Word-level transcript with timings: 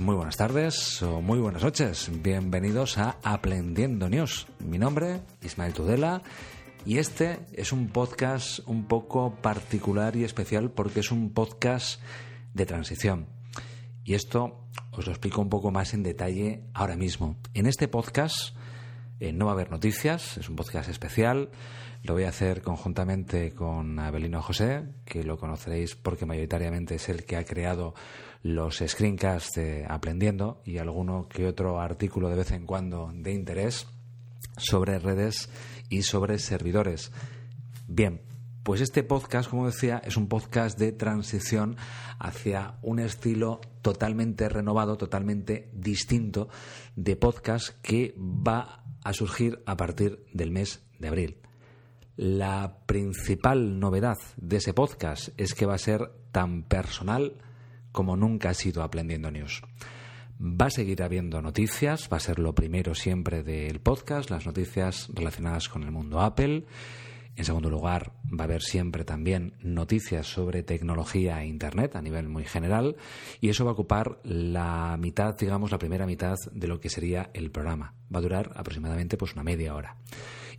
muy 0.00 0.16
buenas 0.16 0.36
tardes 0.36 1.02
o 1.02 1.22
muy 1.22 1.38
buenas 1.38 1.62
noches. 1.62 2.10
Bienvenidos 2.22 2.98
a 2.98 3.16
Aprendiendo 3.22 4.08
News. 4.08 4.46
Mi 4.58 4.78
nombre, 4.78 5.22
Ismael 5.42 5.72
Tudela, 5.72 6.22
y 6.86 6.98
este 6.98 7.40
es 7.52 7.72
un 7.72 7.88
podcast 7.88 8.60
un 8.66 8.86
poco 8.86 9.36
particular 9.36 10.16
y 10.16 10.24
especial 10.24 10.70
porque 10.70 11.00
es 11.00 11.10
un 11.10 11.30
podcast 11.30 12.00
de 12.52 12.66
transición. 12.66 13.26
Y 14.04 14.14
esto 14.14 14.60
os 14.90 15.06
lo 15.06 15.12
explico 15.12 15.40
un 15.40 15.48
poco 15.48 15.70
más 15.70 15.94
en 15.94 16.02
detalle 16.02 16.64
ahora 16.74 16.96
mismo. 16.96 17.36
En 17.54 17.66
este 17.66 17.88
podcast 17.88 18.54
eh, 19.18 19.32
no 19.32 19.46
va 19.46 19.52
a 19.52 19.54
haber 19.54 19.70
noticias, 19.70 20.36
es 20.36 20.48
un 20.50 20.56
podcast 20.56 20.90
especial. 20.90 21.50
Lo 22.02 22.12
voy 22.12 22.24
a 22.24 22.28
hacer 22.28 22.60
conjuntamente 22.60 23.52
con 23.52 23.98
Abelino 23.98 24.42
José, 24.42 24.82
que 25.06 25.24
lo 25.24 25.38
conoceréis 25.38 25.94
porque 25.94 26.26
mayoritariamente 26.26 26.96
es 26.96 27.08
el 27.08 27.24
que 27.24 27.36
ha 27.36 27.44
creado 27.44 27.94
los 28.42 28.82
screencasts 28.86 29.58
Aprendiendo 29.88 30.60
y 30.66 30.76
alguno 30.76 31.30
que 31.30 31.46
otro 31.46 31.80
artículo 31.80 32.28
de 32.28 32.36
vez 32.36 32.50
en 32.50 32.66
cuando 32.66 33.10
de 33.14 33.32
interés 33.32 33.86
sobre 34.58 34.98
redes 34.98 35.48
y 35.88 36.02
sobre 36.02 36.38
servidores. 36.38 37.12
Bien, 37.86 38.22
pues 38.64 38.80
este 38.80 39.02
podcast, 39.02 39.50
como 39.50 39.66
decía, 39.66 40.00
es 40.04 40.16
un 40.16 40.26
podcast 40.26 40.78
de 40.78 40.90
transición 40.92 41.76
hacia 42.18 42.78
un 42.80 42.98
estilo 42.98 43.60
totalmente 43.82 44.48
renovado, 44.48 44.96
totalmente 44.96 45.68
distinto 45.74 46.48
de 46.96 47.14
podcast 47.16 47.78
que 47.82 48.14
va 48.18 48.82
a 49.04 49.12
surgir 49.12 49.62
a 49.66 49.76
partir 49.76 50.24
del 50.32 50.50
mes 50.50 50.82
de 50.98 51.08
abril. 51.08 51.38
La 52.16 52.78
principal 52.86 53.78
novedad 53.78 54.16
de 54.38 54.56
ese 54.56 54.72
podcast 54.72 55.28
es 55.36 55.54
que 55.54 55.66
va 55.66 55.74
a 55.74 55.78
ser 55.78 56.10
tan 56.32 56.62
personal 56.62 57.36
como 57.92 58.16
nunca 58.16 58.50
ha 58.50 58.54
sido 58.54 58.82
Aprendiendo 58.82 59.30
News. 59.30 59.62
Va 60.40 60.66
a 60.66 60.70
seguir 60.70 61.02
habiendo 61.02 61.40
noticias, 61.40 62.08
va 62.12 62.16
a 62.16 62.20
ser 62.20 62.38
lo 62.38 62.54
primero 62.54 62.94
siempre 62.94 63.42
del 63.42 63.80
podcast, 63.80 64.30
las 64.30 64.46
noticias 64.46 65.08
relacionadas 65.14 65.68
con 65.68 65.84
el 65.84 65.92
mundo 65.92 66.20
Apple. 66.20 66.64
En 67.36 67.44
segundo 67.44 67.68
lugar, 67.68 68.12
va 68.26 68.44
a 68.44 68.46
haber 68.46 68.62
siempre 68.62 69.04
también 69.04 69.54
noticias 69.60 70.26
sobre 70.26 70.62
tecnología 70.62 71.42
e 71.42 71.46
Internet 71.46 71.96
a 71.96 72.02
nivel 72.02 72.28
muy 72.28 72.44
general 72.44 72.96
y 73.40 73.48
eso 73.48 73.64
va 73.64 73.72
a 73.72 73.74
ocupar 73.74 74.20
la 74.22 74.96
mitad, 75.00 75.36
digamos, 75.36 75.72
la 75.72 75.78
primera 75.78 76.06
mitad 76.06 76.36
de 76.52 76.68
lo 76.68 76.78
que 76.78 76.90
sería 76.90 77.30
el 77.34 77.50
programa. 77.50 77.94
Va 78.14 78.20
a 78.20 78.22
durar 78.22 78.52
aproximadamente 78.54 79.16
pues 79.16 79.32
una 79.32 79.42
media 79.42 79.74
hora. 79.74 79.96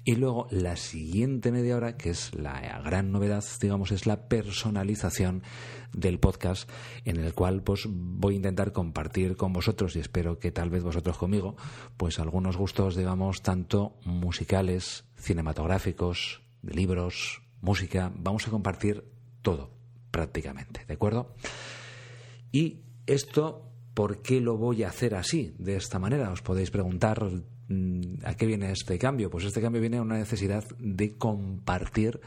Y 0.07 0.17
luego 0.17 0.47
la 0.51 0.75
siguiente 0.75 1.51
media 1.51 1.77
hora, 1.77 1.97
que 1.97 2.11
es 2.11 2.35
la 2.35 2.79
gran 2.83 3.11
novedad, 3.11 3.43
digamos, 3.59 3.91
es 3.91 4.05
la 4.05 4.27
personalización 4.27 5.41
del 5.93 6.19
podcast, 6.19 6.69
en 7.05 7.17
el 7.17 7.33
cual 7.33 7.63
pues 7.63 7.87
voy 7.89 8.35
a 8.35 8.37
intentar 8.37 8.71
compartir 8.71 9.35
con 9.35 9.51
vosotros, 9.51 9.95
y 9.95 9.99
espero 9.99 10.37
que 10.37 10.51
tal 10.51 10.69
vez 10.69 10.83
vosotros 10.83 11.17
conmigo, 11.17 11.55
pues 11.97 12.19
algunos 12.19 12.55
gustos, 12.55 12.95
digamos, 12.95 13.41
tanto 13.41 13.95
musicales, 14.05 15.05
cinematográficos, 15.17 16.44
libros, 16.67 17.41
música, 17.61 18.11
vamos 18.15 18.47
a 18.47 18.51
compartir 18.51 19.03
todo, 19.41 19.71
prácticamente, 20.11 20.85
¿de 20.85 20.93
acuerdo? 20.93 21.35
Y 22.51 22.81
esto, 23.05 23.71
¿por 23.93 24.21
qué 24.21 24.41
lo 24.41 24.57
voy 24.57 24.83
a 24.83 24.89
hacer 24.89 25.15
así, 25.15 25.55
de 25.59 25.75
esta 25.75 25.99
manera? 25.99 26.31
Os 26.31 26.41
podéis 26.41 26.71
preguntar 26.71 27.19
Mm, 27.67 28.17
¿A 28.25 28.35
qué 28.35 28.45
viene 28.45 28.71
este 28.71 28.97
cambio? 28.99 29.29
Pues 29.29 29.45
este 29.45 29.61
cambio 29.61 29.81
viene 29.81 29.97
a 29.97 30.01
una 30.01 30.17
necesidad 30.17 30.63
de 30.77 31.17
compartir 31.17 32.19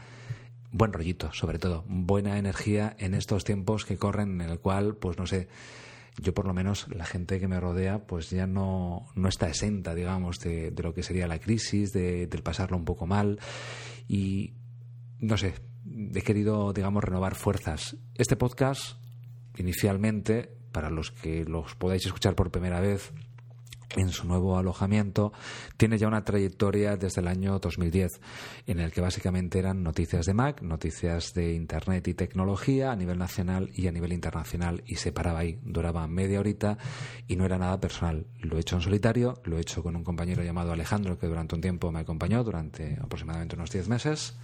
buen 0.71 0.93
rollito, 0.93 1.31
sobre 1.33 1.57
todo, 1.57 1.83
buena 1.87 2.37
energía 2.37 2.95
en 2.99 3.13
estos 3.15 3.43
tiempos 3.43 3.85
que 3.85 3.97
corren, 3.97 4.41
en 4.41 4.49
el 4.49 4.59
cual, 4.59 4.97
pues 4.97 5.17
no 5.17 5.25
sé, 5.25 5.47
yo 6.21 6.33
por 6.33 6.45
lo 6.45 6.53
menos 6.53 6.87
la 6.89 7.05
gente 7.05 7.39
que 7.39 7.47
me 7.47 7.59
rodea, 7.59 8.05
pues 8.05 8.29
ya 8.29 8.47
no, 8.47 9.07
no 9.15 9.29
está 9.29 9.47
exenta, 9.47 9.95
digamos, 9.95 10.39
de, 10.39 10.73
lo 10.77 10.93
que 10.93 11.03
sería 11.03 11.27
la 11.27 11.39
crisis, 11.39 11.91
de, 11.91 12.27
del 12.27 12.43
pasarlo 12.43 12.77
un 12.77 12.85
poco 12.85 13.05
mal. 13.05 13.39
Y 14.07 14.53
no 15.19 15.37
sé, 15.37 15.55
he 16.13 16.21
querido, 16.21 16.73
digamos, 16.73 17.03
renovar 17.03 17.35
fuerzas. 17.35 17.97
Este 18.15 18.35
podcast, 18.35 18.97
inicialmente, 19.57 20.49
para 20.71 20.89
los 20.89 21.11
que 21.11 21.45
los 21.45 21.75
podáis 21.75 22.05
escuchar 22.05 22.35
por 22.35 22.51
primera 22.51 22.79
vez, 22.79 23.13
en 23.95 24.09
su 24.09 24.27
nuevo 24.27 24.57
alojamiento, 24.57 25.33
tiene 25.77 25.97
ya 25.97 26.07
una 26.07 26.23
trayectoria 26.23 26.97
desde 26.97 27.21
el 27.21 27.27
año 27.27 27.59
2010, 27.59 28.21
en 28.67 28.79
el 28.79 28.91
que 28.91 29.01
básicamente 29.01 29.59
eran 29.59 29.83
noticias 29.83 30.25
de 30.25 30.33
Mac, 30.33 30.61
noticias 30.61 31.33
de 31.33 31.53
Internet 31.53 32.07
y 32.07 32.13
tecnología 32.13 32.91
a 32.91 32.95
nivel 32.95 33.17
nacional 33.17 33.69
y 33.73 33.87
a 33.87 33.91
nivel 33.91 34.13
internacional, 34.13 34.83
y 34.85 34.95
se 34.95 35.11
paraba 35.11 35.39
ahí, 35.39 35.59
duraba 35.63 36.07
media 36.07 36.39
horita 36.39 36.77
y 37.27 37.35
no 37.35 37.45
era 37.45 37.57
nada 37.57 37.79
personal. 37.79 38.27
Lo 38.39 38.57
he 38.57 38.61
hecho 38.61 38.75
en 38.75 38.81
solitario, 38.81 39.41
lo 39.43 39.57
he 39.57 39.61
hecho 39.61 39.83
con 39.83 39.95
un 39.95 40.03
compañero 40.03 40.43
llamado 40.43 40.71
Alejandro, 40.71 41.17
que 41.17 41.27
durante 41.27 41.55
un 41.55 41.61
tiempo 41.61 41.91
me 41.91 41.99
acompañó, 41.99 42.43
durante 42.43 42.97
aproximadamente 43.01 43.55
unos 43.55 43.71
10 43.71 43.89
meses. 43.89 44.37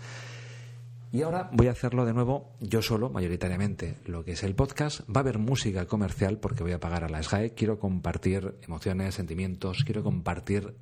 Y 1.16 1.22
ahora 1.22 1.50
voy 1.54 1.68
a 1.68 1.72
hacerlo 1.72 2.04
de 2.04 2.14
nuevo 2.14 2.58
yo 2.60 2.82
solo, 2.82 3.10
mayoritariamente, 3.10 3.96
lo 4.06 4.26
que 4.26 4.34
es 4.34 4.44
el 4.44 4.54
podcast. 4.54 5.00
Va 5.10 5.16
a 5.16 5.20
haber 5.20 5.40
música 5.40 5.86
comercial 5.86 6.40
porque 6.40 6.62
voy 6.62 6.74
a 6.74 6.82
pagar 6.82 7.06
a 7.06 7.08
la 7.08 7.24
SGAE. 7.24 7.54
Quiero 7.54 7.80
compartir 7.80 8.56
emociones, 8.64 9.16
sentimientos, 9.16 9.86
quiero 9.86 10.04
compartir 10.04 10.76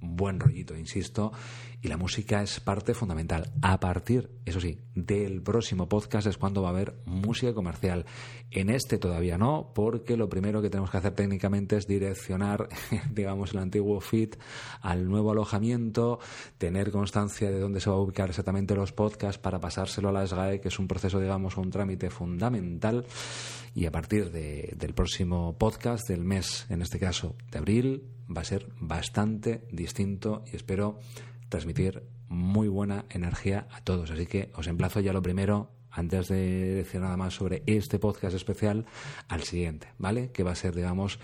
buen 0.00 0.40
rollito, 0.40 0.76
insisto, 0.76 1.32
y 1.82 1.88
la 1.88 1.96
música 1.96 2.42
es 2.42 2.58
parte 2.60 2.94
fundamental. 2.94 3.52
A 3.62 3.78
partir, 3.78 4.30
eso 4.44 4.60
sí, 4.60 4.80
del 4.94 5.42
próximo 5.42 5.88
podcast 5.88 6.26
es 6.26 6.38
cuando 6.38 6.62
va 6.62 6.68
a 6.68 6.70
haber 6.72 6.94
música 7.04 7.52
comercial. 7.52 8.06
En 8.50 8.70
este 8.70 8.98
todavía 8.98 9.38
no, 9.38 9.72
porque 9.74 10.16
lo 10.16 10.28
primero 10.28 10.62
que 10.62 10.70
tenemos 10.70 10.90
que 10.90 10.96
hacer 10.96 11.14
técnicamente 11.14 11.76
es 11.76 11.86
direccionar, 11.86 12.68
digamos, 13.12 13.52
el 13.52 13.58
antiguo 13.58 14.00
feed 14.00 14.34
al 14.80 15.08
nuevo 15.08 15.32
alojamiento, 15.32 16.18
tener 16.58 16.90
constancia 16.90 17.50
de 17.50 17.60
dónde 17.60 17.80
se 17.80 17.90
va 17.90 17.96
a 17.96 18.00
ubicar 18.00 18.30
exactamente 18.30 18.74
los 18.74 18.92
podcasts 18.92 19.38
para 19.40 19.60
pasárselo 19.60 20.08
a 20.08 20.12
la 20.12 20.26
SGAE, 20.26 20.60
que 20.60 20.68
es 20.68 20.78
un 20.78 20.88
proceso, 20.88 21.20
digamos, 21.20 21.56
un 21.56 21.70
trámite 21.70 22.10
fundamental. 22.10 23.04
Y 23.74 23.84
a 23.84 23.92
partir 23.92 24.30
del 24.30 24.94
próximo 24.94 25.58
podcast 25.58 26.08
del 26.08 26.24
mes, 26.24 26.64
en 26.70 26.80
este 26.80 26.98
caso 26.98 27.36
de 27.50 27.58
abril, 27.58 28.04
va 28.34 28.40
a 28.40 28.44
ser 28.44 28.68
bastante 28.80 29.66
distinto 29.70 30.42
y 30.50 30.56
espero 30.56 30.98
transmitir 31.48 32.02
muy 32.28 32.68
buena 32.68 33.04
energía 33.10 33.68
a 33.70 33.80
todos. 33.80 34.10
Así 34.10 34.26
que 34.26 34.50
os 34.54 34.66
emplazo 34.66 35.00
ya 35.00 35.12
lo 35.12 35.22
primero, 35.22 35.70
antes 35.90 36.28
de 36.28 36.74
decir 36.74 37.00
nada 37.00 37.16
más 37.16 37.34
sobre 37.34 37.62
este 37.66 37.98
podcast 37.98 38.34
especial, 38.34 38.86
al 39.28 39.42
siguiente, 39.42 39.88
¿vale? 39.98 40.30
Que 40.32 40.42
va 40.42 40.52
a 40.52 40.56
ser, 40.56 40.74
digamos, 40.74 41.18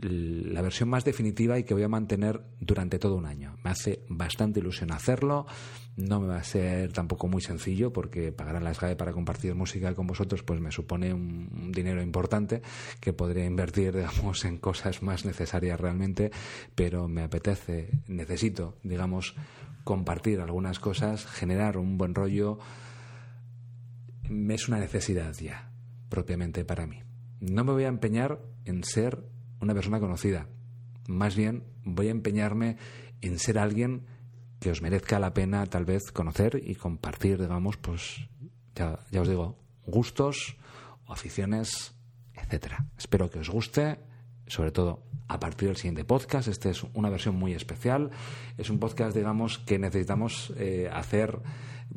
la 0.00 0.62
versión 0.62 0.88
más 0.88 1.04
definitiva 1.04 1.58
y 1.58 1.64
que 1.64 1.74
voy 1.74 1.82
a 1.82 1.88
mantener 1.88 2.40
durante 2.60 2.98
todo 2.98 3.16
un 3.16 3.26
año. 3.26 3.56
Me 3.64 3.70
hace 3.70 4.04
bastante 4.08 4.60
ilusión 4.60 4.92
hacerlo. 4.92 5.46
No 5.96 6.20
me 6.20 6.28
va 6.28 6.36
a 6.36 6.44
ser 6.44 6.92
tampoco 6.92 7.26
muy 7.26 7.42
sencillo 7.42 7.92
porque 7.92 8.30
pagar 8.30 8.56
a 8.56 8.60
la 8.60 8.72
SGAE 8.72 8.94
para 8.94 9.12
compartir 9.12 9.56
música 9.56 9.94
con 9.94 10.06
vosotros 10.06 10.44
pues 10.44 10.60
me 10.60 10.70
supone 10.70 11.12
un, 11.12 11.72
dinero 11.72 12.00
importante 12.00 12.62
que 13.00 13.12
podría 13.12 13.44
invertir 13.44 13.92
digamos 13.96 14.44
en 14.44 14.58
cosas 14.58 15.02
más 15.02 15.24
necesarias 15.24 15.80
realmente, 15.80 16.30
pero 16.76 17.08
me 17.08 17.22
apetece, 17.22 17.90
necesito, 18.06 18.76
digamos, 18.84 19.34
compartir 19.82 20.40
algunas 20.40 20.78
cosas, 20.78 21.26
generar 21.26 21.76
un 21.76 21.98
buen 21.98 22.14
rollo. 22.14 22.58
Es 24.22 24.68
una 24.68 24.78
necesidad 24.78 25.34
ya, 25.34 25.72
propiamente 26.08 26.64
para 26.64 26.86
mí. 26.86 27.02
No 27.40 27.64
me 27.64 27.72
voy 27.72 27.84
a 27.84 27.88
empeñar 27.88 28.40
en 28.64 28.84
ser 28.84 29.24
una 29.60 29.74
persona 29.74 30.00
conocida. 30.00 30.48
Más 31.06 31.36
bien 31.36 31.64
voy 31.84 32.08
a 32.08 32.12
empeñarme 32.12 32.76
en 33.20 33.38
ser 33.38 33.58
alguien 33.58 34.06
que 34.60 34.70
os 34.70 34.82
merezca 34.82 35.18
la 35.18 35.34
pena 35.34 35.66
tal 35.66 35.84
vez 35.84 36.10
conocer 36.12 36.60
y 36.64 36.74
compartir, 36.74 37.40
digamos, 37.40 37.76
pues 37.76 38.28
ya, 38.74 38.98
ya 39.10 39.22
os 39.22 39.28
digo, 39.28 39.58
gustos 39.86 40.56
o 41.06 41.12
aficiones, 41.12 41.94
etcétera. 42.34 42.86
Espero 42.96 43.30
que 43.30 43.38
os 43.38 43.48
guste, 43.48 43.98
sobre 44.46 44.72
todo 44.72 45.04
a 45.28 45.38
partir 45.38 45.68
del 45.68 45.76
siguiente 45.76 46.04
podcast. 46.04 46.48
Este 46.48 46.70
es 46.70 46.82
una 46.94 47.10
versión 47.10 47.36
muy 47.36 47.52
especial. 47.52 48.10
Es 48.56 48.70
un 48.70 48.78
podcast, 48.78 49.16
digamos, 49.16 49.58
que 49.58 49.78
necesitamos 49.78 50.52
eh, 50.56 50.90
hacer 50.92 51.38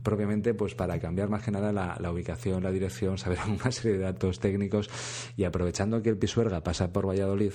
propiamente 0.03 0.53
pues 0.53 0.75
para 0.75 0.99
cambiar 0.99 1.29
más 1.29 1.43
que 1.43 1.51
nada 1.51 1.71
la, 1.71 2.11
ubicación, 2.11 2.63
la 2.63 2.71
dirección, 2.71 3.17
saber 3.17 3.39
una 3.47 3.71
serie 3.71 3.97
de 3.97 4.03
datos 4.03 4.39
técnicos 4.39 4.89
y 5.37 5.43
aprovechando 5.43 6.01
que 6.01 6.09
el 6.09 6.17
Pisuerga 6.17 6.63
pasa 6.63 6.91
por 6.91 7.07
Valladolid, 7.07 7.53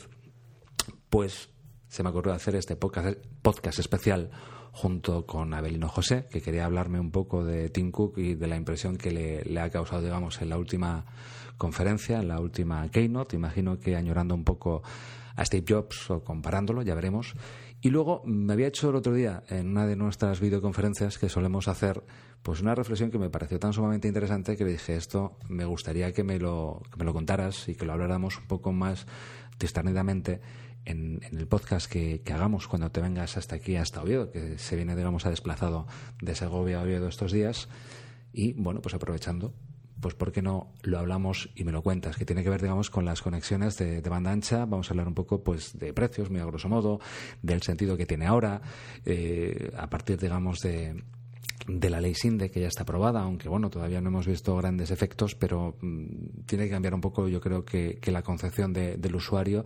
pues 1.10 1.50
se 1.88 2.02
me 2.02 2.10
ocurrió 2.10 2.32
hacer 2.32 2.56
este 2.56 2.76
podcast, 2.76 3.78
especial 3.78 4.30
junto 4.72 5.24
con 5.24 5.54
Abelino 5.54 5.88
José, 5.88 6.26
que 6.30 6.42
quería 6.42 6.66
hablarme 6.66 7.00
un 7.00 7.10
poco 7.10 7.44
de 7.44 7.70
Tim 7.70 7.90
Cook 7.90 8.18
y 8.18 8.34
de 8.34 8.46
la 8.46 8.56
impresión 8.56 8.98
que 8.98 9.10
le, 9.10 9.42
le 9.44 9.60
ha 9.60 9.70
causado, 9.70 10.02
digamos, 10.02 10.42
en 10.42 10.50
la 10.50 10.58
última 10.58 11.06
conferencia, 11.56 12.18
en 12.18 12.28
la 12.28 12.40
última 12.40 12.86
keynote. 12.90 13.36
Imagino 13.36 13.78
que 13.78 13.96
añorando 13.96 14.34
un 14.34 14.44
poco 14.44 14.82
a 15.36 15.44
Steve 15.44 15.64
Jobs 15.66 16.10
o 16.10 16.24
comparándolo, 16.24 16.82
ya 16.82 16.94
veremos. 16.94 17.34
Y 17.86 17.90
luego 17.90 18.20
me 18.24 18.52
había 18.52 18.66
hecho 18.66 18.90
el 18.90 18.96
otro 18.96 19.14
día 19.14 19.44
en 19.48 19.68
una 19.68 19.86
de 19.86 19.94
nuestras 19.94 20.40
videoconferencias 20.40 21.18
que 21.18 21.28
solemos 21.28 21.68
hacer, 21.68 22.02
pues 22.42 22.60
una 22.60 22.74
reflexión 22.74 23.12
que 23.12 23.18
me 23.20 23.30
pareció 23.30 23.60
tan 23.60 23.72
sumamente 23.72 24.08
interesante 24.08 24.56
que 24.56 24.64
le 24.64 24.72
dije 24.72 24.96
esto, 24.96 25.38
me 25.48 25.64
gustaría 25.66 26.12
que 26.12 26.24
me 26.24 26.40
lo, 26.40 26.82
que 26.90 26.96
me 26.96 27.04
lo 27.04 27.12
contaras 27.12 27.68
y 27.68 27.76
que 27.76 27.86
lo 27.86 27.92
habláramos 27.92 28.38
un 28.38 28.48
poco 28.48 28.72
más 28.72 29.06
distarnidamente 29.60 30.40
en, 30.84 31.20
el 31.30 31.46
podcast 31.46 31.88
que, 31.88 32.22
hagamos 32.34 32.66
cuando 32.66 32.90
te 32.90 33.00
vengas 33.00 33.36
hasta 33.36 33.54
aquí, 33.54 33.76
hasta 33.76 34.02
Oviedo, 34.02 34.32
que 34.32 34.58
se 34.58 34.74
viene, 34.74 34.96
digamos, 34.96 35.24
a 35.24 35.30
desplazado 35.30 35.86
de 36.20 36.34
Segovia 36.34 36.80
a 36.80 36.82
Oviedo 36.82 37.06
estos 37.06 37.30
días. 37.30 37.68
Y 38.32 38.54
bueno, 38.54 38.80
pues 38.80 38.96
aprovechando, 38.96 39.54
pues 40.00 40.14
¿por 40.14 40.32
qué 40.32 40.42
no 40.42 40.72
lo 40.82 40.98
hablamos 40.98 41.50
y 41.54 41.64
me 41.64 41.72
lo 41.72 41.82
cuentas? 41.82 42.16
Que 42.16 42.24
tiene 42.24 42.42
que 42.42 42.50
ver, 42.50 42.62
digamos, 42.62 42.90
con 42.90 43.04
las 43.04 43.22
conexiones 43.22 43.76
de, 43.78 44.00
banda 44.02 44.30
ancha. 44.30 44.66
Vamos 44.66 44.88
a 44.88 44.92
hablar 44.92 45.08
un 45.08 45.14
poco, 45.14 45.42
pues, 45.42 45.78
de 45.78 45.92
precios, 45.92 46.30
muy 46.30 46.40
a 46.40 46.44
grosso 46.44 46.68
modo, 46.68 47.00
del 47.42 47.62
sentido 47.62 47.96
que 47.96 48.06
tiene 48.06 48.26
ahora, 48.26 48.60
eh, 49.04 49.72
a 49.76 49.88
partir, 49.88 50.18
digamos, 50.18 50.60
de, 50.60 51.02
de 51.68 51.90
la 51.90 52.00
ley 52.00 52.14
SINDE 52.14 52.50
que 52.50 52.60
ya 52.60 52.68
está 52.68 52.82
aprobada, 52.82 53.22
aunque 53.22 53.48
bueno, 53.48 53.70
todavía 53.70 54.00
no 54.00 54.08
hemos 54.08 54.26
visto 54.26 54.56
grandes 54.56 54.90
efectos, 54.90 55.34
pero 55.34 55.76
mm, 55.80 56.44
tiene 56.46 56.64
que 56.64 56.70
cambiar 56.70 56.94
un 56.94 57.00
poco, 57.00 57.28
yo 57.28 57.40
creo 57.40 57.64
que, 57.64 57.98
la 58.06 58.22
concepción 58.22 58.72
del 58.72 59.16
usuario. 59.16 59.64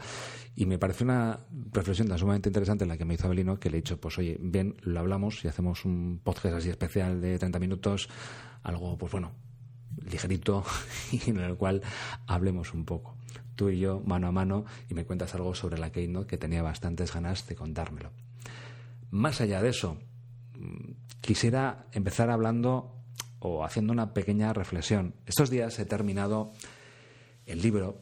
Y 0.57 0.67
me 0.67 0.79
parece 0.79 1.05
una 1.05 1.41
reflexión 1.73 2.09
tan 2.09 2.19
sumamente 2.19 2.49
interesante 2.49 2.87
la 2.87 2.97
que 2.97 3.05
me 3.05 3.15
hizo 3.15 3.27
Abelino, 3.27 3.61
que 3.61 3.71
le 3.71 3.79
he 3.79 3.81
dicho, 3.83 4.01
pues 4.01 4.19
oye, 4.19 4.39
bien, 4.41 4.77
lo 4.83 4.99
hablamos 4.99 5.45
y 5.45 5.49
hacemos 5.49 5.85
un 5.85 6.21
podcast 6.25 6.57
así 6.57 6.71
especial 6.71 7.21
de 7.21 7.39
30 7.39 7.59
minutos, 7.59 8.09
algo, 8.63 8.97
pues 8.97 9.13
bueno, 9.13 9.33
ligerito 10.11 10.65
y 11.13 11.31
en 11.31 11.41
el 11.41 11.57
cual 11.57 11.83
hablemos 12.27 12.75
un 12.75 12.85
poco. 12.85 13.17
Tú 13.57 13.69
y 13.69 13.79
yo, 13.79 14.01
mano 14.01 14.29
a 14.29 14.33
mano, 14.33 14.65
y 14.89 14.95
me 14.95 15.05
cuentas 15.05 15.35
algo 15.35 15.55
sobre 15.55 15.79
la 15.79 15.93
Keynote 15.93 16.27
que 16.27 16.39
tenía 16.39 16.63
bastantes 16.63 17.13
ganas 17.13 17.47
de 17.47 17.57
contármelo. 17.57 18.11
Más 19.11 19.41
allá 19.41 19.61
de 19.61 19.71
eso, 19.71 19.99
quisiera 21.21 21.87
empezar 21.93 22.31
hablando 22.31 22.95
o 23.41 23.65
haciendo 23.65 23.93
una 23.93 24.15
pequeña 24.15 24.53
reflexión. 24.53 25.15
Estos 25.27 25.51
días 25.51 25.79
he 25.79 25.85
terminado 25.85 26.53
el 27.47 27.61
libro, 27.61 28.01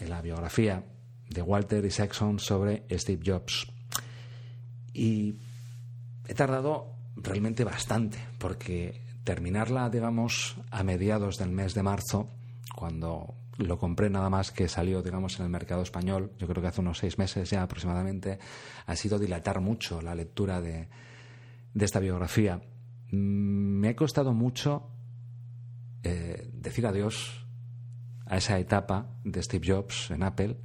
la 0.00 0.22
biografía 0.22 0.84
de 1.28 1.42
Walter 1.42 1.84
Isaacson 1.84 2.38
sobre 2.38 2.84
Steve 2.90 3.22
Jobs. 3.24 3.66
Y 4.92 5.36
he 6.26 6.34
tardado 6.34 6.94
realmente 7.16 7.64
bastante, 7.64 8.18
porque 8.38 9.00
terminarla, 9.28 9.90
digamos, 9.90 10.56
a 10.70 10.82
mediados 10.82 11.36
del 11.36 11.50
mes 11.50 11.74
de 11.74 11.82
marzo, 11.82 12.30
cuando 12.74 13.34
lo 13.58 13.76
compré 13.76 14.08
nada 14.08 14.30
más 14.30 14.52
que 14.52 14.68
salió, 14.68 15.02
digamos, 15.02 15.38
en 15.38 15.44
el 15.44 15.50
mercado 15.50 15.82
español, 15.82 16.32
yo 16.38 16.48
creo 16.48 16.62
que 16.62 16.68
hace 16.68 16.80
unos 16.80 16.96
seis 16.96 17.18
meses 17.18 17.50
ya 17.50 17.62
aproximadamente, 17.62 18.38
ha 18.86 18.96
sido 18.96 19.18
dilatar 19.18 19.60
mucho 19.60 20.00
la 20.00 20.14
lectura 20.14 20.62
de, 20.62 20.88
esta 21.78 22.00
biografía. 22.00 22.62
Mm, 23.10 23.80
me 23.80 23.88
ha 23.90 23.96
costado 23.96 24.32
mucho 24.32 24.92
eh, 26.04 26.48
decir 26.54 26.86
adiós 26.86 27.46
a 28.24 28.38
esa 28.38 28.58
etapa 28.58 29.10
de 29.24 29.42
Steve 29.42 29.66
Jobs 29.68 30.10
en 30.10 30.22
Apple, 30.22 30.56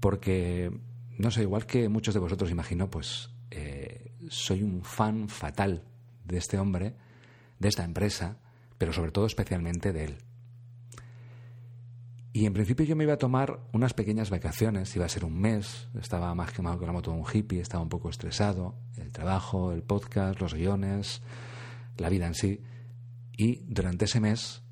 porque, 0.00 0.72
no 1.16 1.30
sé, 1.30 1.42
igual 1.42 1.64
que 1.64 1.88
muchos 1.88 2.12
de 2.12 2.18
vosotros 2.18 2.50
imagino, 2.50 2.90
pues 2.90 3.30
eh, 3.52 4.16
soy 4.28 4.64
un 4.64 4.82
fan 4.82 5.28
fatal 5.28 5.84
de 6.24 6.38
este 6.38 6.58
hombre, 6.58 7.05
de 7.58 7.68
esta 7.68 7.84
empresa, 7.84 8.38
pero 8.78 8.92
sobre 8.92 9.12
todo 9.12 9.26
especialmente 9.26 9.92
de 9.92 10.04
él. 10.04 10.18
Y 12.36 12.44
en 12.44 12.52
principio 12.52 12.84
yo 12.84 12.96
me 12.96 13.04
iba 13.04 13.14
a 13.14 13.18
tomar 13.18 13.60
unas 13.72 13.94
pequeñas 13.94 14.28
vacaciones, 14.28 14.94
iba 14.94 15.06
a 15.06 15.08
ser 15.08 15.24
un 15.24 15.40
mes, 15.40 15.88
estaba 15.98 16.34
más 16.34 16.52
quemado 16.52 16.78
que 16.78 16.84
la 16.84 16.92
moto 16.92 17.10
de 17.10 17.16
un 17.16 17.24
hippie, 17.24 17.60
estaba 17.60 17.82
un 17.82 17.88
poco 17.88 18.10
estresado, 18.10 18.74
el 18.98 19.10
trabajo, 19.10 19.72
el 19.72 19.82
podcast, 19.82 20.38
los 20.38 20.52
guiones, 20.52 21.22
la 21.96 22.10
vida 22.10 22.26
en 22.26 22.34
sí. 22.34 22.62
Y 23.38 23.64
durante 23.66 24.04
ese 24.04 24.20
mes 24.20 24.62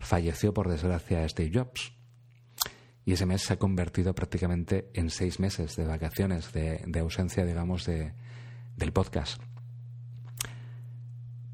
falleció 0.00 0.52
por 0.52 0.68
desgracia 0.68 1.28
Steve 1.28 1.52
Jobs. 1.54 1.92
Y 3.04 3.12
ese 3.12 3.24
mes 3.24 3.42
se 3.42 3.52
ha 3.52 3.56
convertido 3.56 4.12
prácticamente 4.12 4.90
en 4.92 5.10
seis 5.10 5.38
meses 5.38 5.76
de 5.76 5.86
vacaciones, 5.86 6.52
de, 6.52 6.98
ausencia, 6.98 7.44
digamos, 7.44 7.86
de, 7.86 8.14
del 8.76 8.92
podcast. 8.92 9.40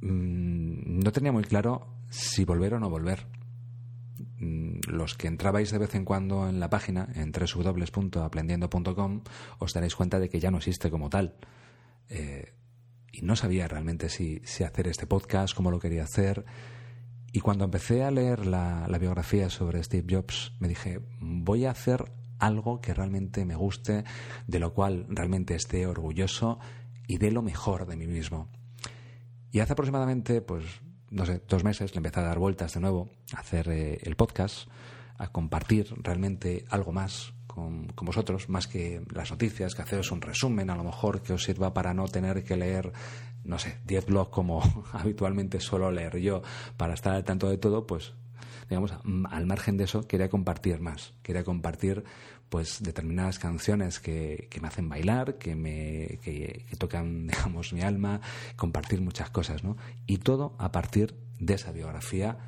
Mm, 0.01 0.62
no 1.03 1.13
tenía 1.13 1.33
muy 1.33 1.45
claro 1.45 1.87
si 2.11 2.45
volver 2.45 2.75
o 2.75 2.81
no 2.81 2.91
volver 2.91 3.27
Mm, 4.43 4.81
los 4.89 5.15
que 5.15 5.29
entrabais 5.29 5.71
de 5.71 5.79
vez 5.79 5.95
en 5.95 6.05
cuando 6.05 6.49
en 6.49 6.59
la 6.59 6.69
página, 6.69 7.09
en 7.15 7.31
www.aprendiendo.com, 7.31 9.23
os 9.59 9.73
daréis 9.73 9.95
cuenta 9.95 10.19
de 10.19 10.29
que 10.29 10.41
ya 10.41 10.51
no 10.51 10.59
existe 10.59 10.91
como 10.91 11.09
tal. 11.09 11.37
Eh, 12.09 12.53
y 13.13 13.23
no 13.23 13.37
sabía 13.37 13.69
realmente 13.69 14.09
si, 14.09 14.43
hacer 14.65 14.89
este 14.89 15.07
podcast, 15.07 15.55
cómo 15.55 15.71
lo 15.71 15.79
quería 15.79 16.03
hacer. 16.03 16.45
Y 17.33 17.39
cuando 17.39 17.65
empecé 17.65 18.03
a 18.03 18.11
leer 18.11 18.47
la, 18.47 18.87
la 18.89 18.99
biografía 18.99 19.49
sobre 19.49 19.83
Steve 19.85 20.13
Jobs, 20.13 20.55
me 20.59 20.67
dije, 20.67 21.01
voy 21.21 21.67
a 21.67 21.71
hacer 21.71 22.13
algo 22.41 22.81
que 22.81 22.95
realmente 22.95 23.45
me 23.45 23.55
guste, 23.55 24.03
de 24.49 24.59
lo 24.59 24.75
cual 24.75 25.07
realmente 25.09 25.55
esté 25.55 25.87
orgulloso 25.87 26.59
y 27.07 27.19
de 27.19 27.31
lo 27.31 27.43
mejor 27.43 27.87
de 27.87 27.97
mí 27.97 28.09
mismo. 28.09 28.51
Y 29.53 29.61
hace 29.61 29.75
aproximadamente, 29.75 30.41
pues, 30.41 30.65
no 31.13 31.27
sé, 31.27 31.43
dos 31.47 31.63
meses 31.63 31.95
le 31.95 31.99
empecé 31.99 32.21
a 32.21 32.25
dar 32.25 32.39
vueltas 32.39 32.75
de 32.75 32.81
nuevo, 32.81 33.11
a 33.35 33.41
hacer 33.41 33.69
eh, 33.69 34.01
el 34.03 34.17
podcast, 34.17 34.69
a 35.19 35.29
compartir 35.29 35.95
realmente 36.03 36.65
algo 36.71 36.93
más 36.93 37.35
con, 37.47 37.87
vosotros, 37.97 38.49
más 38.49 38.67
que 38.67 39.03
las 39.13 39.31
noticias, 39.31 39.75
que 39.75 39.83
haceros 39.83 40.11
un 40.11 40.23
resumen 40.23 40.71
a 40.71 40.77
lo 40.77 40.85
mejor 40.85 41.23
que 41.23 41.35
os 41.35 41.45
sirva 41.45 41.75
para 41.75 41.93
no 41.93 42.09
tener 42.09 42.45
que 42.45 42.57
leer, 42.57 42.93
no 43.45 43.59
sé, 43.59 43.79
10 43.85 44.07
blogs 44.07 44.31
como 44.31 44.63
habitualmente 44.93 45.61
suelo 45.61 45.91
leer 45.91 46.19
yo. 46.19 46.43
Para 46.77 46.95
estar 46.95 47.15
al 47.15 47.25
tanto 47.25 47.51
de 47.51 47.59
todo, 47.59 47.87
pues 47.87 48.15
digamos, 48.69 48.93
al 49.31 49.47
margen 49.47 49.77
de 49.77 49.85
eso, 49.85 50.07
quería 50.07 50.29
compartir 50.29 50.81
más. 50.81 51.15
Quería 51.23 51.45
compartir 51.45 52.05
pues 52.49 52.83
determinadas 52.83 53.39
canciones 53.39 53.99
que, 53.99 54.49
me 54.61 54.69
hacen 54.69 54.89
bailar, 54.89 55.39
que 55.39 55.55
me 55.57 56.19
que, 56.23 56.67
tocan, 56.79 57.27
digamos, 57.29 57.73
mi 57.73 57.81
alma, 57.81 58.21
compartir 58.57 59.01
muchas 59.01 59.31
cosas, 59.31 59.65
¿no? 59.65 59.77
Y 60.07 60.19
todo 60.19 60.55
a 60.59 60.71
partir 60.71 61.15
de 61.39 61.55
esa 61.55 61.73
biografía 61.73 62.39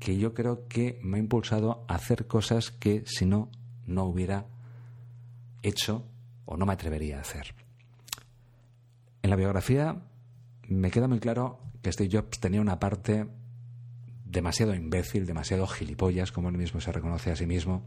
que 0.00 0.18
yo 0.18 0.34
creo 0.34 0.66
que 0.68 0.98
me 1.02 1.16
ha 1.16 1.20
impulsado 1.20 1.84
a 1.88 1.94
hacer 1.94 2.26
cosas 2.26 2.70
que 2.70 3.04
si 3.06 3.24
no, 3.24 3.50
no 3.86 4.04
hubiera 4.04 4.46
hecho 5.62 6.04
o 6.44 6.56
no 6.56 6.66
me 6.66 6.72
atrevería 6.72 7.18
a 7.18 7.20
hacer. 7.22 7.54
En 9.22 9.30
la 9.30 9.36
biografía 9.36 10.02
me 10.68 10.90
queda 10.90 11.08
muy 11.08 11.20
claro 11.20 11.60
que 11.82 11.92
Steve 11.92 12.10
Jobs 12.12 12.40
tenía 12.40 12.60
una 12.60 12.80
parte 12.80 13.28
demasiado 14.26 14.74
imbécil, 14.74 15.24
demasiado 15.26 15.66
gilipollas, 15.66 16.32
como 16.32 16.48
él 16.48 16.58
mismo 16.58 16.80
se 16.80 16.92
reconoce 16.92 17.30
a 17.30 17.36
sí 17.36 17.46
mismo, 17.46 17.84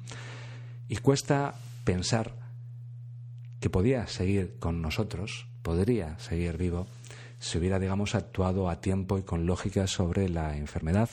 y 0.87 0.97
cuesta 0.97 1.55
pensar 1.83 2.35
que 3.59 3.69
podía 3.69 4.07
seguir 4.07 4.57
con 4.59 4.81
nosotros, 4.81 5.47
podría 5.61 6.17
seguir 6.19 6.57
vivo, 6.57 6.87
si 7.39 7.57
hubiera, 7.57 7.79
digamos, 7.79 8.15
actuado 8.15 8.69
a 8.69 8.81
tiempo 8.81 9.17
y 9.17 9.23
con 9.23 9.45
lógica 9.45 9.87
sobre 9.87 10.29
la 10.29 10.57
enfermedad 10.57 11.09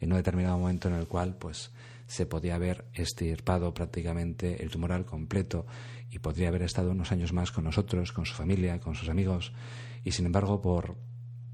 en 0.00 0.12
un 0.12 0.16
determinado 0.16 0.58
momento 0.58 0.88
en 0.88 0.94
el 0.94 1.06
cual, 1.06 1.36
pues, 1.36 1.70
se 2.06 2.26
podía 2.26 2.56
haber 2.56 2.86
estirpado 2.92 3.72
prácticamente 3.72 4.62
el 4.62 4.70
tumoral 4.70 5.04
completo 5.04 5.66
y 6.10 6.18
podría 6.18 6.48
haber 6.48 6.62
estado 6.62 6.90
unos 6.90 7.12
años 7.12 7.32
más 7.32 7.52
con 7.52 7.64
nosotros, 7.64 8.12
con 8.12 8.26
su 8.26 8.34
familia, 8.34 8.80
con 8.80 8.94
sus 8.94 9.08
amigos, 9.08 9.52
y 10.02 10.12
sin 10.12 10.26
embargo, 10.26 10.60
por 10.60 10.96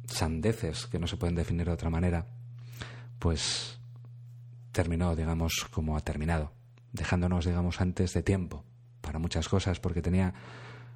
sandeces 0.07 0.87
que 0.87 0.99
no 0.99 1.07
se 1.07 1.17
pueden 1.17 1.35
definir 1.35 1.67
de 1.67 1.73
otra 1.73 1.91
manera, 1.91 2.27
pues 3.27 3.81
terminó, 4.71 5.17
digamos, 5.17 5.67
como 5.73 5.97
ha 5.97 6.01
terminado 6.01 6.53
dejándonos, 6.93 7.45
digamos, 7.45 7.81
antes 7.81 8.15
de 8.15 8.23
tiempo 8.23 8.65
para 9.01 9.19
muchas 9.19 9.49
cosas, 9.49 9.81
porque 9.81 10.01
tenía 10.01 10.33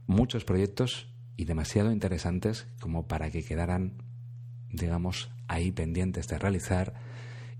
muchos 0.07 0.45
proyectos 0.45 1.09
y 1.37 1.47
demasiado 1.47 1.91
interesantes 1.91 2.69
como 2.81 3.09
para 3.09 3.33
que 3.33 3.43
quedaran, 3.43 3.95
digamos, 4.69 5.33
ahí 5.49 5.73
pendientes 5.73 6.29
de 6.29 6.39
realizar 6.39 6.95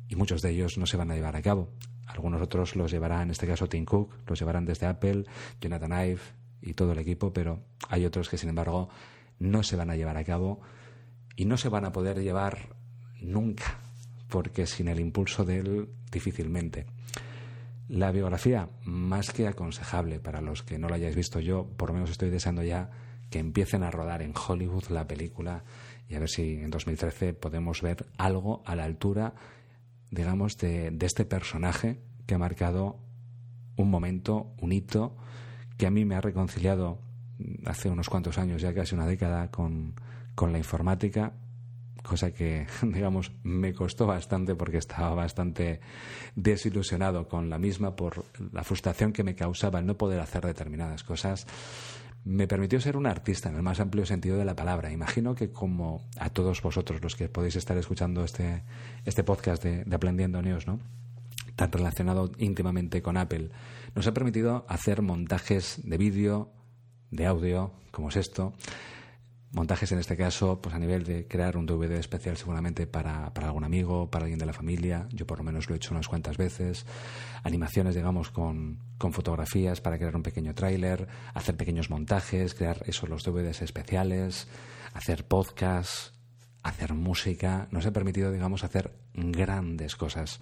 y 0.07 0.15
muchos 0.15 0.41
de 0.41 0.50
ellos 0.50 0.79
no 0.79 0.87
se 0.87 0.97
van 0.97 1.11
a 1.11 1.17
llevar 1.17 1.35
a 1.35 1.43
cabo. 1.43 1.73
Algunos 2.07 2.41
otros 2.41 2.77
los 2.77 2.93
llevará, 2.93 3.25
en 3.25 3.33
este 3.33 3.49
caso 3.49 3.69
Tim 3.69 3.85
Cook, 3.85 4.15
los 4.29 4.39
llevarán 4.39 4.67
desde 4.67 4.87
Apple, 4.87 5.25
Jonathan 5.61 5.91
Ive 5.91 6.21
y 6.62 6.75
todo 6.75 6.93
el 6.93 7.00
equipo, 7.00 7.33
pero 7.33 7.65
hay 7.89 8.07
otros 8.07 8.29
que, 8.29 8.39
sin 8.39 8.50
embargo, 8.50 8.89
no 9.41 9.65
se 9.65 9.75
van 9.75 9.91
a 9.91 9.97
llevar 9.97 10.17
a 10.17 10.23
cabo 10.23 10.61
y 11.35 11.47
no 11.47 11.57
se 11.57 11.69
van 11.69 11.87
a 11.87 11.91
poder 11.91 12.23
llevar 12.23 12.77
nunca, 13.21 13.80
porque 14.31 14.67
sin 14.67 14.89
el 14.89 15.01
impulso 15.01 15.45
de 15.45 15.59
él 15.59 15.89
difícilmente. 16.11 16.87
La 17.89 18.13
biografía, 18.13 18.71
más 18.85 19.33
que 19.33 19.49
aconsejable 19.49 20.21
para 20.21 20.41
los 20.41 20.63
que 20.63 20.79
no 20.79 20.89
la 20.89 20.97
hayáis 20.97 21.17
visto 21.17 21.41
yo, 21.41 21.67
por 21.77 21.91
lo 21.91 21.95
menos 21.95 22.11
estoy 22.11 22.31
deseando 22.31 22.63
ya 22.63 22.91
que 23.31 23.41
empiecen 23.41 23.83
a 23.83 23.91
rodar 23.91 24.23
en 24.23 24.33
Hollywood 24.35 24.85
la 24.91 25.07
película 25.07 25.65
y 26.09 26.15
a 26.15 26.21
ver 26.21 26.29
si 26.29 26.55
en 26.55 26.71
2013 26.71 27.35
podemos 27.35 27.83
ver 27.83 28.07
algo 28.17 28.63
a 28.65 28.77
la 28.77 28.85
altura, 28.85 29.35
digamos, 30.11 30.57
de, 30.57 30.97
este 31.01 31.25
personaje 31.25 32.01
que 32.27 32.35
ha 32.35 32.39
marcado 32.39 32.99
un 33.77 33.91
momento, 33.91 34.53
un 34.61 34.73
hito, 34.73 35.17
que 35.77 35.87
a 35.87 35.91
mí 35.91 36.05
me 36.05 36.15
ha 36.15 36.21
reconciliado 36.21 36.99
hace 37.67 37.89
unos 37.89 38.09
cuantos 38.09 38.39
años, 38.39 38.63
ya 38.63 38.75
casi 38.75 38.95
una 38.95 39.07
década, 39.07 39.51
con 39.51 39.95
la 40.53 40.59
informática, 40.59 41.33
cosa 42.02 42.33
que, 42.33 42.66
digamos, 42.83 43.33
me 43.42 43.73
costó 43.73 44.07
bastante 44.07 44.54
porque 44.54 44.78
estaba 44.78 45.14
bastante 45.14 45.80
desilusionado 46.35 47.28
con 47.28 47.50
la 47.50 47.59
misma 47.59 47.97
por 47.97 48.25
la 48.52 48.64
frustración 48.64 49.12
que 49.12 49.25
me 49.25 49.35
causaba 49.35 49.78
el 49.78 49.87
no 49.87 49.97
poder 49.97 50.21
hacer 50.21 50.45
determinadas 50.45 51.04
cosas. 51.04 51.47
Me 52.25 52.47
permitió 52.47 52.80
ser 52.80 52.97
un 52.97 53.07
artista 53.07 53.49
en 53.49 53.57
el 53.57 53.62
más 53.62 53.80
amplio 53.80 54.04
sentido 54.04 54.37
de 54.37 54.45
la 54.45 54.54
palabra. 54.54 54.92
Imagino 54.92 55.35
que 55.35 55.50
como 55.50 56.07
a 56.19 56.28
todos 56.30 56.61
vosotros 56.61 57.02
los 57.02 57.16
que 57.16 57.28
podéis 57.28 57.57
estar 57.57 57.76
escuchando 57.78 58.25
este, 58.25 58.62
este 59.07 59.25
podcast 59.25 59.64
de, 59.64 59.95
Aprendiendo 59.95 60.42
News, 60.42 60.66
¿no? 60.66 60.80
tan 61.57 61.73
relacionado 61.73 62.30
íntimamente 62.38 63.02
con 63.02 63.16
Apple, 63.19 63.50
nos 63.95 64.07
ha 64.07 64.14
permitido 64.14 64.64
hacer 64.69 65.02
montajes 65.02 65.80
de 65.85 65.99
vídeo, 65.99 66.52
de 67.11 67.26
audio, 67.26 67.73
como 67.90 68.09
es 68.09 68.16
esto, 68.16 68.54
montajes 69.52 69.90
en 69.92 69.99
este 69.99 70.16
caso, 70.16 70.61
pues 70.61 70.75
a 70.75 70.78
nivel 70.78 71.04
de 71.04 71.26
crear 71.26 71.57
un 71.57 71.66
DVD 71.66 71.92
especial 71.92 72.37
seguramente 72.37 72.87
para, 72.87 73.33
para, 73.35 73.49
algún 73.49 73.64
amigo, 73.64 74.11
para 74.11 74.25
alguien 74.25 74.38
de 74.38 74.47
la 74.47 74.52
familia, 74.52 75.09
yo 75.12 75.26
por 75.26 75.38
lo 75.38 75.45
menos 75.45 75.69
lo 75.69 75.75
he 75.75 75.76
hecho 75.76 75.92
unas 75.92 76.09
cuantas 76.09 76.37
veces, 76.37 76.87
animaciones, 77.42 77.95
digamos, 77.95 78.30
con, 78.30 78.78
con 78.99 79.12
fotografías 79.12 79.80
para 79.80 79.99
crear 79.99 80.14
un 80.14 80.23
pequeño 80.23 80.54
tráiler, 80.54 81.09
hacer 81.35 81.57
pequeños 81.57 81.90
montajes, 81.90 82.54
crear 82.54 82.83
esos 82.87 83.09
los 83.09 83.25
DVDs 83.25 83.62
especiales, 83.62 84.47
hacer 84.95 85.26
podcasts, 85.26 86.12
hacer 86.62 86.95
música, 86.95 87.69
nos 87.71 87.87
ha 87.87 87.92
permitido, 87.92 88.30
digamos, 88.30 88.64
hacer 88.64 88.92
grandes 89.14 89.97
cosas. 89.97 90.40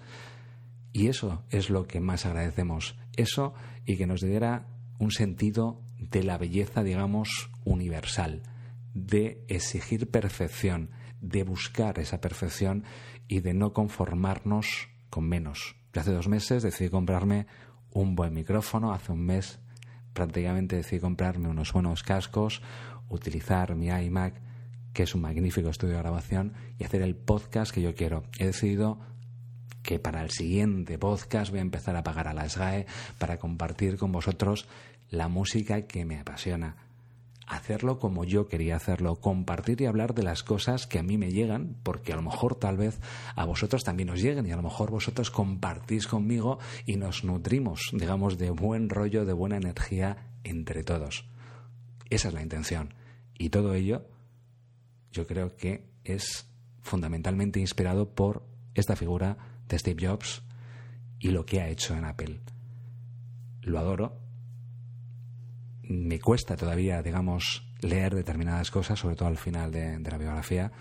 Y 0.91 1.07
eso 1.07 1.43
es 1.49 1.69
lo 1.69 1.87
que 1.87 1.99
más 1.99 2.25
agradecemos, 2.25 2.95
eso 3.15 3.53
y 3.85 3.97
que 3.97 4.07
nos 4.07 4.21
diera 4.21 4.67
un 4.97 5.11
sentido 5.11 5.81
de 5.97 6.23
la 6.23 6.37
belleza, 6.37 6.83
digamos, 6.83 7.49
universal, 7.63 8.41
de 8.93 9.43
exigir 9.47 10.09
perfección, 10.09 10.91
de 11.21 11.43
buscar 11.43 11.99
esa 11.99 12.21
perfección 12.21 12.83
y 13.27 13.41
de 13.41 13.53
no 13.53 13.73
conformarnos 13.73 14.89
con 15.09 15.27
menos. 15.27 15.75
Yo 15.93 16.01
hace 16.01 16.11
dos 16.11 16.27
meses 16.27 16.63
decidí 16.63 16.89
comprarme 16.89 17.47
un 17.91 18.15
buen 18.15 18.33
micrófono, 18.33 18.93
hace 18.93 19.11
un 19.11 19.25
mes 19.25 19.59
prácticamente 20.13 20.75
decidí 20.75 20.99
comprarme 20.99 21.47
unos 21.47 21.71
buenos 21.71 22.03
cascos, 22.03 22.61
utilizar 23.09 23.75
mi 23.75 23.87
iMac, 23.87 24.41
que 24.93 25.03
es 25.03 25.15
un 25.15 25.21
magnífico 25.21 25.69
estudio 25.69 25.95
de 25.95 26.01
grabación, 26.01 26.53
y 26.77 26.83
hacer 26.83 27.01
el 27.01 27.15
podcast 27.15 27.73
que 27.73 27.81
yo 27.81 27.95
quiero. 27.95 28.23
He 28.37 28.47
decidido 28.47 28.99
que 29.81 29.99
para 29.99 30.21
el 30.21 30.29
siguiente 30.29 30.97
podcast 30.97 31.51
voy 31.51 31.59
a 31.59 31.63
empezar 31.63 31.95
a 31.95 32.03
pagar 32.03 32.27
a 32.27 32.33
la 32.33 32.49
SGAE 32.49 32.85
para 33.17 33.37
compartir 33.37 33.97
con 33.97 34.11
vosotros 34.11 34.67
la 35.09 35.27
música 35.27 35.83
que 35.83 36.05
me 36.05 36.19
apasiona. 36.19 36.88
Hacerlo 37.49 37.97
como 37.97 38.25
yo 38.25 38.47
quería 38.47 38.75
hacerlo, 38.75 39.15
compartir 39.15 39.81
y 39.81 39.87
hablar 39.87 40.13
de 40.13 40.21
las 40.21 40.43
cosas 40.43 40.85
que 40.85 40.99
a 40.99 41.03
mí 41.03 41.17
me 41.17 41.31
llegan, 41.31 41.77
porque 41.81 42.13
a 42.13 42.15
lo 42.15 42.21
mejor 42.21 42.55
tal 42.55 42.77
vez 42.77 42.99
a 43.35 43.43
vosotros 43.43 43.83
también 43.83 44.11
os 44.11 44.21
lleguen 44.21 44.45
y 44.45 44.51
a 44.51 44.55
lo 44.55 44.61
mejor 44.61 44.91
vosotros 44.91 45.31
compartís 45.31 46.05
conmigo 46.05 46.59
y 46.85 46.97
nos 46.97 47.23
nutrimos, 47.23 47.89
digamos, 47.91 48.37
de 48.37 48.51
buen 48.51 48.87
rollo, 48.87 49.25
de 49.25 49.33
buena 49.33 49.57
energía 49.57 50.27
entre 50.43 50.83
todos. 50.83 51.25
Esa 52.11 52.27
es 52.27 52.33
la 52.35 52.43
intención. 52.43 52.93
Y 53.35 53.49
todo 53.49 53.73
ello 53.73 54.05
yo 55.11 55.25
creo 55.25 55.55
que 55.55 55.89
es 56.03 56.47
fundamentalmente 56.81 57.59
inspirado 57.59 58.13
por 58.13 58.45
esta 58.75 58.95
figura 58.95 59.37
de 59.67 59.79
Steve 59.79 60.07
Jobs 60.07 60.43
y 61.19 61.31
lo 61.31 61.47
que 61.47 61.61
ha 61.61 61.69
hecho 61.69 61.95
en 61.95 62.05
Apple. 62.05 62.41
Lo 63.61 63.79
adoro. 63.79 64.28
Me 65.89 66.19
cuesta 66.19 66.55
todavía, 66.55 67.01
digamos, 67.01 67.67
leer 67.81 68.13
determinadas 68.13 68.69
cosas, 68.69 68.99
sobre 68.99 69.15
todo 69.15 69.27
al 69.27 69.37
final 69.37 69.71
de, 69.71 69.99
la 69.99 70.19
biografía. 70.19 70.71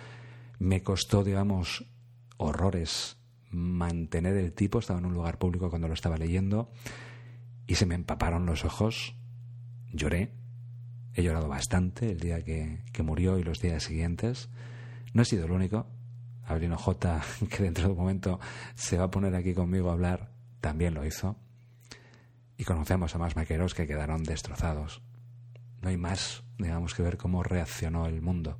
Me 0.58 0.82
costó, 0.82 1.24
digamos, 1.24 1.86
horrores 2.36 3.16
mantener 3.50 4.36
el 4.36 4.52
tipo. 4.52 4.78
Estaba 4.78 4.98
en 4.98 5.06
un 5.06 5.14
lugar 5.14 5.38
público 5.38 5.70
cuando 5.70 5.88
lo 5.88 5.94
estaba 5.94 6.18
leyendo 6.18 6.70
y 7.66 7.76
se 7.76 7.86
me 7.86 7.94
empaparon 7.94 8.44
los 8.44 8.66
ojos. 8.66 9.14
Lloré. 9.94 10.34
He 11.14 11.22
llorado 11.22 11.48
bastante 11.48 12.10
el 12.10 12.20
día 12.20 12.44
que, 12.44 12.84
que 12.92 13.02
murió 13.02 13.38
y 13.38 13.44
los 13.44 13.60
días 13.60 13.84
siguientes. 13.84 14.50
No 15.14 15.22
he 15.22 15.24
sido 15.24 15.46
el 15.46 15.52
único. 15.52 15.86
Abrino 16.44 16.76
J, 16.76 17.22
que 17.48 17.62
dentro 17.62 17.84
de 17.84 17.92
un 17.92 17.98
momento 17.98 18.40
se 18.74 18.98
va 18.98 19.04
a 19.04 19.10
poner 19.10 19.34
aquí 19.34 19.54
conmigo 19.54 19.88
a 19.88 19.94
hablar, 19.94 20.32
también 20.60 20.92
lo 20.92 21.06
hizo. 21.06 21.38
Y 22.58 22.64
conocemos 22.64 23.14
a 23.14 23.18
más 23.18 23.36
maqueros 23.36 23.72
que 23.72 23.86
quedaron 23.86 24.24
destrozados. 24.24 25.00
No 25.80 25.88
hay 25.88 25.96
más, 25.96 26.42
digamos, 26.58 26.92
que 26.92 27.02
ver 27.02 27.16
cómo 27.16 27.42
reaccionó 27.42 28.06
el 28.06 28.20
mundo 28.20 28.58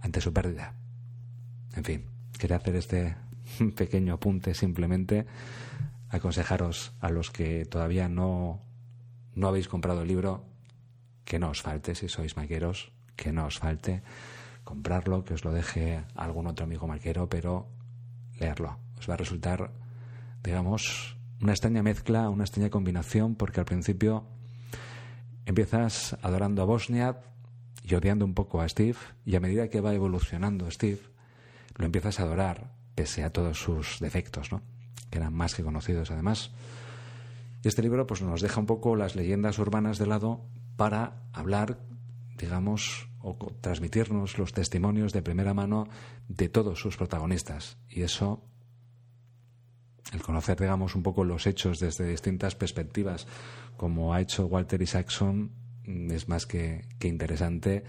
ante 0.00 0.20
su 0.20 0.32
pérdida. 0.32 0.74
En 1.74 1.84
fin, 1.84 2.06
quería 2.38 2.56
hacer 2.56 2.74
este 2.74 3.16
pequeño 3.76 4.14
apunte 4.14 4.54
simplemente 4.54 5.26
aconsejaros 6.08 6.92
a 7.00 7.10
los 7.10 7.30
que 7.30 7.64
todavía 7.66 8.08
no, 8.08 8.62
no 9.34 9.48
habéis 9.48 9.68
comprado 9.68 10.02
el 10.02 10.08
libro 10.08 10.44
que 11.24 11.38
no 11.38 11.50
os 11.50 11.62
falte, 11.62 11.94
si 11.94 12.08
sois 12.08 12.36
maqueros, 12.36 12.92
que 13.16 13.32
no 13.32 13.46
os 13.46 13.58
falte 13.58 14.02
comprarlo, 14.62 15.24
que 15.24 15.34
os 15.34 15.44
lo 15.44 15.52
deje 15.52 16.04
algún 16.14 16.46
otro 16.46 16.64
amigo 16.64 16.86
maquero, 16.86 17.28
pero 17.28 17.68
leerlo. 18.38 18.78
Os 18.98 19.10
va 19.10 19.14
a 19.14 19.16
resultar, 19.18 19.70
digamos, 20.42 21.15
una 21.40 21.52
extraña 21.52 21.82
mezcla, 21.82 22.30
una 22.30 22.44
extraña 22.44 22.70
combinación, 22.70 23.34
porque 23.34 23.60
al 23.60 23.66
principio 23.66 24.24
empiezas 25.44 26.16
adorando 26.22 26.62
a 26.62 26.64
Bosnia 26.64 27.20
y 27.82 27.94
odiando 27.94 28.24
un 28.24 28.34
poco 28.34 28.60
a 28.60 28.68
Steve, 28.68 28.96
y 29.24 29.36
a 29.36 29.40
medida 29.40 29.68
que 29.68 29.80
va 29.80 29.94
evolucionando 29.94 30.70
Steve, 30.70 31.00
lo 31.76 31.86
empiezas 31.86 32.18
a 32.18 32.24
adorar, 32.24 32.72
pese 32.94 33.22
a 33.22 33.30
todos 33.30 33.58
sus 33.60 33.98
defectos, 34.00 34.50
¿no? 34.50 34.62
que 35.10 35.18
eran 35.18 35.34
más 35.34 35.54
que 35.54 35.62
conocidos 35.62 36.10
además. 36.10 36.50
Este 37.62 37.82
libro 37.82 38.06
pues, 38.06 38.22
nos 38.22 38.40
deja 38.40 38.60
un 38.60 38.66
poco 38.66 38.96
las 38.96 39.16
leyendas 39.16 39.58
urbanas 39.58 39.98
de 39.98 40.06
lado 40.06 40.44
para 40.76 41.22
hablar, 41.32 41.78
digamos, 42.38 43.08
o 43.20 43.36
transmitirnos 43.60 44.38
los 44.38 44.52
testimonios 44.52 45.12
de 45.12 45.22
primera 45.22 45.54
mano 45.54 45.88
de 46.28 46.48
todos 46.48 46.80
sus 46.80 46.96
protagonistas. 46.96 47.78
Y 47.88 48.02
eso, 48.02 48.44
el 50.12 50.22
conocer, 50.22 50.58
digamos, 50.58 50.94
un 50.94 51.02
poco 51.02 51.24
los 51.24 51.46
hechos 51.46 51.80
desde 51.80 52.06
distintas 52.06 52.54
perspectivas, 52.54 53.26
como 53.76 54.14
ha 54.14 54.20
hecho 54.20 54.46
Walter 54.46 54.80
Isaacson, 54.80 55.52
es 55.84 56.28
más 56.28 56.46
que, 56.46 56.86
que 56.98 57.08
interesante 57.08 57.84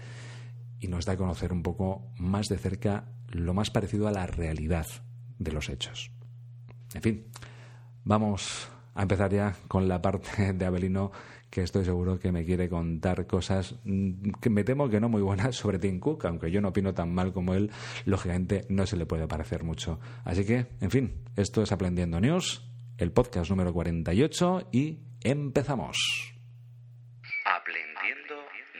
y 0.80 0.88
nos 0.88 1.04
da 1.04 1.14
a 1.14 1.16
conocer 1.16 1.52
un 1.52 1.62
poco 1.62 2.12
más 2.16 2.48
de 2.48 2.58
cerca 2.58 3.08
lo 3.28 3.54
más 3.54 3.70
parecido 3.70 4.08
a 4.08 4.12
la 4.12 4.26
realidad 4.26 4.86
de 5.38 5.52
los 5.52 5.68
hechos. 5.68 6.10
En 6.94 7.02
fin, 7.02 7.26
vamos 8.04 8.68
a 8.94 9.02
empezar 9.02 9.32
ya 9.32 9.56
con 9.68 9.88
la 9.88 10.00
parte 10.00 10.52
de 10.54 10.64
Abelino 10.64 11.12
que 11.50 11.62
estoy 11.62 11.84
seguro 11.84 12.18
que 12.18 12.32
me 12.32 12.44
quiere 12.44 12.68
contar 12.68 13.26
cosas 13.26 13.74
mm, 13.84 14.30
que 14.40 14.50
me 14.50 14.64
temo 14.64 14.88
que 14.88 15.00
no 15.00 15.08
muy 15.08 15.22
buenas 15.22 15.56
sobre 15.56 15.78
Tim 15.78 15.98
Cook, 15.98 16.26
aunque 16.26 16.50
yo 16.50 16.60
no 16.60 16.68
opino 16.68 16.94
tan 16.94 17.12
mal 17.14 17.32
como 17.32 17.54
él, 17.54 17.70
lógicamente 18.04 18.66
no 18.68 18.86
se 18.86 18.96
le 18.96 19.06
puede 19.06 19.26
parecer 19.26 19.64
mucho. 19.64 19.98
Así 20.24 20.44
que, 20.44 20.66
en 20.80 20.90
fin, 20.90 21.22
esto 21.36 21.62
es 21.62 21.72
Aprendiendo 21.72 22.20
News, 22.20 22.62
el 22.98 23.12
podcast 23.12 23.50
número 23.50 23.72
48 23.72 24.68
y 24.72 24.98
empezamos. 25.22 25.96
Aprendiendo 27.44 28.34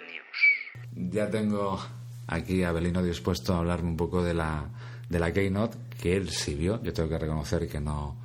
News. 0.07 1.13
Ya 1.13 1.31
tengo 1.31 1.79
aquí 2.27 2.63
a 2.63 2.73
Belino 2.73 3.03
dispuesto 3.03 3.55
a 3.55 3.59
hablarme 3.59 3.89
un 3.91 3.97
poco 3.97 4.23
de 4.23 4.35
la, 4.35 4.71
de 5.09 5.19
la 5.19 5.33
Keynote, 5.33 5.79
que 6.01 6.17
él 6.17 6.29
sí 6.31 6.55
vio. 6.55 6.83
Yo 6.83 6.93
tengo 6.93 7.09
que 7.09 7.19
reconocer 7.19 7.67
que 7.69 7.81
no, 7.81 8.21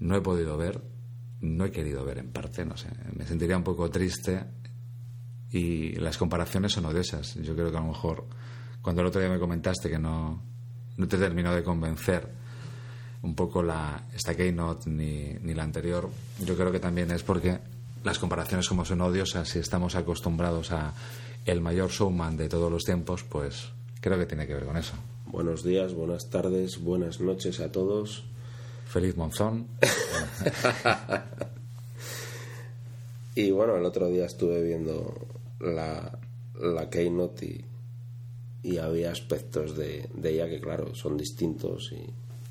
no 0.00 0.16
he 0.16 0.20
podido 0.20 0.56
ver 0.56 0.80
no 1.40 1.64
he 1.64 1.70
querido 1.70 2.04
ver 2.04 2.18
en 2.18 2.30
parte, 2.30 2.64
no 2.64 2.76
sé. 2.76 2.88
Me 3.14 3.26
sentiría 3.26 3.56
un 3.56 3.64
poco 3.64 3.90
triste 3.90 4.44
y 5.50 5.92
las 5.96 6.18
comparaciones 6.18 6.72
son 6.72 6.86
odiosas. 6.86 7.34
Yo 7.34 7.54
creo 7.54 7.70
que 7.70 7.76
a 7.76 7.80
lo 7.80 7.88
mejor 7.88 8.26
cuando 8.82 9.02
el 9.02 9.08
otro 9.08 9.20
día 9.20 9.30
me 9.30 9.38
comentaste 9.38 9.88
que 9.88 9.98
no, 9.98 10.42
no 10.96 11.08
te 11.08 11.16
terminó 11.16 11.54
de 11.54 11.62
convencer 11.62 12.28
un 13.22 13.34
poco 13.34 13.62
la, 13.62 14.04
esta 14.14 14.36
Keynote 14.36 14.88
ni, 14.88 15.34
ni 15.42 15.54
la 15.54 15.64
anterior, 15.64 16.08
yo 16.44 16.56
creo 16.56 16.70
que 16.70 16.78
también 16.78 17.10
es 17.10 17.22
porque 17.22 17.58
las 18.04 18.18
comparaciones 18.18 18.68
como 18.68 18.84
son 18.84 19.00
odiosas 19.00 19.56
y 19.56 19.58
estamos 19.58 19.96
acostumbrados 19.96 20.70
a 20.70 20.94
el 21.44 21.60
mayor 21.60 21.90
showman 21.90 22.36
de 22.36 22.48
todos 22.48 22.70
los 22.70 22.84
tiempos, 22.84 23.24
pues 23.24 23.70
creo 24.00 24.18
que 24.18 24.26
tiene 24.26 24.46
que 24.46 24.54
ver 24.54 24.64
con 24.64 24.76
eso. 24.76 24.94
Buenos 25.26 25.64
días, 25.64 25.94
buenas 25.94 26.30
tardes, 26.30 26.80
buenas 26.80 27.20
noches 27.20 27.60
a 27.60 27.72
todos. 27.72 28.24
Feliz 28.86 29.16
Monzón. 29.16 29.66
y 33.34 33.50
bueno, 33.50 33.76
el 33.76 33.84
otro 33.84 34.08
día 34.08 34.26
estuve 34.26 34.62
viendo 34.62 35.14
la, 35.60 36.18
la 36.60 36.90
Keynote 36.90 37.46
y, 37.46 37.64
y 38.62 38.78
había 38.78 39.12
aspectos 39.12 39.76
de, 39.76 40.08
de 40.14 40.30
ella 40.30 40.48
que, 40.48 40.60
claro, 40.60 40.94
son 40.94 41.16
distintos 41.16 41.92
y 41.92 42.04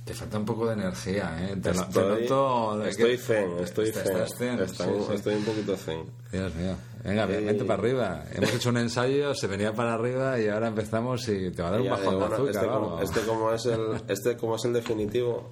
Te 0.05 0.13
falta 0.13 0.37
un 0.37 0.45
poco 0.45 0.67
de 0.67 0.73
energía, 0.73 1.37
¿eh? 1.49 1.57
Te, 1.61 1.73
lo- 1.73 1.81
te 1.83 1.87
Estoy, 1.89 2.21
noto 2.23 2.77
de 2.79 2.89
estoy 2.89 3.11
que- 3.11 3.17
zen, 3.17 3.51
estoy 3.59 3.91
zen. 3.91 4.07
estás 4.07 4.35
zen, 4.37 4.59
Está- 4.59 4.85
sí, 4.85 4.91
sí. 5.07 5.13
Estoy 5.15 5.35
un 5.35 5.43
poquito 5.43 5.75
zen. 5.75 6.03
Dios 6.31 6.55
mío. 6.55 6.75
Venga, 7.03 7.23
Eh, 7.25 7.41
vente 7.41 7.65
para 7.65 7.79
arriba. 7.81 8.23
Hemos 8.33 8.53
hecho 8.53 8.69
un 8.69 8.77
ensayo, 8.77 9.33
se 9.35 9.47
venía 9.47 9.73
para 9.73 9.93
arriba 9.93 10.39
y 10.39 10.47
ahora 10.47 10.67
empezamos 10.67 11.27
y 11.27 11.51
te 11.51 11.61
va 11.61 11.67
a 11.69 11.71
dar 11.71 11.81
un 11.81 11.89
bajón 11.89 12.19
de 12.19 12.25
azúcar 12.25 12.49
este, 12.49 12.67
como, 12.67 13.01
este 13.01 13.19
como 13.21 13.51
es 13.53 13.65
el 13.65 13.79
este 14.07 14.37
como 14.37 14.55
es 14.55 14.65
el 14.65 14.73
definitivo 14.73 15.51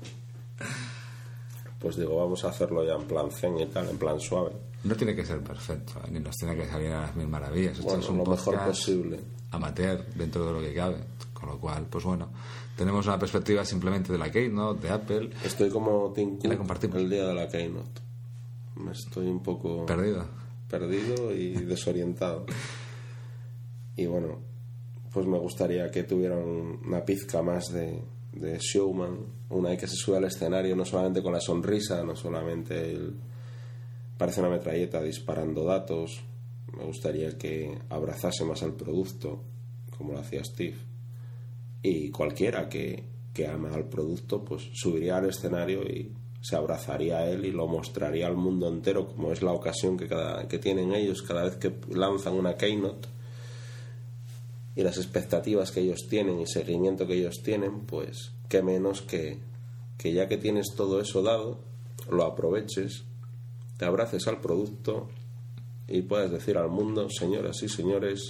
pues 1.85 1.97
digo 1.97 2.15
vamos 2.15 2.43
a 2.43 2.49
hacerlo 2.49 2.83
ya 2.83 2.95
en 2.95 3.03
plan 3.03 3.29
zen 3.29 3.59
y 3.59 3.67
tal 3.67 3.87
en 3.87 3.97
plan 3.99 4.19
suave 4.19 4.53
No 4.83 4.95
tiene 4.95 5.15
que 5.15 5.23
ser 5.23 5.39
perfecto, 5.41 5.93
¿eh? 5.99 6.09
ni 6.11 6.19
nos 6.19 6.35
tiene 6.35 6.55
que 6.55 6.65
salir 6.67 6.91
a 6.91 7.01
las 7.01 7.15
mil 7.15 7.27
maravillas. 7.27 7.73
Esto 7.73 7.83
bueno 7.83 8.03
es 8.03 8.09
un 8.09 8.17
lo 8.17 8.25
mejor 8.25 8.59
posible 8.65 9.19
amateur 9.51 10.03
dentro 10.15 10.47
de 10.47 10.53
lo 10.53 10.61
que 10.61 10.73
cabe. 10.73 10.97
Con 11.31 11.49
lo 11.49 11.59
cual, 11.59 11.85
pues 11.87 12.03
bueno, 12.03 12.29
tenemos 12.75 13.05
una 13.05 13.19
perspectiva 13.19 13.63
simplemente 13.63 14.11
de 14.11 14.17
la 14.17 14.31
Keynote, 14.31 14.81
de 14.87 14.89
Apple, 14.89 15.29
estoy 15.43 15.69
como 15.69 16.11
Tim 16.15 16.39
Cook 16.39 16.95
el 16.95 17.07
día 17.07 17.27
de 17.27 17.35
la 17.35 17.47
keynote 17.47 18.01
me 18.77 18.91
estoy 18.91 19.27
un 19.27 19.43
poco 19.43 19.85
perdido. 19.85 20.25
perdido 20.67 21.33
y 21.35 21.51
desorientado 21.65 22.47
y 23.95 24.07
bueno 24.07 24.39
pues 25.13 25.27
me 25.27 25.37
gustaría 25.37 25.91
que 25.91 26.03
tuvieran 26.03 26.39
una 26.83 27.05
pizca 27.05 27.43
más 27.43 27.71
de, 27.71 28.01
de 28.35 28.57
showman 28.59 29.17
una 29.49 29.69
vez 29.69 29.79
que 29.79 29.87
se 29.87 29.95
sube 29.95 30.17
al 30.17 30.25
escenario 30.25 30.75
no 30.75 30.85
solamente 30.85 31.23
con 31.23 31.33
la 31.33 31.41
sonrisa 31.41 32.03
no 32.03 32.15
solamente 32.15 32.91
el 32.91 33.13
parece 34.17 34.41
una 34.41 34.49
metralleta 34.49 35.01
disparando 35.01 35.63
datos 35.63 36.21
me 36.77 36.83
gustaría 36.83 37.37
que 37.37 37.77
abrazase 37.89 38.43
más 38.43 38.61
al 38.63 38.73
producto 38.73 39.41
como 39.97 40.13
lo 40.13 40.19
hacía 40.19 40.43
Steve 40.43 40.75
y 41.81 42.09
cualquiera 42.11 42.67
que, 42.67 43.03
que 43.33 43.47
ama 43.47 43.73
al 43.73 43.85
producto 43.85 44.43
pues 44.43 44.69
subiría 44.73 45.17
al 45.17 45.29
escenario 45.29 45.83
y 45.83 46.11
se 46.41 46.55
abrazaría 46.55 47.19
a 47.19 47.29
él 47.29 47.45
y 47.45 47.51
lo 47.51 47.67
mostraría 47.67 48.27
al 48.27 48.35
mundo 48.35 48.67
entero 48.67 49.07
como 49.07 49.31
es 49.31 49.41
la 49.41 49.51
ocasión 49.51 49.97
que, 49.97 50.07
cada, 50.07 50.47
que 50.47 50.59
tienen 50.59 50.93
ellos 50.93 51.21
cada 51.21 51.43
vez 51.43 51.55
que 51.55 51.73
lanzan 51.89 52.33
una 52.33 52.55
keynote 52.55 53.07
y 54.75 54.83
las 54.83 54.97
expectativas 54.97 55.71
que 55.71 55.81
ellos 55.81 56.07
tienen 56.09 56.41
y 56.41 56.47
seguimiento 56.47 57.07
que 57.07 57.15
ellos 57.15 57.41
tienen 57.43 57.81
pues 57.81 58.31
qué 58.49 58.61
menos 58.61 59.01
que, 59.01 59.39
que 59.97 60.13
ya 60.13 60.27
que 60.27 60.37
tienes 60.37 60.73
todo 60.75 60.99
eso 60.99 61.21
dado 61.21 61.59
lo 62.09 62.25
aproveches 62.25 63.03
te 63.77 63.85
abraces 63.85 64.27
al 64.27 64.41
producto 64.41 65.09
y 65.87 66.01
puedas 66.01 66.31
decir 66.31 66.57
al 66.57 66.69
mundo 66.69 67.07
señoras 67.09 67.63
y 67.63 67.69
señores 67.69 68.29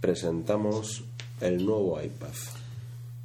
presentamos 0.00 1.04
el 1.40 1.64
nuevo 1.64 2.00
iPad 2.00 2.34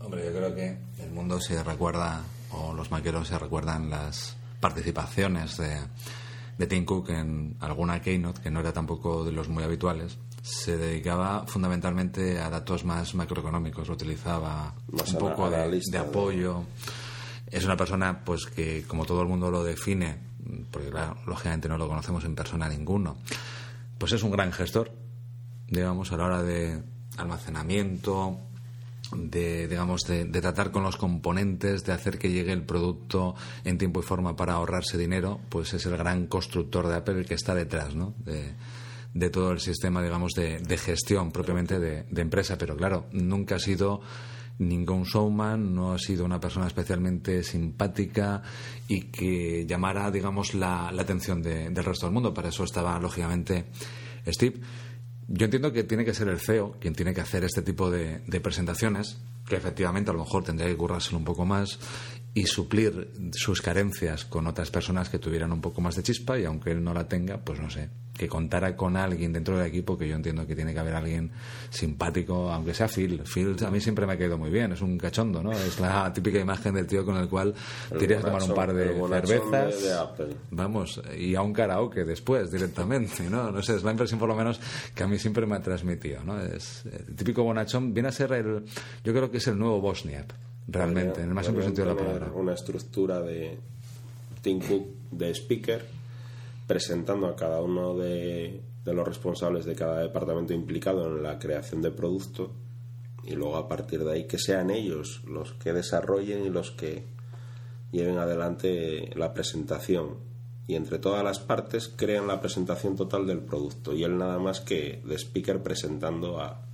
Hombre, 0.03 0.25
yo 0.25 0.31
creo 0.31 0.55
que 0.55 0.77
el 1.03 1.11
mundo 1.11 1.39
se 1.39 1.63
recuerda, 1.63 2.23
o 2.51 2.73
los 2.73 2.89
maqueros 2.91 3.27
se 3.27 3.37
recuerdan 3.37 3.89
las 3.89 4.35
participaciones 4.59 5.57
de, 5.57 5.77
de 6.57 6.67
Tim 6.67 6.85
Cook 6.85 7.09
en 7.09 7.55
alguna 7.59 8.01
keynote, 8.01 8.41
que 8.41 8.49
no 8.49 8.61
era 8.61 8.73
tampoco 8.73 9.23
de 9.23 9.31
los 9.31 9.47
muy 9.47 9.63
habituales. 9.63 10.17
Se 10.41 10.77
dedicaba 10.77 11.45
fundamentalmente 11.45 12.39
a 12.39 12.49
datos 12.49 12.83
más 12.83 13.13
macroeconómicos, 13.13 13.89
utilizaba 13.89 14.73
Más 14.91 15.13
un 15.13 15.19
poco 15.19 15.49
de, 15.49 15.55
analista, 15.57 15.97
de 15.97 16.03
¿no? 16.03 16.09
apoyo. 16.09 16.63
Es 17.47 17.65
una 17.65 17.77
persona 17.77 18.23
pues 18.23 18.45
que, 18.47 18.83
como 18.87 19.05
todo 19.05 19.21
el 19.21 19.27
mundo 19.27 19.51
lo 19.51 19.63
define, 19.63 20.17
porque 20.71 20.89
claro, 20.89 21.17
lógicamente 21.27 21.67
no 21.67 21.77
lo 21.77 21.87
conocemos 21.87 22.23
en 22.23 22.35
persona 22.35 22.67
ninguno, 22.69 23.17
pues 23.97 24.13
es 24.13 24.23
un 24.23 24.31
gran 24.31 24.51
gestor, 24.51 24.91
digamos, 25.67 26.11
a 26.11 26.17
la 26.17 26.25
hora 26.25 26.43
de 26.43 26.81
almacenamiento, 27.17 28.39
de 29.13 29.67
digamos 29.67 30.01
de, 30.01 30.25
de 30.25 30.41
tratar 30.41 30.71
con 30.71 30.83
los 30.83 30.97
componentes 30.97 31.83
de 31.83 31.91
hacer 31.91 32.17
que 32.17 32.31
llegue 32.31 32.53
el 32.53 32.63
producto 32.63 33.35
en 33.63 33.77
tiempo 33.77 33.99
y 33.99 34.03
forma 34.03 34.35
para 34.35 34.53
ahorrarse 34.53 34.97
dinero 34.97 35.39
pues 35.49 35.73
es 35.73 35.85
el 35.85 35.97
gran 35.97 36.27
constructor 36.27 36.87
de 36.87 36.95
Apple 36.95 37.19
el 37.19 37.25
que 37.25 37.33
está 37.33 37.53
detrás 37.53 37.93
¿no? 37.93 38.13
de, 38.19 38.53
de 39.13 39.29
todo 39.29 39.51
el 39.51 39.59
sistema 39.59 40.01
digamos 40.01 40.31
de, 40.33 40.59
de 40.59 40.77
gestión 40.77 41.31
propiamente 41.31 41.79
de, 41.79 42.03
de 42.09 42.21
empresa. 42.21 42.57
Pero 42.57 42.75
claro 42.77 43.07
nunca 43.11 43.55
ha 43.55 43.59
sido 43.59 44.01
ningún 44.59 45.03
showman 45.03 45.73
no 45.73 45.93
ha 45.93 45.97
sido 45.97 46.23
una 46.23 46.39
persona 46.39 46.67
especialmente 46.67 47.41
simpática 47.43 48.43
y 48.87 49.05
que 49.05 49.65
llamara 49.65 50.11
digamos 50.11 50.53
la, 50.53 50.91
la 50.91 51.01
atención 51.01 51.41
de- 51.41 51.69
del 51.69 51.83
resto 51.83 52.05
del 52.05 52.13
mundo. 52.13 52.33
Para 52.33 52.49
eso 52.49 52.63
estaba 52.63 52.99
lógicamente 52.99 53.65
Steve. 54.27 54.59
Yo 55.27 55.45
entiendo 55.45 55.71
que 55.71 55.83
tiene 55.85 56.03
que 56.03 56.13
ser 56.13 56.27
el 56.27 56.39
CEO 56.39 56.77
quien 56.79 56.93
tiene 56.93 57.13
que 57.13 57.21
hacer 57.21 57.43
este 57.45 57.61
tipo 57.61 57.89
de, 57.89 58.19
de 58.27 58.41
presentaciones, 58.41 59.17
que 59.47 59.55
efectivamente 59.55 60.11
a 60.11 60.13
lo 60.13 60.19
mejor 60.19 60.43
tendría 60.43 60.67
que 60.67 60.75
currárselo 60.75 61.17
un 61.17 61.23
poco 61.23 61.45
más 61.45 61.79
y 62.33 62.45
suplir 62.45 63.11
sus 63.33 63.61
carencias 63.61 64.23
con 64.25 64.47
otras 64.47 64.71
personas 64.71 65.09
que 65.09 65.19
tuvieran 65.19 65.51
un 65.51 65.59
poco 65.61 65.81
más 65.81 65.95
de 65.97 66.03
chispa 66.03 66.39
y 66.39 66.45
aunque 66.45 66.71
él 66.71 66.81
no 66.83 66.93
la 66.93 67.07
tenga, 67.07 67.37
pues 67.37 67.59
no 67.59 67.69
sé, 67.69 67.89
que 68.17 68.27
contara 68.29 68.75
con 68.77 68.95
alguien 68.95 69.33
dentro 69.33 69.57
del 69.57 69.67
equipo, 69.67 69.97
que 69.97 70.07
yo 70.07 70.15
entiendo 70.15 70.47
que 70.47 70.55
tiene 70.55 70.73
que 70.73 70.79
haber 70.79 70.95
alguien 70.95 71.31
simpático, 71.69 72.51
aunque 72.51 72.73
sea 72.73 72.87
Phil. 72.87 73.21
Phil 73.25 73.55
a 73.65 73.71
mí 73.71 73.81
siempre 73.81 74.05
me 74.05 74.13
ha 74.13 74.17
caído 74.17 74.37
muy 74.37 74.49
bien, 74.49 74.71
es 74.71 74.81
un 74.81 74.97
cachondo, 74.97 75.41
¿no? 75.41 75.51
Es 75.51 75.79
la 75.79 76.11
típica 76.13 76.39
imagen 76.39 76.73
del 76.75 76.85
tío 76.87 77.03
con 77.05 77.17
el 77.17 77.27
cual 77.27 77.53
El 77.89 77.97
te 77.97 78.03
irías 78.05 78.23
a 78.23 78.27
tomar 78.27 78.43
un 78.43 78.53
par 78.53 78.73
de 78.73 78.93
cervezas. 79.25 79.81
de- 79.81 79.87
de 79.87 79.93
Apple. 79.93 80.27
Vamos, 80.51 81.01
y 81.17 81.35
a 81.35 81.41
un 81.41 81.51
karaoke 81.53 82.03
después 82.05 82.51
directamente, 82.51 83.29
¿no? 83.29 83.51
No 83.51 83.61
sé, 83.61 83.75
es 83.75 83.83
la 83.83 83.91
impresión 83.91 84.19
por 84.19 84.29
lo 84.29 84.35
menos 84.35 84.59
que 84.93 85.03
a 85.03 85.07
mí 85.07 85.17
siempre 85.17 85.45
me 85.45 85.55
ha 85.55 85.61
transmitido, 85.61 86.23
¿no? 86.23 86.39
Es 86.41 86.83
el 86.85 87.15
típico 87.15 87.43
bonachón, 87.43 87.93
viene 87.93 88.09
a 88.09 88.11
ser 88.11 88.31
el, 88.33 88.63
yo 89.03 89.13
creo 89.13 89.31
que 89.31 89.37
es 89.37 89.47
el 89.47 89.57
nuevo 89.57 89.81
Bosniak, 89.81 90.33
realmente, 90.67 91.21
en 91.21 91.29
el 91.29 91.33
más 91.33 91.47
amplio 91.47 91.65
sentido 91.65 91.87
de 91.87 91.93
la 91.93 91.99
palabra. 91.99 92.31
Una 92.33 92.53
estructura 92.53 93.21
de 93.21 93.57
Tim 94.41 94.59
Cook 94.59 94.87
de 95.11 95.31
speaker 95.31 95.85
presentando 96.67 97.27
a 97.27 97.35
cada 97.35 97.61
uno 97.61 97.97
de, 97.97 98.61
de 98.85 98.93
los 98.93 99.07
responsables 99.07 99.65
de 99.65 99.75
cada 99.75 99.99
departamento 100.01 100.53
implicado 100.53 101.07
en 101.07 101.23
la 101.23 101.37
creación 101.37 101.81
de 101.81 101.91
producto 101.91 102.51
y 103.23 103.35
luego 103.35 103.57
a 103.57 103.67
partir 103.67 104.03
de 104.03 104.13
ahí 104.13 104.23
que 104.25 104.37
sean 104.37 104.71
ellos 104.71 105.21
los 105.27 105.53
que 105.53 105.73
desarrollen 105.73 106.45
y 106.45 106.49
los 106.49 106.71
que 106.71 107.03
lleven 107.91 108.17
adelante 108.17 109.11
la 109.15 109.33
presentación 109.33 110.15
y 110.67 110.75
entre 110.75 110.99
todas 110.99 111.23
las 111.23 111.39
partes 111.39 111.91
crean 111.95 112.27
la 112.27 112.39
presentación 112.39 112.95
total 112.95 113.27
del 113.27 113.39
producto 113.39 113.93
y 113.93 114.03
él 114.03 114.17
nada 114.17 114.39
más 114.39 114.61
que 114.61 115.01
de 115.05 115.15
speaker 115.15 115.61
presentando 115.61 116.39
a 116.39 116.65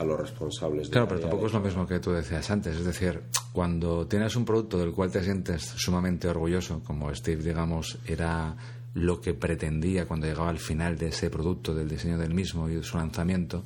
a 0.00 0.04
los 0.04 0.18
responsables 0.18 0.86
de 0.88 0.92
Claro, 0.92 1.04
la 1.04 1.08
pero 1.10 1.20
tampoco 1.20 1.42
de- 1.42 1.46
es 1.48 1.52
lo 1.52 1.60
mismo 1.60 1.86
que 1.86 2.00
tú 2.00 2.10
decías 2.12 2.50
antes. 2.50 2.76
Es 2.76 2.84
decir, 2.84 3.22
cuando 3.52 4.06
tienes 4.06 4.34
un 4.36 4.44
producto 4.44 4.78
del 4.78 4.92
cual 4.92 5.10
te 5.10 5.22
sientes 5.22 5.62
sumamente 5.76 6.26
orgulloso, 6.28 6.82
como 6.82 7.14
Steve, 7.14 7.42
digamos, 7.42 7.98
era 8.06 8.56
lo 8.94 9.20
que 9.20 9.34
pretendía 9.34 10.06
cuando 10.06 10.26
llegaba 10.26 10.48
al 10.50 10.58
final 10.58 10.98
de 10.98 11.08
ese 11.08 11.30
producto, 11.30 11.74
del 11.74 11.88
diseño 11.88 12.18
del 12.18 12.34
mismo 12.34 12.68
y 12.68 12.74
de 12.76 12.82
su 12.82 12.96
lanzamiento, 12.96 13.62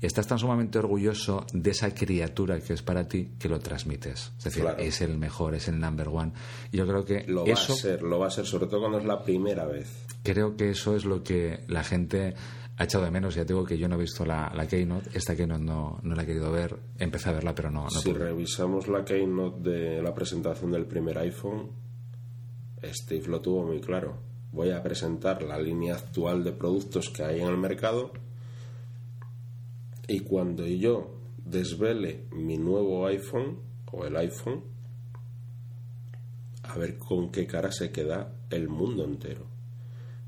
estás 0.00 0.26
tan 0.26 0.38
sumamente 0.38 0.78
orgulloso 0.78 1.46
de 1.52 1.70
esa 1.70 1.94
criatura 1.94 2.60
que 2.60 2.72
es 2.74 2.82
para 2.82 3.06
ti 3.06 3.30
que 3.38 3.48
lo 3.48 3.58
transmites. 3.60 4.32
Es 4.38 4.44
decir, 4.44 4.62
Claro. 4.62 4.78
es 4.78 5.00
el 5.00 5.16
mejor, 5.18 5.54
es 5.54 5.68
el 5.68 5.78
number 5.78 6.08
one. 6.08 6.32
Y 6.72 6.78
yo 6.78 6.86
creo 6.86 7.04
que 7.04 7.24
Lo 7.28 7.44
eso, 7.46 7.72
va 7.72 7.78
a 7.78 7.82
ser, 7.82 8.02
lo 8.02 8.18
va 8.18 8.26
a 8.26 8.30
ser, 8.30 8.44
sobre 8.46 8.66
todo 8.66 8.80
cuando 8.80 8.98
es 8.98 9.04
la 9.04 9.22
primera 9.22 9.64
vez. 9.66 10.04
creo 10.22 10.56
que 10.56 10.70
eso 10.70 10.96
es 10.96 11.04
lo 11.04 11.22
que 11.22 11.60
la 11.68 11.84
gente 11.84 12.34
ha 12.78 12.84
echado 12.84 13.04
de 13.04 13.10
menos. 13.10 13.34
Ya 13.34 13.44
te 13.44 13.52
digo 13.52 13.64
que 13.64 13.78
yo 13.78 13.88
no 13.88 13.94
he 13.96 14.00
visto 14.00 14.24
la, 14.24 14.52
la 14.54 14.66
Keynote, 14.66 15.10
esta 15.14 15.34
Keynote 15.34 15.62
no, 15.62 15.98
no 16.02 16.14
la 16.14 16.22
he 16.22 16.26
querido 16.26 16.50
ver, 16.52 16.76
empecé 16.98 17.30
a 17.30 17.32
verla, 17.32 17.54
pero 17.54 17.70
no, 17.70 17.84
no 17.84 17.90
si 17.90 18.10
pude. 18.10 18.24
revisamos 18.24 18.88
la 18.88 19.04
keynote 19.04 19.70
de 19.70 20.02
la 20.02 20.14
presentación 20.14 20.72
del 20.72 20.86
primer 20.86 21.18
iPhone, 21.18 21.70
Steve 22.84 23.26
lo 23.28 23.40
tuvo 23.40 23.64
muy 23.64 23.80
claro. 23.80 24.18
Voy 24.52 24.70
a 24.70 24.82
presentar 24.82 25.42
la 25.42 25.58
línea 25.58 25.94
actual 25.94 26.44
de 26.44 26.52
productos 26.52 27.10
que 27.10 27.24
hay 27.24 27.40
en 27.40 27.48
el 27.48 27.58
mercado 27.58 28.12
y 30.08 30.20
cuando 30.20 30.66
yo 30.66 31.14
desvele 31.44 32.26
mi 32.32 32.56
nuevo 32.56 33.06
iPhone 33.06 33.58
o 33.90 34.04
el 34.04 34.16
iPhone, 34.16 34.62
a 36.62 36.76
ver 36.78 36.96
con 36.98 37.30
qué 37.30 37.46
cara 37.46 37.70
se 37.72 37.90
queda 37.90 38.32
el 38.50 38.68
mundo 38.68 39.04
entero. 39.04 39.46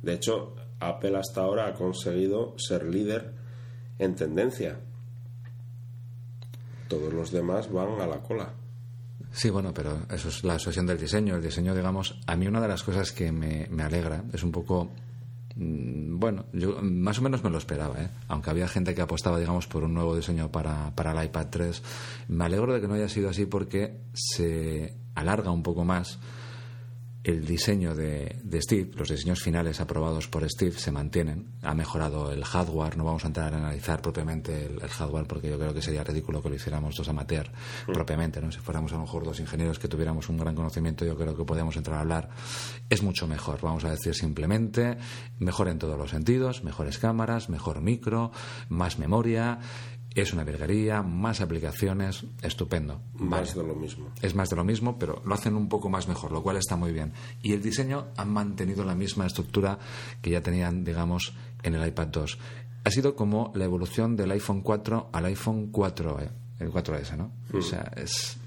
De 0.03 0.15
hecho, 0.15 0.55
Apple 0.81 1.17
hasta 1.19 1.41
ahora 1.43 1.67
ha 1.67 1.75
conseguido 1.75 2.55
ser 2.59 2.85
líder 2.85 3.33
en 3.99 4.15
tendencia. 4.15 4.79
Todos 6.89 7.13
los 7.13 7.31
demás 7.31 7.71
van 7.71 8.01
a 8.01 8.07
la 8.07 8.21
cola. 8.21 8.51
Sí, 9.31 9.51
bueno, 9.51 9.75
pero 9.75 9.99
eso 10.11 10.29
es 10.29 10.43
la 10.45 10.55
asociación 10.55 10.87
del 10.87 10.99
diseño. 10.99 11.37
El 11.37 11.43
diseño, 11.43 11.75
digamos, 11.75 12.19
a 12.27 12.35
mí 12.37 12.47
una 12.47 12.61
de 12.63 12.69
las 12.69 12.83
cosas 12.83 13.13
que 13.13 13.31
me, 13.31 13.67
me 13.71 13.83
alegra 13.83 14.25
es 14.33 14.43
un 14.43 14.53
poco. 14.53 14.89
mm, 15.57 16.19
Bueno, 16.19 16.47
yo 16.55 16.79
más 16.81 17.19
o 17.19 17.23
menos 17.23 17.45
me 17.45 17.51
lo 17.51 17.59
esperaba, 17.59 18.01
¿eh? 18.03 18.09
aunque 18.29 18.49
había 18.51 18.69
gente 18.69 18.95
que 18.95 19.03
apostaba, 19.03 19.39
digamos, 19.39 19.67
por 19.67 19.85
un 19.85 19.93
nuevo 19.93 20.17
diseño 20.17 20.51
para, 20.51 20.95
para 20.95 21.13
el 21.13 21.27
iPad 21.27 21.49
3. 21.51 21.83
Me 22.29 22.45
alegro 22.45 22.73
de 22.73 22.81
que 22.81 22.89
no 22.89 22.95
haya 22.95 23.09
sido 23.09 23.29
así 23.29 23.45
porque 23.45 24.01
se 24.15 24.95
alarga 25.15 25.51
un 25.51 25.63
poco 25.63 25.85
más 25.85 26.19
el 27.25 27.45
diseño 27.45 27.95
de, 27.95 28.37
de, 28.43 28.63
Steve, 28.63 28.91
los 28.95 29.09
diseños 29.09 29.43
finales 29.43 29.81
aprobados 29.81 30.29
por 30.29 30.49
Steve 30.49 30.79
se 30.79 30.93
mantienen. 30.93 31.49
Ha 31.63 31.75
mejorado 31.75 32.33
el 32.33 32.45
hardware. 32.45 32.97
No 32.97 33.05
vamos 33.05 33.25
a 33.25 33.27
entrar 33.27 33.53
a 33.53 33.59
analizar 33.59 34.01
propiamente 34.01 34.67
el, 34.67 34.81
el 34.81 34.89
hardware 34.89 35.27
porque 35.27 35.51
yo 35.51 35.59
creo 35.59 35.75
que 35.75 35.83
sería 35.83 36.05
ridículo 36.05 36.43
que 36.43 36.49
lo 36.49 36.55
hiciéramos 36.55 36.95
dos 36.97 37.09
amateur 37.09 37.51
propiamente. 37.87 38.41
¿no? 38.41 38.53
Si 38.53 38.61
fuéramos 38.61 38.93
a 38.93 38.97
lo 38.97 39.03
mejor 39.03 39.25
dos 39.25 39.41
ingenieros 39.41 39.79
que 39.79 39.89
tuviéramos 39.89 40.29
un 40.29 40.39
gran 40.39 40.55
conocimiento, 40.55 41.05
yo 41.05 41.17
creo 41.17 41.37
que 41.37 41.45
podríamos 41.45 41.77
entrar 41.77 41.99
a 41.99 42.01
hablar. 42.01 42.31
Es 42.89 43.03
mucho 43.03 43.27
mejor, 43.27 43.61
vamos 43.61 43.85
a 43.85 43.91
decir 43.91 44.15
simplemente. 44.15 44.97
Mejor 45.39 45.69
en 45.69 45.79
todos 45.79 45.99
los 45.99 46.11
sentidos, 46.11 46.63
mejores 46.63 46.99
cámaras, 46.99 47.49
mejor 47.49 47.81
micro, 47.81 48.31
más 48.69 48.99
memoria 48.99 49.59
es 50.21 50.33
una 50.33 50.45
virguería, 50.45 51.03
más 51.03 51.41
aplicaciones, 51.41 52.25
estupendo. 52.43 53.01
Más 53.15 53.55
de 53.55 53.63
lo 53.63 53.75
mismo. 53.75 54.11
Es 54.23 54.35
más 54.35 54.49
de 54.49 54.57
lo 54.57 54.65
mismo, 54.65 54.99
pero 54.99 55.23
lo 55.25 55.35
hacen 55.35 55.55
un 55.55 55.69
poco 55.69 55.89
más 55.89 56.09
mejor, 56.09 56.33
lo 56.33 56.43
cual 56.43 56.57
está 56.57 56.77
muy 56.77 56.93
bien. 56.93 57.13
Y 57.43 57.53
el 57.53 57.63
diseño 57.63 58.09
ha 58.17 58.25
mantenido 58.25 58.85
la 58.85 58.95
misma 58.95 59.27
estructura 59.27 59.79
que 60.23 60.31
ya 60.31 60.43
tenían, 60.43 60.85
digamos, 60.85 61.35
en 61.63 61.75
el 61.75 61.87
iPad 61.87 62.09
2. 62.09 62.39
Ha 62.85 62.91
sido 62.91 63.15
como 63.15 63.53
la 63.55 63.65
evolución 63.65 64.17
del 64.17 64.31
iPhone 64.31 64.63
4 64.63 65.11
al 65.13 65.25
iPhone 65.27 65.69
4, 65.71 66.21
eh, 66.21 66.31
el 66.61 66.71
4S, 66.71 67.17
¿no? 67.17 67.33
O 67.53 67.61
sea, 67.61 67.93
es, 67.97 68.39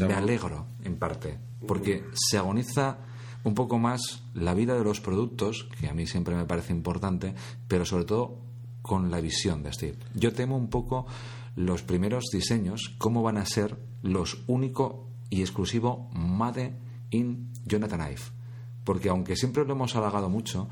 me 0.00 0.14
alegro 0.14 0.66
en 0.82 0.96
parte, 0.96 1.38
porque 1.66 2.04
se 2.14 2.38
agoniza 2.38 2.98
un 3.44 3.54
poco 3.54 3.78
más 3.78 4.22
la 4.34 4.54
vida 4.54 4.76
de 4.76 4.84
los 4.84 5.00
productos, 5.00 5.68
que 5.80 5.88
a 5.88 5.94
mí 5.94 6.06
siempre 6.06 6.34
me 6.34 6.44
parece 6.44 6.72
importante, 6.72 7.34
pero 7.68 7.84
sobre 7.84 8.04
todo 8.04 8.38
con 8.82 9.10
la 9.10 9.20
visión 9.20 9.62
de 9.62 9.72
Steve. 9.72 9.96
Yo 10.14 10.32
temo 10.32 10.56
un 10.56 10.68
poco 10.68 11.06
los 11.56 11.82
primeros 11.82 12.24
diseños, 12.32 12.94
cómo 12.98 13.22
van 13.22 13.38
a 13.38 13.46
ser 13.46 13.78
los 14.02 14.42
único 14.46 15.08
y 15.30 15.40
exclusivo 15.40 16.10
Made 16.12 16.74
in 17.10 17.52
Jonathan 17.64 18.00
Ive. 18.00 18.22
Porque 18.84 19.08
aunque 19.08 19.36
siempre 19.36 19.64
lo 19.64 19.72
hemos 19.72 19.94
halagado 19.94 20.28
mucho, 20.28 20.68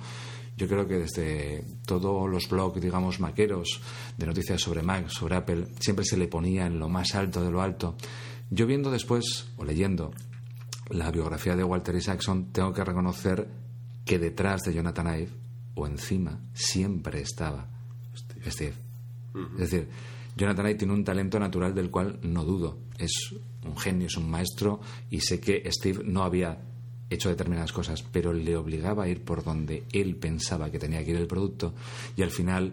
yo 0.56 0.68
creo 0.68 0.86
que 0.86 0.98
desde 0.98 1.64
todos 1.86 2.28
los 2.28 2.48
blogs, 2.48 2.80
digamos, 2.80 3.20
maqueros 3.20 3.80
de 4.18 4.26
noticias 4.26 4.60
sobre 4.60 4.82
Mac, 4.82 5.08
sobre 5.08 5.36
Apple, 5.36 5.68
siempre 5.78 6.04
se 6.04 6.16
le 6.16 6.28
ponía 6.28 6.66
en 6.66 6.78
lo 6.78 6.88
más 6.88 7.14
alto 7.14 7.42
de 7.42 7.50
lo 7.50 7.62
alto. 7.62 7.96
Yo 8.50 8.66
viendo 8.66 8.90
después, 8.90 9.48
o 9.56 9.64
leyendo, 9.64 10.10
la 10.90 11.10
biografía 11.12 11.54
de 11.54 11.64
Walter 11.64 11.94
Isaacson, 11.94 12.52
tengo 12.52 12.72
que 12.72 12.84
reconocer 12.84 13.48
que 14.04 14.18
detrás 14.18 14.62
de 14.62 14.74
Jonathan 14.74 15.20
Ive, 15.20 15.30
o 15.74 15.86
encima, 15.86 16.40
siempre 16.52 17.20
estaba 17.20 17.79
Steve. 18.46 18.74
Es 19.54 19.70
decir, 19.70 19.88
Jonathan 20.36 20.66
Ive 20.66 20.74
tiene 20.78 20.94
un 20.94 21.04
talento 21.04 21.38
natural 21.38 21.74
del 21.74 21.90
cual 21.90 22.18
no 22.22 22.44
dudo. 22.44 22.78
Es 22.98 23.34
un 23.64 23.76
genio, 23.76 24.06
es 24.06 24.16
un 24.16 24.30
maestro 24.30 24.80
y 25.10 25.20
sé 25.20 25.40
que 25.40 25.62
Steve 25.70 26.02
no 26.04 26.22
había 26.22 26.58
hecho 27.10 27.28
determinadas 27.28 27.72
cosas, 27.72 28.02
pero 28.02 28.32
le 28.32 28.56
obligaba 28.56 29.04
a 29.04 29.08
ir 29.08 29.22
por 29.22 29.42
donde 29.42 29.84
él 29.92 30.16
pensaba 30.16 30.70
que 30.70 30.78
tenía 30.78 31.04
que 31.04 31.10
ir 31.10 31.16
el 31.16 31.26
producto 31.26 31.74
y 32.16 32.22
al 32.22 32.30
final 32.30 32.72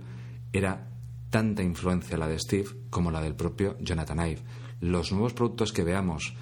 era 0.53 0.87
tanta 1.29 1.63
influencia 1.63 2.17
la 2.17 2.27
de 2.27 2.39
Steve 2.39 2.69
como 2.89 3.11
la 3.11 3.21
del 3.21 3.35
propio 3.35 3.77
Jonathan 3.79 4.19
Ive. 4.19 4.41
Los 4.79 5.11
nuevos 5.11 5.33
productos 5.33 5.73
que 5.73 5.83
veamos, 5.83 6.35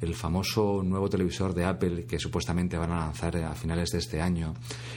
el 0.00 0.14
famoso 0.14 0.82
nuevo 0.82 1.08
televisor 1.08 1.54
de 1.54 1.64
Apple 1.64 2.06
que 2.06 2.18
supuestamente 2.18 2.76
van 2.76 2.92
a 2.92 3.00
lanzar 3.00 3.36
a 3.38 3.54
finales 3.54 3.90
de 3.90 3.98
este 3.98 4.20
año, 4.20 4.54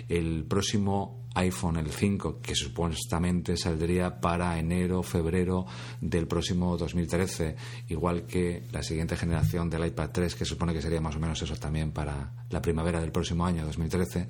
el 0.07 0.45
próximo 0.45 1.19
iPhone, 1.35 1.77
el 1.77 1.91
5, 1.91 2.39
que 2.41 2.55
supuestamente 2.55 3.55
saldría 3.55 4.19
para 4.19 4.57
enero, 4.57 5.03
febrero 5.03 5.65
del 6.01 6.27
próximo 6.27 6.75
2013, 6.77 7.55
igual 7.89 8.25
que 8.25 8.63
la 8.71 8.83
siguiente 8.83 9.15
generación 9.15 9.69
del 9.69 9.85
iPad 9.85 10.09
3, 10.11 10.35
que 10.35 10.45
supone 10.45 10.73
que 10.73 10.81
sería 10.81 11.01
más 11.01 11.15
o 11.15 11.19
menos 11.19 11.41
eso 11.41 11.55
también 11.55 11.91
para 11.91 12.33
la 12.49 12.61
primavera 12.61 12.99
del 12.99 13.11
próximo 13.11 13.45
año, 13.45 13.65
2013 13.65 14.27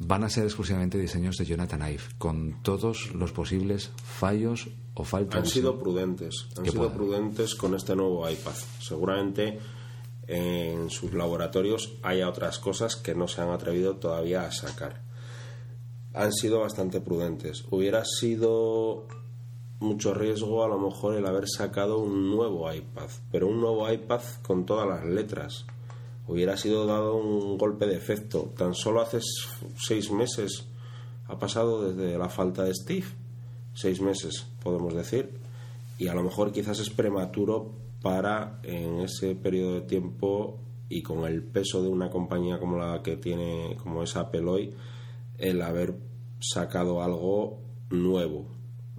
van 0.00 0.22
a 0.22 0.28
ser 0.28 0.44
exclusivamente 0.44 0.98
diseños 0.98 1.36
de 1.36 1.44
Jonathan 1.44 1.82
Ive, 1.82 2.02
con 2.18 2.62
todos 2.62 3.12
los 3.14 3.32
posibles 3.32 3.90
fallos 3.96 4.68
o 4.94 5.04
faltas. 5.04 5.40
Han 5.40 5.46
sido 5.46 5.78
prudentes, 5.78 6.46
han 6.56 6.66
sido 6.66 6.92
prudentes 6.92 7.54
con 7.54 7.74
este 7.74 7.96
nuevo 7.96 8.28
iPad. 8.28 8.54
Seguramente 8.80 9.58
en 10.28 10.90
sus 10.90 11.14
laboratorios 11.14 11.94
haya 12.02 12.28
otras 12.28 12.58
cosas 12.58 12.96
que 12.96 13.14
no 13.14 13.28
se 13.28 13.40
han 13.40 13.48
atrevido 13.48 13.96
todavía 13.96 14.42
a 14.42 14.52
sacar. 14.52 15.00
Han 16.12 16.32
sido 16.32 16.60
bastante 16.60 17.00
prudentes. 17.00 17.64
Hubiera 17.70 18.04
sido 18.04 19.06
mucho 19.80 20.12
riesgo 20.12 20.64
a 20.64 20.68
lo 20.68 20.78
mejor 20.78 21.14
el 21.14 21.26
haber 21.26 21.48
sacado 21.48 21.98
un 21.98 22.30
nuevo 22.30 22.70
iPad, 22.70 23.08
pero 23.30 23.46
un 23.48 23.60
nuevo 23.60 23.90
iPad 23.90 24.20
con 24.42 24.66
todas 24.66 24.86
las 24.86 25.04
letras. 25.06 25.64
Hubiera 26.26 26.58
sido 26.58 26.84
dado 26.84 27.16
un 27.16 27.56
golpe 27.56 27.86
de 27.86 27.96
efecto. 27.96 28.52
Tan 28.54 28.74
solo 28.74 29.00
hace 29.00 29.20
seis 29.78 30.10
meses 30.10 30.66
ha 31.26 31.38
pasado 31.38 31.90
desde 31.90 32.18
la 32.18 32.28
falta 32.28 32.64
de 32.64 32.74
Steve. 32.74 33.06
Seis 33.72 34.02
meses, 34.02 34.46
podemos 34.62 34.94
decir. 34.94 35.38
Y 35.98 36.08
a 36.08 36.14
lo 36.14 36.22
mejor 36.22 36.52
quizás 36.52 36.80
es 36.80 36.90
prematuro 36.90 37.87
para 38.02 38.60
en 38.62 39.00
ese 39.00 39.34
periodo 39.34 39.74
de 39.74 39.80
tiempo 39.82 40.60
y 40.88 41.02
con 41.02 41.24
el 41.24 41.42
peso 41.42 41.82
de 41.82 41.88
una 41.88 42.10
compañía 42.10 42.58
como 42.58 42.78
la 42.78 43.02
que 43.02 43.16
tiene 43.16 43.76
como 43.82 44.02
es 44.02 44.16
Apple 44.16 44.44
hoy 44.44 44.74
el 45.36 45.60
haber 45.62 45.96
sacado 46.40 47.02
algo 47.02 47.58
nuevo 47.90 48.46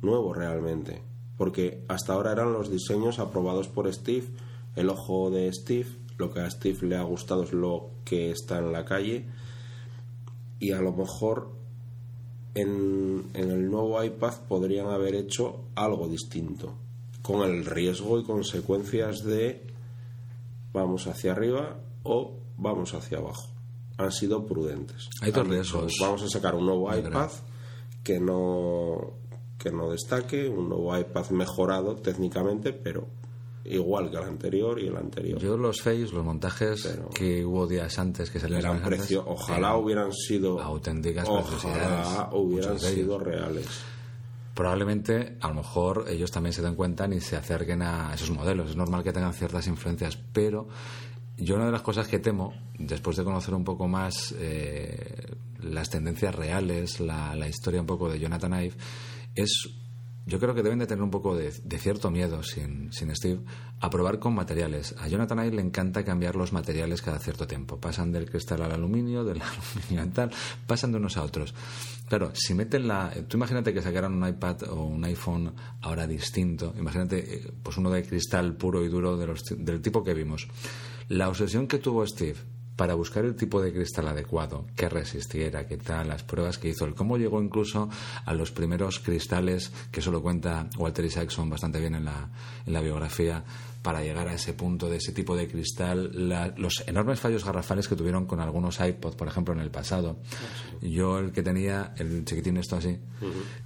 nuevo 0.02 0.34
realmente. 0.34 1.02
Porque 1.38 1.84
hasta 1.88 2.14
ahora 2.14 2.34
eran 2.34 2.54
los 2.54 2.70
diseños 2.70 3.20
aprobados 3.20 3.68
por 3.68 3.92
Steve 3.94 4.28
el 4.76 4.90
ojo 4.90 5.30
de 5.32 5.52
Steve 5.52 5.90
lo 6.18 6.32
que 6.32 6.42
a 6.42 6.50
Steve 6.50 6.88
le 6.88 6.98
ha 6.98 7.04
gustado 7.04 7.44
es 7.44 7.54
lo 7.54 7.92
que 8.04 8.32
está 8.32 8.60
en 8.60 8.74
la 8.74 8.84
calle. 8.84 9.26
Y 10.60 10.72
a 10.72 10.82
lo 10.82 10.92
mejor 10.92 11.52
en, 12.56 13.30
en 13.34 13.52
el 13.52 13.72
nuevo 13.72 14.04
iPad 14.04 14.34
podrían 14.50 14.88
haber 14.88 15.16
hecho 15.16 15.62
algo 15.76 16.10
distinto 16.10 16.76
con 17.22 17.42
el 17.42 17.66
riesgo 17.66 18.20
y 18.20 18.24
consecuencias 18.24 19.24
de 19.24 19.66
vamos 20.74 21.08
hacia 21.08 21.32
arriba 21.32 21.80
o 22.04 22.40
vamos 22.58 22.94
hacia 22.94 23.18
abajo. 23.18 23.50
Han 23.98 24.12
sido 24.12 24.46
prudentes. 24.46 25.10
Hay 25.22 25.32
dos 25.32 25.48
riesgos. 25.48 25.94
Vamos 26.00 26.24
a 26.24 26.30
sacar 26.30 26.56
un 26.56 26.66
nuevo 26.66 26.96
iPad 26.96 27.32
que 28.04 28.20
no 28.20 29.18
que 29.58 29.72
no 29.72 29.92
destaque, 29.92 30.48
un 30.48 30.70
nuevo 30.70 30.98
iPad 30.98 31.32
mejorado 31.32 31.98
técnicamente, 31.98 32.72
pero 32.72 33.08
igual 33.66 34.10
que 34.10 34.16
el 34.16 34.24
anterior 34.24 34.82
y 34.82 34.88
el 34.88 34.96
anterior. 34.96 35.38
Yo 35.40 35.58
los 35.58 35.82
face, 35.82 36.08
los 36.14 36.24
montajes 36.24 36.98
que 37.14 37.46
hubo 37.46 37.68
días 37.68 38.00
antes 38.00 38.30
que 38.30 38.40
salieron 38.40 38.78
eran 38.78 38.88
precio, 38.88 39.24
ojalá 39.28 39.76
hubieran 39.76 40.14
sido 40.14 40.62
auténticas 40.62 41.28
ojalá 41.28 42.30
hubieran 42.32 42.80
sido 42.80 43.20
reales 43.20 43.68
probablemente 44.60 45.38
a 45.40 45.48
lo 45.48 45.54
mejor 45.54 46.04
ellos 46.10 46.32
también 46.32 46.52
se 46.52 46.62
den 46.62 46.76
cuenta 46.76 47.08
y 47.08 47.22
se 47.22 47.38
acerquen 47.38 47.82
a 47.82 48.14
esos 48.14 48.30
modelos. 48.30 48.72
Es 48.72 48.76
normal 48.76 49.06
que 49.06 49.14
tengan 49.14 49.34
ciertas 49.34 49.68
influencias, 49.68 50.18
pero 50.18 50.68
yo 51.38 51.56
una 51.56 51.68
de 51.68 51.72
las 51.72 51.82
cosas 51.82 52.10
que 52.10 52.20
temo, 52.20 52.54
después 52.78 53.16
de 53.16 53.24
conocer 53.24 53.54
un 53.54 53.64
poco 53.64 53.88
más 53.88 54.36
eh, 54.38 55.34
las 55.62 55.90
tendencias 55.90 56.36
reales, 56.36 57.00
la, 57.00 57.36
la, 57.36 57.48
historia 57.48 57.80
un 57.80 57.88
poco 57.88 58.10
de 58.10 58.20
Jonathan 58.20 58.62
Ive, 58.62 58.76
es 59.34 59.70
yo 60.30 60.40
creo 60.40 60.54
que 60.54 60.64
deben 60.64 60.80
de 60.80 60.88
tener 60.88 61.04
un 61.04 61.10
poco 61.10 61.36
de, 61.36 61.52
cierto 61.52 62.12
miedo 62.12 62.44
sin, 62.44 62.94
sin, 62.94 63.14
Steve 63.16 63.40
a 63.80 63.90
probar 63.90 64.20
con 64.20 64.36
materiales. 64.36 64.96
A 65.00 65.08
Jonathan 65.08 65.46
Ive 65.46 65.56
le 65.56 65.62
encanta 65.64 66.06
cambiar 66.06 66.36
los 66.36 66.54
materiales 66.54 67.02
cada 67.02 67.18
cierto 67.20 67.48
tiempo. 67.48 67.80
Pasan 67.80 68.12
del 68.12 68.30
cristal 68.30 68.62
al 68.62 68.72
aluminio, 68.72 69.24
del 69.24 69.42
aluminio 69.42 70.02
al 70.02 70.14
tal, 70.14 70.32
pasan 70.68 70.92
de 70.92 70.98
unos 70.98 71.18
a 71.18 71.24
otros. 71.24 71.56
Claro, 72.08 72.32
si 72.34 72.54
meten 72.54 72.88
la... 72.88 73.12
Tú 73.28 73.38
imagínate 73.38 73.74
que 73.74 73.82
sacaran 73.82 74.14
un 74.14 74.28
iPad 74.28 74.64
o 74.70 74.86
un 74.86 75.04
iPhone 75.06 75.54
ahora 75.82 76.06
distinto. 76.06 76.74
Imagínate 76.78 77.18
eh, 77.18 77.52
pues 77.64 77.78
uno 77.78 77.90
de 77.90 78.04
cristal 78.04 78.56
puro 78.56 78.84
y 78.84 78.88
duro 78.88 79.18
de 79.18 79.28
los, 79.28 79.44
del 79.58 79.82
tipo 79.82 80.04
que 80.04 80.14
vimos. 80.14 80.48
La 81.08 81.28
obsesión 81.28 81.68
que 81.68 81.80
tuvo 81.80 82.06
Steve 82.06 82.38
para 82.80 82.94
buscar 82.94 83.26
el 83.26 83.36
tipo 83.36 83.62
de 83.62 83.74
cristal 83.74 84.08
adecuado, 84.08 84.66
que 84.74 84.88
resistiera, 84.88 85.68
qué 85.68 85.76
tal, 85.76 86.08
las 86.08 86.24
pruebas 86.24 86.58
que 86.58 86.70
hizo, 86.70 86.86
el 86.86 86.96
cómo 86.96 87.18
llegó 87.18 87.42
incluso 87.42 87.90
a 88.24 88.34
los 88.34 88.52
primeros 88.52 89.00
cristales, 89.00 89.74
que 89.92 90.00
eso 90.00 90.12
lo 90.12 90.22
cuenta 90.22 90.70
Walter 90.78 91.04
Isaacson 91.04 91.50
bastante 91.50 91.82
bien 91.82 91.96
en 91.96 92.06
la, 92.06 92.30
en 92.66 92.72
la 92.72 92.80
biografía, 92.80 93.44
para 93.82 94.02
llegar 94.02 94.28
a 94.28 94.34
ese 94.34 94.54
punto 94.54 94.90
de 94.90 94.98
ese 94.98 95.14
tipo 95.14 95.36
de 95.36 95.48
cristal, 95.48 96.12
los 96.58 96.84
enormes 96.86 97.20
fallos 97.20 97.46
garrafales 97.46 97.88
que 97.88 97.96
tuvieron 97.96 98.26
con 98.26 98.40
algunos 98.42 98.80
iPod, 98.80 99.16
por 99.16 99.28
ejemplo, 99.28 99.54
en 99.54 99.62
el 99.62 99.72
pasado. 99.72 100.18
Yo, 100.82 101.20
el 101.20 101.32
que 101.32 101.44
tenía, 101.44 101.94
el 101.98 102.26
chiquitín 102.26 102.58
esto 102.58 102.76
así, 102.76 103.00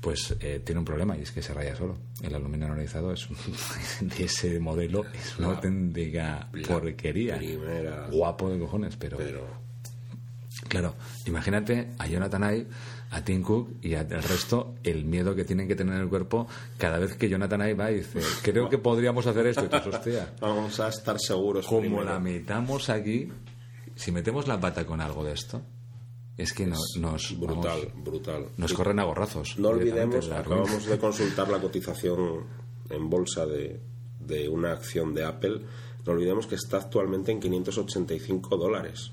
pues 0.01 0.35
eh, 0.39 0.61
tiene 0.63 0.79
un 0.79 0.85
problema 0.85 1.17
y 1.17 1.21
es 1.21 1.31
que 1.31 1.41
se 1.41 1.53
raya 1.53 1.75
solo. 1.75 1.97
El 2.21 2.35
aluminio 2.35 2.67
anodizado 2.67 3.11
es 3.11 3.27
de 4.01 4.25
ese 4.25 4.59
modelo 4.59 5.03
es 5.13 5.37
una 5.39 5.49
auténtica 5.49 6.49
porquería. 6.67 7.37
Guapo 8.11 8.49
de 8.49 8.59
cojones, 8.59 8.95
pero... 8.97 9.17
Claro, 10.67 10.95
imagínate 11.25 11.89
a 11.99 12.07
Jonathan 12.07 12.43
Ive 12.43 12.67
a 13.11 13.23
Tim 13.23 13.43
Cook 13.43 13.75
y 13.83 13.93
al 13.93 14.07
resto 14.09 14.73
el 14.83 15.05
miedo 15.05 15.35
que 15.35 15.43
tienen 15.43 15.67
que 15.67 15.75
tener 15.75 15.95
en 15.95 16.01
el 16.01 16.09
cuerpo 16.09 16.47
cada 16.77 16.97
vez 16.97 17.15
que 17.15 17.29
Jonathan 17.29 17.61
ahí 17.61 17.73
va 17.73 17.91
y 17.91 17.95
dice, 17.97 18.19
creo 18.41 18.69
que 18.69 18.77
podríamos 18.79 19.27
hacer 19.27 19.45
esto. 19.47 19.67
Y 19.71 19.89
hostia, 19.89 20.33
Vamos 20.41 20.79
a 20.79 20.87
estar 20.89 21.17
seguros. 21.19 21.67
Como 21.67 22.01
la 22.01 22.19
metamos 22.19 22.89
aquí, 22.89 23.29
si 23.95 24.11
metemos 24.11 24.47
la 24.47 24.59
pata 24.59 24.85
con 24.85 24.99
algo 25.01 25.23
de 25.23 25.33
esto, 25.33 25.61
es 26.37 26.53
que 26.53 26.65
no- 26.65 26.77
nos, 26.99 27.37
Brutal, 27.39 27.87
vamos, 27.91 28.03
brutal. 28.03 28.45
nos 28.57 28.73
corren 28.73 28.99
a 28.99 29.03
gorrazos. 29.03 29.59
No 29.59 29.69
olvidemos, 29.69 30.31
acabamos 30.31 30.85
de 30.87 30.97
consultar 30.97 31.49
la 31.49 31.59
cotización 31.59 32.45
en 32.89 33.09
bolsa 33.09 33.45
de, 33.45 33.79
de 34.19 34.49
una 34.49 34.71
acción 34.71 35.13
de 35.13 35.23
Apple. 35.25 35.61
No 36.05 36.13
olvidemos 36.13 36.47
que 36.47 36.55
está 36.55 36.77
actualmente 36.77 37.31
en 37.31 37.39
585 37.39 38.57
dólares. 38.57 39.11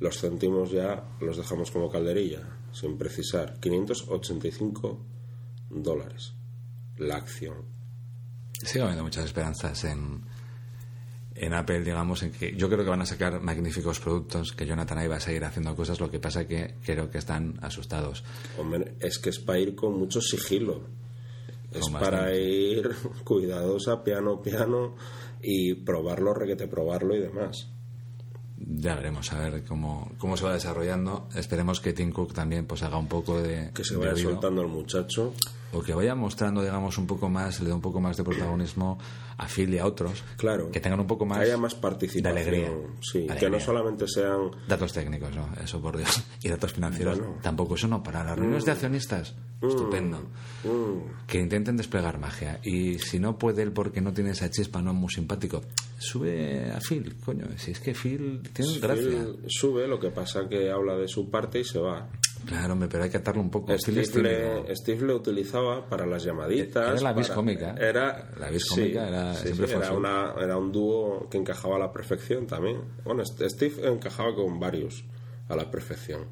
Los 0.00 0.18
céntimos 0.18 0.70
ya 0.70 1.04
los 1.20 1.36
dejamos 1.36 1.70
como 1.70 1.90
calderilla, 1.90 2.40
sin 2.72 2.98
precisar. 2.98 3.60
585 3.60 4.98
dólares 5.70 6.34
la 7.00 7.16
acción. 7.16 7.64
Sigo 8.62 8.84
habiendo 8.84 9.02
muchas 9.02 9.24
esperanzas 9.24 9.84
en, 9.84 10.22
en 11.34 11.54
Apple, 11.54 11.80
digamos, 11.80 12.22
en 12.22 12.30
que 12.30 12.54
yo 12.54 12.68
creo 12.68 12.84
que 12.84 12.90
van 12.90 13.00
a 13.00 13.06
sacar 13.06 13.40
magníficos 13.40 14.00
productos, 14.00 14.52
que 14.52 14.66
Jonathan 14.66 14.98
ahí 14.98 15.08
va 15.08 15.16
a 15.16 15.20
seguir 15.20 15.44
haciendo 15.44 15.74
cosas, 15.74 15.98
lo 15.98 16.10
que 16.10 16.20
pasa 16.20 16.46
que 16.46 16.74
creo 16.84 17.10
que 17.10 17.18
están 17.18 17.58
asustados. 17.62 18.22
Hombre, 18.58 18.94
es 19.00 19.18
que 19.18 19.30
es 19.30 19.38
para 19.38 19.58
ir 19.58 19.74
con 19.74 19.98
mucho 19.98 20.20
sigilo. 20.20 20.82
Es 21.72 21.88
para 21.88 22.36
ir 22.36 22.90
cuidadosa, 23.24 24.04
piano, 24.04 24.42
piano 24.42 24.96
y 25.40 25.74
probarlo, 25.74 26.34
requete 26.34 26.68
probarlo 26.68 27.16
y 27.16 27.20
demás. 27.20 27.70
Ya 28.60 28.94
veremos 28.94 29.32
a 29.32 29.38
ver 29.38 29.64
cómo, 29.64 30.12
cómo 30.18 30.36
se 30.36 30.44
va 30.44 30.52
desarrollando. 30.52 31.28
Esperemos 31.34 31.80
que 31.80 31.92
Tim 31.92 32.12
Cook 32.12 32.34
también 32.34 32.66
pues 32.66 32.82
haga 32.82 32.98
un 32.98 33.08
poco 33.08 33.40
de... 33.40 33.70
Que 33.72 33.84
se 33.84 33.96
vaya 33.96 34.14
soltando 34.16 34.60
el 34.62 34.68
muchacho. 34.68 35.32
o 35.72 35.82
que 35.82 35.94
vaya 35.94 36.14
mostrando, 36.14 36.62
digamos, 36.62 36.98
un 36.98 37.06
poco 37.06 37.28
más, 37.28 37.60
le 37.60 37.68
dé 37.68 37.72
un 37.72 37.80
poco 37.80 38.00
más 38.00 38.16
de 38.16 38.24
protagonismo 38.24 38.98
a 39.42 39.46
Phil 39.48 39.72
y 39.74 39.78
a 39.78 39.86
otros, 39.86 40.22
Claro. 40.36 40.70
que 40.70 40.80
tengan 40.80 41.00
un 41.00 41.06
poco 41.06 41.24
más 41.26 41.38
Que 41.38 41.44
haya 41.44 41.56
más 41.56 41.74
participación. 41.74 42.22
de 42.34 42.40
alegría. 42.40 42.70
Sí, 43.00 43.18
Alegría. 43.20 43.36
que 43.38 43.50
no 43.50 43.58
solamente 43.60 44.06
sean. 44.06 44.50
Datos 44.68 44.92
técnicos, 44.92 45.34
¿no? 45.34 45.48
Eso 45.62 45.80
por 45.80 45.96
Dios. 45.96 46.22
Y 46.42 46.48
datos 46.48 46.72
financieros. 46.72 47.18
Bueno. 47.18 47.34
Mm. 47.38 47.42
Tampoco 47.42 47.74
eso 47.74 47.88
no. 47.88 48.02
Para 48.02 48.22
las 48.24 48.36
reuniones 48.38 48.64
de 48.64 48.72
accionistas, 48.72 49.34
estupendo. 49.62 50.22
Que 51.26 51.38
intenten 51.38 51.76
desplegar 51.76 52.18
magia. 52.18 52.60
Y 52.62 52.98
si 52.98 53.18
no 53.18 53.38
puede 53.38 53.62
él 53.62 53.72
porque 53.72 54.00
no 54.00 54.12
tiene 54.12 54.30
esa 54.30 54.50
chispa, 54.50 54.80
no 54.82 54.90
es 54.90 54.96
muy 54.96 55.10
simpático, 55.10 55.62
sube 55.98 56.70
a 56.72 56.78
Phil, 56.80 57.16
coño. 57.24 57.46
Si 57.56 57.70
es 57.72 57.80
que 57.80 57.94
Phil 57.94 58.42
tiene 58.52 58.78
gracia. 58.78 59.04
Phil 59.04 59.38
sube, 59.48 59.86
lo 59.86 59.98
que 60.00 60.10
pasa 60.10 60.48
que 60.48 60.70
habla 60.70 60.96
de 60.96 61.08
su 61.08 61.30
parte 61.30 61.60
y 61.60 61.64
se 61.64 61.78
va. 61.78 62.08
Claro, 62.46 62.72
hombre, 62.72 62.88
pero 62.90 63.04
hay 63.04 63.10
que 63.10 63.18
atarlo 63.18 63.42
un 63.42 63.50
poco. 63.50 63.76
Steve 63.78 64.06
le, 64.22 64.74
Steve 64.76 65.06
le 65.06 65.14
utilizaba 65.14 65.86
para 65.88 66.06
las 66.06 66.24
llamaditas. 66.24 67.00
Era 67.00 67.12
la 67.12 67.28
cómica. 67.34 67.74
Era, 67.78 68.30
La 68.38 68.48
sí, 68.58 68.66
cómica 68.68 69.08
era- 69.08 69.34
sí, 69.34 69.42
siempre 69.48 69.66
sí, 69.66 69.72
fue 69.74 69.80
era, 69.82 69.88
así. 69.88 69.96
una, 69.96 70.34
era 70.42 70.56
un 70.56 70.72
dúo 70.72 71.28
que 71.30 71.38
encajaba 71.38 71.76
a 71.76 71.78
la 71.78 71.92
perfección 71.92 72.46
también. 72.46 72.78
Bueno, 73.04 73.22
St- 73.22 73.48
Steve 73.50 73.88
encajaba 73.88 74.34
con 74.34 74.58
varios 74.58 75.04
a 75.48 75.56
la 75.56 75.70
perfección. 75.70 76.24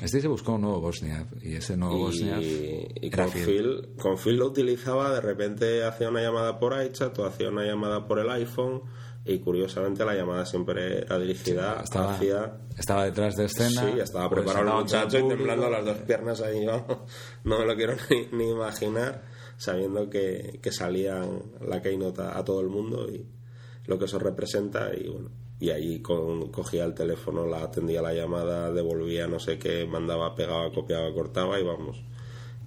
Este 0.00 0.20
se 0.20 0.28
buscó 0.28 0.54
un 0.54 0.62
nuevo 0.62 0.80
Bosnia. 0.80 1.26
Y 1.42 1.54
ese 1.54 1.76
nuevo 1.76 1.98
Bosnia 1.98 2.40
Y, 2.40 2.88
y 3.00 3.06
era 3.08 3.24
con. 3.26 3.32
Phil, 3.34 3.88
con 4.00 4.16
Phil 4.18 4.36
lo 4.36 4.46
utilizaba, 4.46 5.12
de 5.12 5.20
repente 5.20 5.84
hacía 5.84 6.08
una 6.08 6.22
llamada 6.22 6.58
por 6.58 6.74
iChat 6.82 7.18
o 7.18 7.26
hacía 7.26 7.50
una 7.50 7.64
llamada 7.64 8.06
por 8.06 8.18
el 8.18 8.30
iPhone 8.30 8.82
y 9.24 9.38
curiosamente 9.38 10.04
la 10.04 10.14
llamada 10.14 10.44
siempre 10.44 10.98
era 11.02 11.18
dirigida 11.18 11.80
Estaba, 11.84 12.14
hacia... 12.14 12.56
estaba 12.76 13.04
detrás 13.04 13.36
de 13.36 13.44
escena. 13.44 13.82
Sí, 13.92 14.00
estaba 14.00 14.28
pues, 14.28 14.42
preparado 14.42 14.78
el 14.78 14.82
muchacho 14.84 15.18
y 15.18 15.28
temblando 15.28 15.70
las 15.70 15.84
dos 15.84 15.96
piernas 15.98 16.40
ahí, 16.40 16.66
vamos. 16.66 16.98
No 17.44 17.58
me 17.58 17.66
lo 17.66 17.74
quiero 17.76 17.94
ni, 18.10 18.26
ni 18.36 18.50
imaginar, 18.50 19.22
sabiendo 19.56 20.10
que, 20.10 20.58
que 20.62 20.72
salían 20.72 21.40
la 21.66 21.80
keynote 21.80 22.22
a, 22.22 22.38
a 22.38 22.44
todo 22.44 22.60
el 22.60 22.68
mundo 22.68 23.06
y 23.08 23.24
lo 23.86 23.98
que 23.98 24.06
eso 24.06 24.18
representa 24.18 24.90
y 24.94 25.08
bueno. 25.08 25.30
Y 25.60 25.70
ahí 25.70 26.02
con- 26.02 26.50
cogía 26.50 26.84
el 26.84 26.92
teléfono, 26.94 27.46
la 27.46 27.62
atendía 27.62 28.02
la 28.02 28.12
llamada, 28.12 28.72
devolvía 28.72 29.28
no 29.28 29.38
sé 29.38 29.58
qué, 29.60 29.86
mandaba, 29.86 30.34
pegaba, 30.34 30.72
copiaba, 30.72 31.12
cortaba 31.14 31.60
y 31.60 31.62
vamos. 31.62 32.02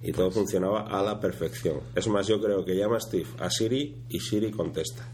Y 0.00 0.12
todo 0.12 0.30
funcionaba 0.30 0.82
a 0.88 1.02
la 1.02 1.20
perfección. 1.20 1.80
Es 1.94 2.08
más, 2.08 2.26
yo 2.26 2.40
creo 2.40 2.64
que 2.64 2.74
llama 2.74 2.98
Steve 2.98 3.28
a 3.38 3.50
Siri 3.50 4.04
y 4.08 4.20
Siri 4.20 4.50
contesta. 4.50 5.12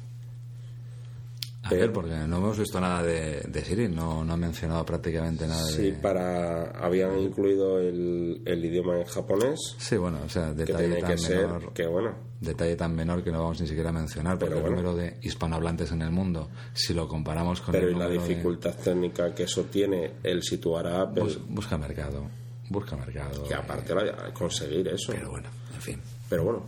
Ver, 1.71 1.93
porque 1.93 2.11
no 2.27 2.39
hemos 2.39 2.59
visto 2.59 2.81
nada 2.81 3.03
de, 3.03 3.41
de 3.41 3.65
Siri, 3.65 3.89
no, 3.89 4.25
no 4.25 4.33
ha 4.33 4.37
mencionado 4.37 4.85
prácticamente 4.85 5.47
nada 5.47 5.63
Sí, 5.65 5.93
de... 5.93 5.99
para 5.99 6.71
habían 6.85 7.19
incluido 7.19 7.79
el, 7.79 8.43
el 8.45 8.65
idioma 8.65 8.99
en 8.99 9.05
japonés, 9.05 9.59
Sí, 9.79 9.97
bueno, 9.97 10.19
o 10.25 10.29
sea, 10.29 10.49
que 10.49 10.65
detalle 10.65 10.87
tiene 10.89 11.01
tan 11.01 11.11
que 11.13 11.19
ser 11.19 11.47
menor, 11.47 11.73
que 11.73 11.87
bueno, 11.87 12.15
detalle 12.41 12.75
tan 12.77 12.95
menor 12.97 13.23
que 13.23 13.31
no 13.31 13.41
vamos 13.43 13.61
ni 13.61 13.69
siquiera 13.69 13.91
a 13.91 13.93
mencionar, 13.93 14.39
porque 14.39 14.55
Pero 14.55 14.67
el 14.67 14.75
bueno. 14.75 14.91
número 14.93 14.97
de 15.03 15.19
hispanohablantes 15.23 15.93
en 15.93 16.03
el 16.03 16.11
mundo, 16.11 16.51
si 16.75 16.95
lo 16.95 17.07
comparamos 17.07 17.61
con 17.61 17.73
pero 17.73 17.87
el 17.87 17.95
y 17.95 17.99
la 17.99 18.05
número 18.07 18.23
de- 18.23 18.29
dificultad 18.29 18.75
técnica 18.75 19.33
que 19.35 19.45
eso 19.45 19.63
tiene 19.65 20.15
el 20.25 20.43
situar 20.43 20.87
a 20.89 21.03
Apple, 21.03 21.23
Bus- 21.23 21.41
busca 21.49 21.79
mercado, 21.79 22.25
busca 22.71 22.97
mercado. 22.97 23.45
que 23.45 23.55
aparte 23.55 23.95
la, 23.95 24.35
conseguir 24.35 24.89
eso. 24.89 25.13
Pero 25.13 25.31
bueno, 25.31 25.49
en 25.75 25.81
fin. 25.81 26.01
Pero 26.29 26.43
bueno, 26.45 26.65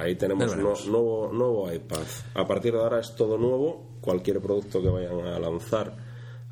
ahí 0.00 0.14
tenemos 0.16 0.56
no- 0.56 0.62
nuevo, 0.90 1.30
nuevo 1.32 1.72
iPad. 1.72 2.02
A 2.34 2.46
partir 2.46 2.72
de 2.72 2.80
ahora 2.80 3.00
es 3.00 3.14
todo 3.16 3.36
nuevo. 3.38 3.86
Cualquier 4.00 4.40
producto 4.40 4.80
que 4.80 4.88
vayan 4.88 5.20
a 5.26 5.38
lanzar 5.38 5.96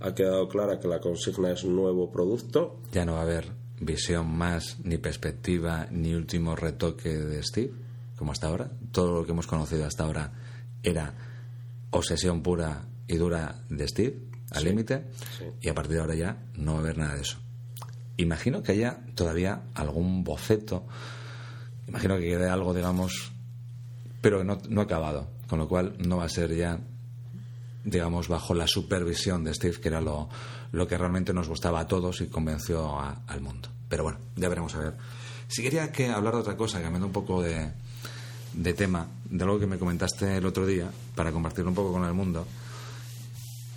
ha 0.00 0.14
quedado 0.14 0.48
clara 0.48 0.78
que 0.80 0.88
la 0.88 1.00
consigna 1.00 1.52
es 1.52 1.64
nuevo 1.64 2.10
producto. 2.10 2.80
Ya 2.92 3.04
no 3.04 3.12
va 3.14 3.20
a 3.20 3.22
haber 3.22 3.52
visión 3.80 4.26
más, 4.36 4.78
ni 4.84 4.98
perspectiva, 4.98 5.86
ni 5.90 6.14
último 6.14 6.56
retoque 6.56 7.10
de 7.10 7.42
Steve, 7.42 7.72
como 8.16 8.32
hasta 8.32 8.48
ahora. 8.48 8.70
Todo 8.92 9.12
lo 9.12 9.24
que 9.24 9.32
hemos 9.32 9.46
conocido 9.46 9.84
hasta 9.86 10.04
ahora 10.04 10.32
era 10.82 11.14
obsesión 11.90 12.42
pura 12.42 12.84
y 13.06 13.16
dura 13.16 13.62
de 13.70 13.86
Steve, 13.88 14.18
al 14.50 14.64
límite, 14.64 15.04
sí. 15.38 15.44
y 15.60 15.68
a 15.68 15.74
partir 15.74 15.94
de 15.94 16.00
ahora 16.00 16.14
ya 16.14 16.36
no 16.56 16.72
va 16.72 16.78
a 16.78 16.80
haber 16.82 16.98
nada 16.98 17.14
de 17.14 17.22
eso. 17.22 17.38
Imagino 18.16 18.62
que 18.62 18.72
haya 18.72 19.00
todavía 19.14 19.62
algún 19.74 20.24
boceto, 20.24 20.84
imagino 21.88 22.16
que 22.16 22.24
quede 22.24 22.48
algo, 22.48 22.72
digamos, 22.74 23.32
pero 24.26 24.42
no, 24.42 24.58
no 24.68 24.80
acabado, 24.80 25.28
con 25.48 25.60
lo 25.60 25.68
cual 25.68 25.94
no 26.04 26.16
va 26.16 26.24
a 26.24 26.28
ser 26.28 26.52
ya 26.56 26.80
digamos, 27.84 28.26
bajo 28.26 28.52
la 28.54 28.66
supervisión 28.66 29.44
de 29.44 29.54
Steve, 29.54 29.78
que 29.80 29.86
era 29.86 30.00
lo, 30.00 30.28
lo 30.72 30.88
que 30.88 30.98
realmente 30.98 31.32
nos 31.32 31.48
gustaba 31.48 31.78
a 31.78 31.86
todos 31.86 32.20
y 32.20 32.26
convenció 32.26 32.98
a- 32.98 33.20
al 33.28 33.40
mundo. 33.40 33.68
Pero 33.88 34.02
bueno, 34.02 34.18
ya 34.34 34.48
veremos 34.48 34.74
a 34.74 34.80
ver. 34.80 34.94
Si 35.46 35.62
quería 35.62 35.92
que 35.92 36.08
hablar 36.10 36.34
de 36.34 36.40
otra 36.40 36.56
cosa, 36.56 36.82
cambiando 36.82 37.06
un 37.06 37.12
poco 37.12 37.40
de, 37.42 37.70
de 38.54 38.74
tema, 38.74 39.06
de 39.30 39.44
algo 39.44 39.60
que 39.60 39.68
me 39.68 39.78
comentaste 39.78 40.36
el 40.36 40.46
otro 40.46 40.66
día, 40.66 40.90
para 41.14 41.30
compartirlo 41.30 41.70
un 41.70 41.76
poco 41.76 41.92
con 41.92 42.04
el 42.04 42.12
mundo, 42.12 42.44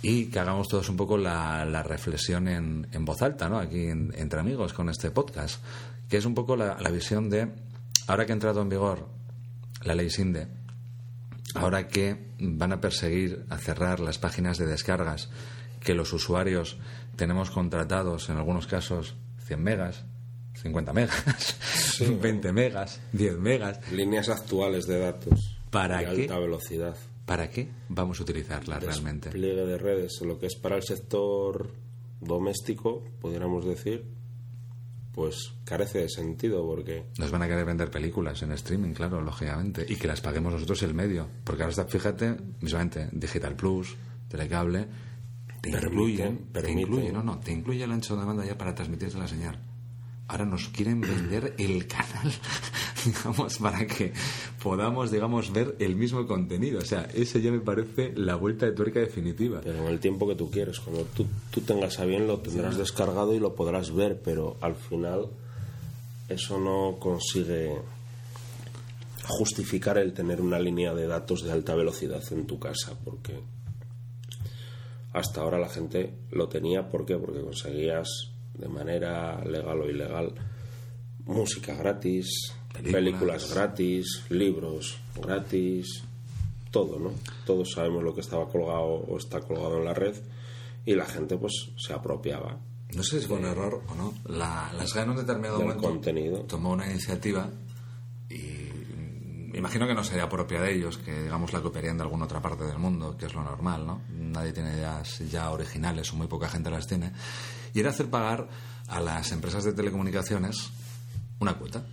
y 0.02 0.24
que 0.26 0.40
hagamos 0.40 0.66
todos 0.66 0.88
un 0.88 0.96
poco 0.96 1.16
la, 1.16 1.64
la 1.64 1.84
reflexión 1.84 2.48
en, 2.48 2.88
en 2.90 3.04
voz 3.04 3.22
alta, 3.22 3.48
¿no? 3.48 3.60
Aquí 3.60 3.86
en- 3.86 4.12
entre 4.16 4.40
amigos 4.40 4.72
con 4.72 4.88
este 4.88 5.12
podcast, 5.12 5.62
que 6.08 6.16
es 6.16 6.24
un 6.24 6.34
poco 6.34 6.56
la, 6.56 6.76
la 6.80 6.90
visión 6.90 7.30
de, 7.30 7.46
ahora 8.08 8.26
que 8.26 8.32
ha 8.32 8.34
entrado 8.34 8.60
en 8.60 8.68
vigor 8.70 9.06
la 9.82 9.94
ley 9.94 10.10
SINDE, 10.10 10.48
ahora 11.54 11.88
que 11.88 12.30
van 12.38 12.72
a 12.72 12.80
perseguir 12.80 13.44
a 13.48 13.58
cerrar 13.58 14.00
las 14.00 14.18
páginas 14.18 14.58
de 14.58 14.66
descargas 14.66 15.30
que 15.80 15.94
los 15.94 16.12
usuarios 16.12 16.76
tenemos 17.16 17.50
contratados 17.50 18.28
en 18.28 18.36
algunos 18.36 18.66
casos 18.66 19.16
100 19.46 19.62
megas, 19.62 20.04
50 20.54 20.92
megas, 20.92 21.56
20 22.20 22.52
megas, 22.52 23.00
10 23.12 23.38
megas, 23.38 23.80
Líneas 23.92 24.28
actuales 24.28 24.86
de 24.86 24.98
datos. 24.98 25.58
¿Para 25.70 25.98
de 25.98 26.04
qué? 26.04 26.22
alta 26.22 26.38
velocidad. 26.38 26.96
¿para 27.24 27.48
qué 27.48 27.68
vamos 27.88 28.18
a 28.18 28.24
utilizarlas 28.24 28.82
realmente? 28.82 29.28
Despliegue 29.30 29.64
de 29.64 29.78
redes, 29.78 30.20
lo 30.22 30.38
que 30.38 30.46
es 30.46 30.56
para 30.56 30.76
el 30.76 30.82
sector 30.82 31.70
doméstico, 32.20 33.04
pudiéramos 33.20 33.64
decir, 33.64 34.04
pues 35.12 35.52
carece 35.64 36.00
de 36.00 36.08
sentido 36.08 36.64
porque 36.66 37.06
Nos 37.18 37.30
van 37.30 37.42
a 37.42 37.48
querer 37.48 37.64
vender 37.64 37.90
películas 37.90 38.42
en 38.42 38.52
streaming, 38.52 38.92
claro, 38.92 39.20
lógicamente, 39.20 39.84
y 39.88 39.96
que 39.96 40.06
las 40.06 40.20
paguemos 40.20 40.52
nosotros 40.52 40.82
el 40.82 40.94
medio. 40.94 41.28
Porque 41.44 41.62
ahora 41.62 41.70
está, 41.70 41.84
fíjate, 41.86 42.36
mismamente, 42.60 43.08
Digital 43.12 43.56
Plus, 43.56 43.96
Telecable, 44.28 44.86
te 45.60 45.70
Permite, 45.70 45.92
incluyen, 45.92 46.38
te 46.52 46.70
incluye, 46.70 47.12
no, 47.12 47.22
no, 47.22 47.38
te 47.38 47.52
incluye 47.52 47.84
el 47.84 47.92
ancho 47.92 48.16
de 48.16 48.24
banda 48.24 48.44
ya 48.44 48.56
para 48.56 48.74
transmitirte 48.74 49.18
la 49.18 49.28
señal. 49.28 49.58
Ahora 50.30 50.44
nos 50.44 50.68
quieren 50.68 51.00
vender 51.00 51.54
el 51.58 51.88
canal, 51.88 52.32
digamos, 53.04 53.58
para 53.58 53.84
que 53.84 54.12
podamos, 54.62 55.10
digamos, 55.10 55.52
ver 55.52 55.74
el 55.80 55.96
mismo 55.96 56.24
contenido. 56.24 56.78
O 56.78 56.84
sea, 56.84 57.08
ese 57.12 57.42
ya 57.42 57.50
me 57.50 57.58
parece 57.58 58.12
la 58.14 58.36
vuelta 58.36 58.66
de 58.66 58.70
tuerca 58.70 59.00
definitiva. 59.00 59.60
Pero 59.64 59.78
en 59.78 59.86
el 59.88 59.98
tiempo 59.98 60.28
que 60.28 60.36
tú 60.36 60.48
quieres, 60.48 60.78
cuando 60.78 61.02
tú, 61.06 61.26
tú 61.50 61.62
tengas 61.62 61.98
a 61.98 62.04
bien 62.04 62.28
lo 62.28 62.38
tendrás 62.38 62.76
descargado 62.76 63.34
y 63.34 63.40
lo 63.40 63.56
podrás 63.56 63.92
ver, 63.92 64.22
pero 64.22 64.56
al 64.60 64.76
final 64.76 65.26
eso 66.28 66.60
no 66.60 67.00
consigue 67.00 67.80
justificar 69.26 69.98
el 69.98 70.12
tener 70.12 70.40
una 70.40 70.60
línea 70.60 70.94
de 70.94 71.08
datos 71.08 71.42
de 71.42 71.50
alta 71.50 71.74
velocidad 71.74 72.22
en 72.30 72.46
tu 72.46 72.60
casa, 72.60 72.92
porque 73.04 73.40
hasta 75.12 75.40
ahora 75.40 75.58
la 75.58 75.68
gente 75.68 76.14
lo 76.30 76.48
tenía, 76.48 76.88
¿por 76.88 77.04
qué? 77.04 77.16
Porque 77.16 77.40
conseguías 77.40 78.30
de 78.60 78.68
manera 78.68 79.42
legal 79.44 79.80
o 79.80 79.88
ilegal 79.90 80.32
música 81.24 81.74
gratis, 81.74 82.52
Películas. 82.72 82.92
películas 82.94 83.54
gratis, 83.54 84.22
libros 84.30 84.98
gratis, 85.20 86.02
todo, 86.70 86.98
¿no? 86.98 87.10
Todos 87.44 87.72
sabemos 87.72 88.02
lo 88.02 88.14
que 88.14 88.20
estaba 88.20 88.48
colgado 88.48 88.84
o 88.84 89.16
está 89.18 89.40
colgado 89.40 89.78
en 89.78 89.84
la 89.84 89.94
red 89.94 90.14
y 90.86 90.94
la 90.94 91.04
gente 91.06 91.36
pues 91.36 91.70
se 91.76 91.92
apropiaba 91.92 92.58
No 92.94 93.02
sé 93.02 93.20
si 93.20 93.26
fue 93.26 93.36
un 93.38 93.44
error 93.46 93.82
o 93.88 93.94
no. 93.94 94.14
La, 94.26 94.72
la 94.76 94.86
SGAE 94.86 95.02
en 95.04 95.10
un 95.10 95.16
determinado 95.16 95.60
momento 95.60 95.82
contenido. 95.82 96.40
tomó 96.44 96.70
una 96.72 96.86
iniciativa 96.90 97.48
y 98.28 98.34
mm, 98.36 99.56
imagino 99.56 99.86
que 99.86 99.94
no 99.94 100.04
sería 100.04 100.28
propia 100.28 100.60
de 100.62 100.74
ellos, 100.74 100.96
que 100.98 101.22
digamos 101.24 101.52
la 101.52 101.60
copiarían 101.60 101.96
de 101.96 102.04
alguna 102.04 102.24
otra 102.24 102.40
parte 102.40 102.64
del 102.64 102.78
mundo, 102.78 103.16
que 103.16 103.26
es 103.26 103.34
lo 103.34 103.42
normal, 103.42 103.86
¿no? 103.86 104.02
Nadie 104.10 104.52
tiene 104.52 104.72
ideas 104.72 105.18
ya 105.30 105.50
originales 105.50 106.12
o 106.12 106.16
muy 106.16 106.26
poca 106.28 106.48
gente 106.48 106.70
las 106.70 106.86
tiene. 106.86 107.12
Y 107.74 107.80
era 107.80 107.90
hacer 107.90 108.08
pagar 108.10 108.48
a 108.88 109.00
las 109.00 109.32
empresas 109.32 109.64
de 109.64 109.72
telecomunicaciones 109.72 110.70
una 111.38 111.54
cuota. 111.58 111.86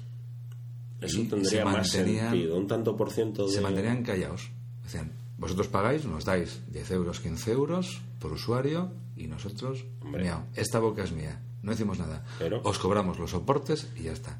Eso 1.02 1.20
Y 1.22 1.26
tendría 1.26 1.64
más 1.64 1.90
sentido, 1.90 2.58
un 2.58 2.68
tanto 2.68 2.96
por 2.98 3.12
ciento 3.12 3.46
de... 3.48 3.54
Se 3.54 3.62
mantenían 3.62 4.04
callados. 4.04 4.50
Decían, 4.84 5.12
vosotros 5.38 5.68
pagáis, 5.68 6.06
nos 6.06 6.26
dais 6.26 6.62
10 6.72 6.92
euros, 6.92 7.20
15 7.20 7.52
euros 7.52 8.02
por 8.20 8.32
usuario 8.34 8.92
y 9.16 9.28
nosotros, 9.28 9.86
miau, 10.04 10.42
esta 10.56 10.80
boca 10.80 11.04
es 11.04 11.12
mía. 11.12 11.40
No 11.62 11.72
decimos 11.72 12.00
nada. 12.00 12.26
Pero- 12.40 12.62
Os 12.64 12.80
cobramos 12.80 13.20
los 13.20 13.32
soportes 13.32 13.90
y 13.96 14.04
ya 14.04 14.14
está. 14.14 14.40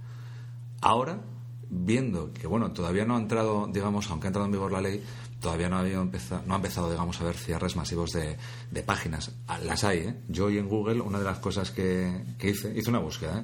Ahora, 0.82 1.22
viendo 1.70 2.34
que, 2.34 2.48
bueno, 2.48 2.72
todavía 2.72 3.06
no 3.06 3.16
ha 3.18 3.20
entrado, 3.20 3.68
digamos, 3.72 4.10
aunque 4.10 4.28
ha 4.28 4.30
entrado 4.30 4.46
en 4.46 4.52
vigor 4.54 4.72
la 4.72 4.82
ley, 4.82 5.04
todavía 5.40 5.70
no, 5.70 5.78
había 5.78 5.98
empezado, 5.98 6.44
no 6.46 6.54
ha 6.54 6.58
empezado, 6.58 6.90
digamos, 6.90 7.20
a 7.20 7.24
haber 7.24 7.36
cierres 7.36 7.76
masivos 7.76 8.12
de, 8.12 8.38
páginas. 8.84 9.32
Ah, 9.48 9.60
Las 9.60 9.84
hay, 9.84 10.00
¿eh? 10.00 10.16
Yo 10.28 10.46
hoy 10.46 10.58
en 10.58 10.68
Google, 10.68 11.02
una 11.02 11.20
de 11.20 11.26
las 11.26 11.40
cosas 11.40 11.72
que, 11.72 12.24
que 12.38 12.52
hice, 12.52 12.74
hice 12.78 12.90
una 12.90 13.00
búsqueda, 13.00 13.40
¿eh? 13.40 13.44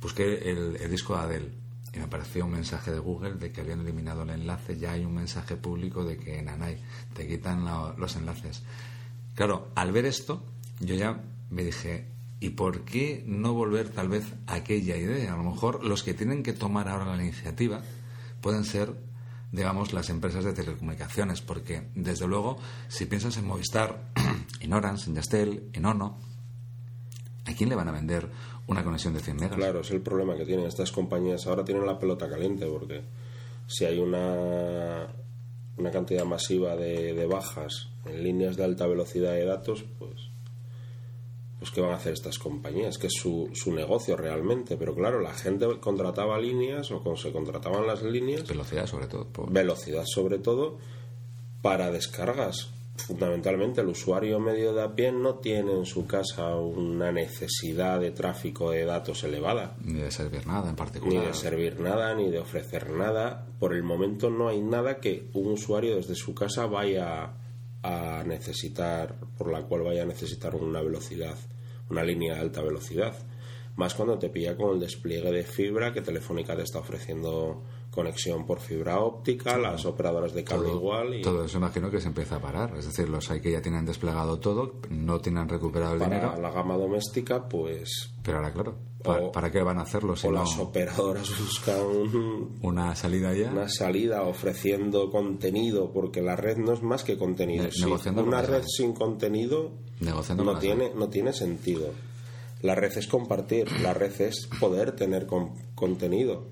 Busqué 0.00 0.50
el, 0.50 0.90
disco 0.90 1.16
de 1.16 1.20
Adele 1.22 1.50
y 1.92 1.98
me 1.98 2.04
apareció 2.04 2.44
un 2.44 2.52
mensaje 2.52 2.92
de 2.92 2.98
Google 2.98 3.34
de 3.34 3.50
que 3.50 3.62
habían 3.62 3.80
eliminado 3.80 4.22
el 4.22 4.30
enlace. 4.30 4.78
Ya 4.78 4.92
hay 4.92 5.04
un 5.04 5.14
mensaje 5.14 5.56
público 5.56 6.04
de 6.04 6.18
que 6.18 6.38
en 6.38 6.48
Anay 6.48 6.78
te 7.14 7.26
quitan 7.26 7.64
los 7.96 8.16
enlaces. 8.16 8.62
Claro, 9.34 9.70
al 9.74 9.92
ver 9.92 10.04
esto, 10.04 10.44
yo 10.80 10.94
ya 10.94 11.22
me 11.50 11.64
dije, 11.64 12.06
¿y 12.40 12.50
por 12.50 12.84
qué 12.84 13.24
no 13.26 13.54
volver 13.54 13.88
tal 13.88 14.08
vez 14.08 14.34
a 14.46 14.54
aquella 14.54 14.96
idea? 14.96 15.32
A 15.32 15.36
lo 15.36 15.44
mejor 15.44 15.84
los 15.84 16.02
que 16.02 16.14
tienen 16.14 16.42
que 16.42 16.52
tomar 16.52 16.88
ahora 16.88 17.16
la 17.16 17.22
iniciativa 17.22 17.82
pueden 18.40 18.64
ser, 18.64 18.94
digamos, 19.52 19.92
las 19.92 20.10
empresas 20.10 20.44
de 20.44 20.52
telecomunicaciones, 20.52 21.40
porque 21.40 21.88
desde 21.94 22.26
luego, 22.26 22.58
si 22.88 23.06
piensas 23.06 23.36
en 23.36 23.46
Movistar, 23.46 24.12
en 24.60 24.72
Orange, 24.72 25.10
en 25.10 25.16
Yastel, 25.16 25.70
en 25.72 25.86
Ono, 25.86 26.18
¿a 27.44 27.52
quién 27.54 27.68
le 27.68 27.76
van 27.76 27.88
a 27.88 27.92
vender 27.92 28.28
una 28.66 28.82
conexión 28.82 29.14
de 29.14 29.20
100 29.20 29.36
megas? 29.36 29.56
Claro, 29.56 29.80
es 29.80 29.90
el 29.90 30.00
problema 30.00 30.36
que 30.36 30.44
tienen 30.44 30.66
estas 30.66 30.92
compañías. 30.92 31.46
Ahora 31.46 31.64
tienen 31.64 31.86
la 31.86 31.98
pelota 31.98 32.28
caliente 32.28 32.66
porque 32.66 33.02
si 33.66 33.84
hay 33.84 33.98
una, 33.98 35.06
una 35.76 35.90
cantidad 35.90 36.24
masiva 36.24 36.76
de, 36.76 37.14
de 37.14 37.26
bajas 37.26 37.88
en 38.04 38.22
líneas 38.22 38.56
de 38.56 38.64
alta 38.64 38.86
velocidad 38.86 39.32
de 39.32 39.44
datos, 39.44 39.84
pues, 39.98 40.30
pues 41.58 41.70
¿qué 41.70 41.80
van 41.80 41.92
a 41.92 41.96
hacer 41.96 42.12
estas 42.12 42.38
compañías? 42.38 42.98
Que 42.98 43.06
es 43.06 43.14
su, 43.14 43.48
su 43.54 43.72
negocio 43.72 44.16
realmente. 44.16 44.76
Pero 44.76 44.94
claro, 44.94 45.20
la 45.20 45.32
gente 45.34 45.66
contrataba 45.80 46.38
líneas 46.38 46.90
o 46.90 47.16
se 47.16 47.32
contrataban 47.32 47.86
las 47.86 48.02
líneas 48.02 48.46
Velocidad, 48.46 48.86
sobre 48.86 49.06
todo. 49.06 49.26
por- 49.26 49.50
velocidad 49.50 50.04
sobre 50.06 50.38
todo 50.38 50.78
para 51.62 51.90
descargas. 51.90 52.70
Fundamentalmente 52.98 53.82
el 53.82 53.88
usuario 53.88 54.40
medio 54.40 54.72
de 54.72 54.82
a 54.82 54.94
pie 54.94 55.12
no 55.12 55.34
tiene 55.34 55.72
en 55.72 55.84
su 55.84 56.06
casa 56.06 56.56
una 56.56 57.12
necesidad 57.12 58.00
de 58.00 58.10
tráfico 58.10 58.70
de 58.70 58.86
datos 58.86 59.22
elevada, 59.22 59.76
Ni 59.84 60.00
de 60.00 60.10
servir 60.10 60.46
nada 60.46 60.64
en 60.70 60.70
ni 60.70 60.76
particular. 60.76 61.26
de 61.26 61.34
servir 61.34 61.78
nada, 61.78 62.14
ni 62.14 62.30
de 62.30 62.38
ofrecer 62.38 62.90
nada. 62.90 63.46
Por 63.58 63.74
el 63.74 63.82
momento 63.82 64.30
no 64.30 64.48
hay 64.48 64.62
nada 64.62 64.98
que 64.98 65.28
un 65.34 65.52
usuario 65.52 65.96
desde 65.96 66.14
su 66.14 66.34
casa 66.34 66.64
vaya 66.66 67.32
a 67.86 68.24
necesitar, 68.24 69.14
por 69.36 69.50
la 69.50 69.62
cual 69.62 69.82
vaya 69.82 70.02
a 70.02 70.06
necesitar 70.06 70.54
una 70.54 70.82
velocidad, 70.82 71.36
una 71.90 72.02
línea 72.04 72.34
de 72.34 72.40
alta 72.40 72.62
velocidad. 72.62 73.14
Más 73.76 73.94
cuando 73.94 74.18
te 74.18 74.30
pilla 74.30 74.56
con 74.56 74.74
el 74.74 74.80
despliegue 74.80 75.30
de 75.30 75.44
fibra 75.44 75.92
que 75.92 76.00
Telefónica 76.00 76.56
te 76.56 76.62
está 76.62 76.78
ofreciendo 76.78 77.62
conexión 77.96 78.46
por 78.46 78.60
fibra 78.60 79.00
óptica, 79.00 79.58
las 79.58 79.84
operadoras 79.86 80.32
de 80.32 80.44
cable 80.44 80.68
igual 80.70 81.14
y 81.14 81.22
Todo 81.22 81.44
eso 81.44 81.58
imagino 81.58 81.90
que 81.90 82.00
se 82.00 82.06
empieza 82.06 82.36
a 82.36 82.40
parar. 82.40 82.76
Es 82.76 82.84
decir, 82.86 83.08
los 83.08 83.28
hay 83.32 83.40
que 83.40 83.50
ya 83.50 83.60
tienen 83.60 83.84
desplegado 83.84 84.38
todo, 84.38 84.74
no 84.90 85.18
tienen 85.20 85.48
recuperado 85.48 85.94
el 85.94 85.98
para 85.98 86.14
dinero. 86.20 86.40
la 86.40 86.50
gama 86.52 86.76
doméstica 86.76 87.48
pues 87.48 88.12
Pero 88.22 88.36
ahora, 88.38 88.52
claro, 88.52 88.76
¿pa- 89.02 89.18
O- 89.20 89.32
¿para 89.32 89.50
qué 89.50 89.62
van 89.62 89.78
a 89.78 89.82
hacerlo 89.82 90.14
si 90.14 90.28
o 90.28 90.30
no 90.30 90.40
las 90.40 90.56
operadoras 90.58 91.28
buscan 91.40 91.80
un- 91.80 92.58
una 92.62 92.94
salida 92.94 93.34
ya? 93.34 93.50
una 93.50 93.68
salida 93.68 94.22
ofreciendo 94.22 95.10
contenido 95.10 95.90
porque 95.92 96.20
la 96.22 96.36
red 96.36 96.58
no 96.58 96.72
es 96.74 96.82
más 96.82 97.02
que 97.02 97.16
contenido 97.16 97.64
Ne- 97.64 97.72
Sí, 97.72 97.82
negociando 97.82 98.20
con 98.22 98.28
una 98.28 98.42
red 98.42 98.50
redes. 98.50 98.74
sin 98.76 98.92
contenido 98.92 99.72
Negociando 100.00 100.44
no 100.44 100.58
tiene 100.58 100.92
no 100.94 101.08
tiene 101.08 101.32
sentido 101.32 101.88
la 102.62 102.74
red 102.74 102.92
es 102.96 103.06
compartir 103.06 103.70
la 103.80 103.94
red 103.94 104.20
es 104.20 104.48
poder 104.60 104.92
tener 104.92 105.26
con- 105.26 105.52
contenido 105.74 106.48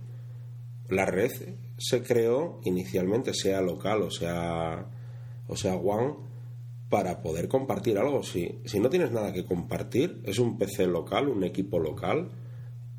la 0.88 1.07
red 1.07 1.31
se 1.79 2.03
creó 2.03 2.61
inicialmente 2.64 3.33
sea 3.35 3.61
local 3.61 4.03
o 4.03 4.11
sea 4.11 4.87
o 5.49 5.57
sea 5.57 5.75
one 5.75 6.14
para 6.90 7.23
poder 7.23 7.49
compartir 7.49 7.99
algo. 7.99 8.23
Si, 8.23 8.61
si 8.66 8.79
no 8.79 8.88
tienes 8.88 9.11
nada 9.11 9.33
que 9.33 9.44
compartir 9.44 10.20
es 10.25 10.38
un 10.38 10.59
PC 10.59 10.87
local 10.87 11.29
un 11.29 11.44
equipo 11.44 11.79
local 11.79 12.31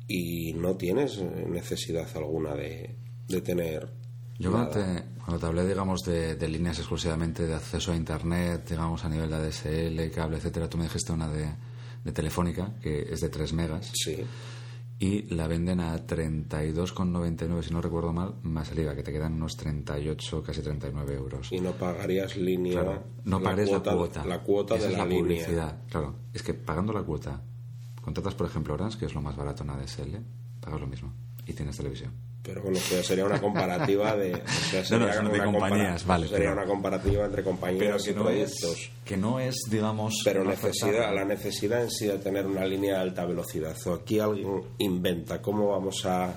y 0.08 0.52
no 0.54 0.76
tienes 0.76 1.18
eh, 1.18 1.46
necesidad 1.48 2.08
alguna 2.16 2.54
de, 2.54 2.94
de 3.28 3.40
tener 3.40 3.88
Yo 4.38 4.50
cuando 4.50 4.70
te, 4.70 5.04
cuando 5.18 5.40
te 5.40 5.46
hablé, 5.46 5.66
digamos, 5.66 6.04
de, 6.04 6.36
de 6.36 6.48
líneas 6.48 6.78
exclusivamente 6.78 7.46
de 7.46 7.54
acceso 7.54 7.92
a 7.92 7.96
Internet, 7.96 8.68
digamos, 8.68 9.04
a 9.04 9.08
nivel 9.08 9.30
de 9.30 9.36
ADSL, 9.36 10.10
cable, 10.14 10.36
etcétera, 10.36 10.68
tú 10.68 10.78
me 10.78 10.84
dijiste 10.84 11.12
una 11.12 11.28
de, 11.28 11.48
de 12.04 12.12
Telefónica, 12.12 12.74
que 12.80 13.02
es 13.10 13.20
de 13.20 13.28
3 13.28 13.52
megas, 13.54 13.90
Sí, 13.92 14.18
y 14.98 15.22
la 15.34 15.46
venden 15.46 15.80
a 15.80 16.06
32,99, 16.06 17.62
si 17.62 17.72
no 17.72 17.82
recuerdo 17.82 18.12
mal, 18.12 18.34
más 18.42 18.70
el 18.72 18.78
IVA, 18.78 18.94
que 18.94 19.02
te 19.02 19.12
quedan 19.12 19.34
unos 19.34 19.56
38, 19.56 20.42
casi 20.42 20.62
39 20.62 21.14
euros. 21.14 21.52
y 21.52 21.60
no 21.60 21.72
pagarías 21.72 22.36
línea. 22.36 22.80
Claro, 22.82 23.02
no 23.24 23.40
pagues 23.42 23.70
la 23.70 23.80
cuota. 23.82 24.24
La 24.24 24.42
cuota 24.42 24.76
Esa 24.76 24.86
de 24.86 24.92
es 24.92 24.98
la, 24.98 25.04
la 25.04 25.10
línea. 25.10 25.22
publicidad. 25.22 25.78
Claro, 25.90 26.14
es 26.32 26.42
que 26.42 26.54
pagando 26.54 26.92
la 26.92 27.02
cuota, 27.02 27.42
contratas, 28.02 28.34
por 28.34 28.46
ejemplo, 28.46 28.74
Orange, 28.74 28.98
que 28.98 29.04
es 29.06 29.14
lo 29.14 29.20
más 29.20 29.36
barato 29.36 29.64
en 29.64 29.70
ADSL, 29.70 30.16
pagas 30.60 30.80
lo 30.80 30.86
mismo 30.86 31.12
y 31.46 31.52
tienes 31.52 31.76
televisión. 31.76 32.12
Pero 32.46 32.62
bueno, 32.62 32.78
eso 32.78 32.94
ya 32.94 33.02
sería 33.02 33.24
una 33.26 33.40
comparativa 33.40 34.14
de. 34.14 34.34
o 34.34 34.48
sea, 34.70 34.84
sería 34.84 35.06
no, 35.08 35.12
son 35.12 35.24
de 35.26 35.30
una 35.32 35.44
compañías, 35.44 36.06
vale, 36.06 36.28
Sería 36.28 36.38
pero- 36.38 36.52
una 36.52 36.64
comparativa 36.66 37.24
entre 37.24 37.42
compañías 37.42 38.06
y 38.06 38.12
proyectos. 38.12 38.90
que 39.04 39.16
no 39.16 39.40
es, 39.40 39.56
digamos, 39.68 40.14
Pero 40.24 40.44
necesidad, 40.44 41.12
la 41.14 41.24
necesidad 41.24 41.82
en 41.82 41.90
sí 41.90 42.06
de 42.06 42.18
tener 42.18 42.46
una 42.46 42.64
línea 42.64 42.94
de 42.94 43.00
alta 43.00 43.24
velocidad. 43.24 43.74
O 43.86 43.94
aquí 43.94 44.20
alguien 44.20 44.62
inventa 44.78 45.42
cómo 45.42 45.70
vamos 45.72 46.06
a, 46.06 46.32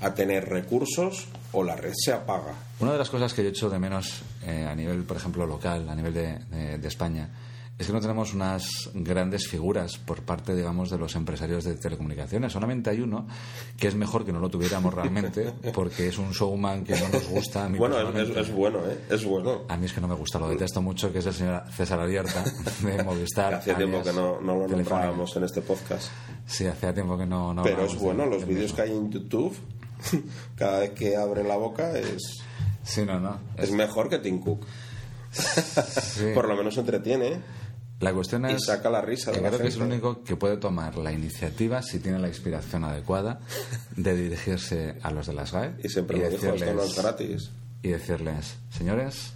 a 0.00 0.14
tener 0.14 0.48
recursos 0.48 1.26
o 1.52 1.64
la 1.64 1.74
red 1.74 1.92
se 1.96 2.12
apaga. 2.12 2.54
Una 2.78 2.92
de 2.92 2.98
las 2.98 3.10
cosas 3.10 3.34
que 3.34 3.42
yo 3.42 3.48
echo 3.50 3.68
de 3.68 3.78
menos 3.80 4.22
eh, 4.46 4.66
a 4.70 4.74
nivel, 4.74 5.02
por 5.02 5.16
ejemplo, 5.16 5.44
local, 5.46 5.88
a 5.88 5.94
nivel 5.96 6.14
de, 6.14 6.38
de- 6.50 6.78
de 6.78 6.88
España, 6.88 7.28
es 7.80 7.86
que 7.86 7.92
no 7.94 8.00
tenemos 8.00 8.34
unas 8.34 8.90
grandes 8.94 9.48
figuras 9.48 9.96
por 9.96 10.22
parte, 10.22 10.54
digamos, 10.54 10.90
de 10.90 10.98
los 10.98 11.16
empresarios 11.16 11.64
de 11.64 11.74
telecomunicaciones. 11.76 12.52
Solamente 12.52 12.90
hay 12.90 13.00
uno 13.00 13.26
que 13.78 13.88
es 13.88 13.94
mejor 13.94 14.24
que 14.24 14.32
no 14.32 14.38
lo 14.38 14.50
tuviéramos 14.50 14.92
realmente, 14.92 15.52
porque 15.74 16.08
es 16.08 16.18
un 16.18 16.30
showman 16.32 16.84
que 16.84 16.94
no 17.00 17.08
nos 17.08 17.26
gusta. 17.28 17.64
A 17.64 17.68
mí, 17.70 17.78
Bueno, 17.78 17.98
es, 17.98 18.28
es- 18.28 18.36
es 18.36 18.52
bueno, 18.52 18.80
¿eh? 18.86 18.98
Es 19.08 19.24
bueno. 19.24 19.62
A 19.68 19.76
mí 19.78 19.86
es 19.86 19.92
que 19.94 20.00
no 20.02 20.08
me 20.08 20.14
gusta, 20.14 20.38
lo 20.38 20.48
detesto 20.50 20.82
mucho, 20.82 21.10
que 21.10 21.20
es 21.20 21.26
el 21.26 21.32
señor 21.34 21.62
César 21.74 21.98
Abierta 22.00 22.44
de 22.82 23.02
Movistar. 23.02 23.54
Hacía 23.54 23.76
tiempo 23.76 24.02
que 24.02 24.12
no, 24.12 24.40
no 24.40 24.56
lo 24.58 24.68
nombrábamos 24.68 25.34
en 25.36 25.44
este 25.44 25.62
podcast. 25.62 26.08
Sí, 26.46 26.66
hacía 26.66 26.92
tiempo 26.92 27.16
que 27.16 27.24
no. 27.26 27.54
no 27.54 27.62
Pero 27.62 27.84
es 27.86 27.96
bueno, 27.98 28.24
de- 28.24 28.30
los 28.30 28.46
vídeos 28.46 28.72
que 28.74 28.82
hay 28.82 28.90
en 28.92 29.10
YouTube, 29.10 29.56
cada 30.54 30.80
vez 30.80 30.90
que 30.90 31.16
abren 31.16 31.48
la 31.48 31.56
boca 31.56 31.92
es, 31.98 32.42
Sí, 32.82 33.04
no, 33.06 33.18
no. 33.20 33.38
es 33.56 33.70
mejor 33.72 34.08
que 34.10 34.18
Tim 34.18 34.38
Cook. 34.40 34.66
Sí. 35.32 36.32
Por 36.34 36.48
lo 36.48 36.56
menos 36.56 36.76
entretiene. 36.76 37.40
La 38.00 38.12
cuestión 38.14 38.48
Y 38.48 38.54
es. 38.54 38.64
saca 38.64 38.88
la 38.88 39.02
risa 39.02 39.30
de 39.30 39.36
que 39.36 39.42
la 39.42 39.48
creo 39.50 39.60
que 39.60 39.68
es 39.68 39.76
el 39.76 39.82
único 39.82 40.24
que 40.24 40.34
puede 40.36 40.56
tomar 40.56 40.96
la 40.96 41.12
iniciativa, 41.12 41.82
si 41.82 41.98
tiene 41.98 42.18
la 42.18 42.28
inspiración 42.28 42.84
adecuada, 42.84 43.40
de 43.96 44.16
dirigirse 44.16 44.96
a 45.02 45.10
los 45.10 45.26
de 45.26 45.34
las 45.34 45.52
GAE. 45.52 45.74
Y 45.84 45.88
siempre 45.90 46.16
lo 46.18 46.30
dijo, 46.30 46.36
esto 46.36 46.46
no 46.48 46.54
es 46.54 46.60
decirles- 46.60 46.96
gratis. 47.02 47.50
Y 47.82 47.88
decirles, 47.88 48.56
señores, 48.70 49.32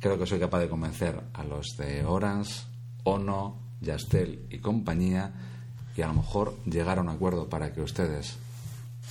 creo 0.00 0.18
que 0.18 0.26
soy 0.26 0.38
capaz 0.38 0.60
de 0.60 0.68
convencer 0.68 1.18
a 1.32 1.44
los 1.44 1.76
de 1.78 2.04
Orange, 2.04 2.62
Ono, 3.04 3.58
Yastel 3.80 4.46
y 4.50 4.58
compañía, 4.58 5.32
y 5.96 6.02
a 6.02 6.08
lo 6.08 6.14
mejor 6.14 6.56
llegar 6.66 6.98
a 6.98 7.00
un 7.00 7.08
acuerdo 7.08 7.48
para 7.48 7.72
que 7.72 7.80
ustedes 7.80 8.36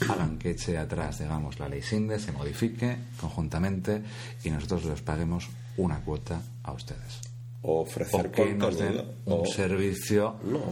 hagan 0.08 0.38
que 0.38 0.52
eche 0.52 0.78
atrás, 0.78 1.18
digamos, 1.20 1.60
la 1.60 1.68
ley 1.68 1.82
SINDE, 1.82 2.20
se 2.20 2.32
modifique 2.32 2.98
conjuntamente 3.20 4.04
y 4.44 4.52
nosotros 4.52 4.86
les 4.86 5.02
paguemos 5.02 5.50
una 5.78 6.00
cuota 6.02 6.42
a 6.64 6.72
ustedes 6.74 7.22
O 7.70 7.82
ofrecer 7.82 8.28
o 8.28 8.32
que 8.32 8.54
nos 8.56 8.78
den 8.80 8.96
contenido. 8.96 9.14
un 9.26 9.42
O- 9.42 9.46
servicio 9.46 10.36
No. 10.44 10.64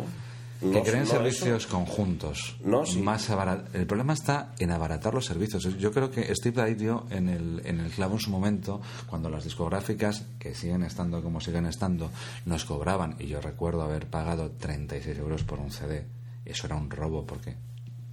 que 0.71 0.81
creen 0.81 1.03
no, 1.03 1.09
servicios 1.11 1.67
conjuntos. 1.67 2.55
No, 2.63 2.85
sí. 2.85 2.99
más 3.01 3.29
abara- 3.29 3.65
El 3.73 3.85
problema 3.85 4.13
está 4.13 4.53
en 4.57 4.71
abaratar 4.71 5.13
los 5.13 5.25
servicios. 5.25 5.63
Yo 5.77 5.91
creo 5.91 6.09
que 6.09 6.33
Steve 6.33 6.61
ahí 6.61 6.73
dio 6.75 7.05
en 7.11 7.27
el, 7.27 7.61
en 7.65 7.81
el 7.81 7.91
clavo 7.91 8.13
en 8.15 8.21
su 8.21 8.29
momento, 8.31 8.81
cuando 9.07 9.29
las 9.29 9.43
discográficas, 9.43 10.23
que 10.39 10.55
siguen 10.55 10.83
estando 10.83 11.21
como 11.21 11.41
siguen 11.41 11.65
estando, 11.65 12.09
nos 12.45 12.63
cobraban, 12.63 13.17
y 13.19 13.27
yo 13.27 13.41
recuerdo 13.41 13.81
haber 13.83 14.07
pagado 14.07 14.51
36 14.51 15.17
euros 15.17 15.43
por 15.43 15.59
un 15.59 15.71
CD. 15.71 16.05
Eso 16.45 16.65
era 16.67 16.77
un 16.77 16.89
robo, 16.89 17.25
porque 17.25 17.55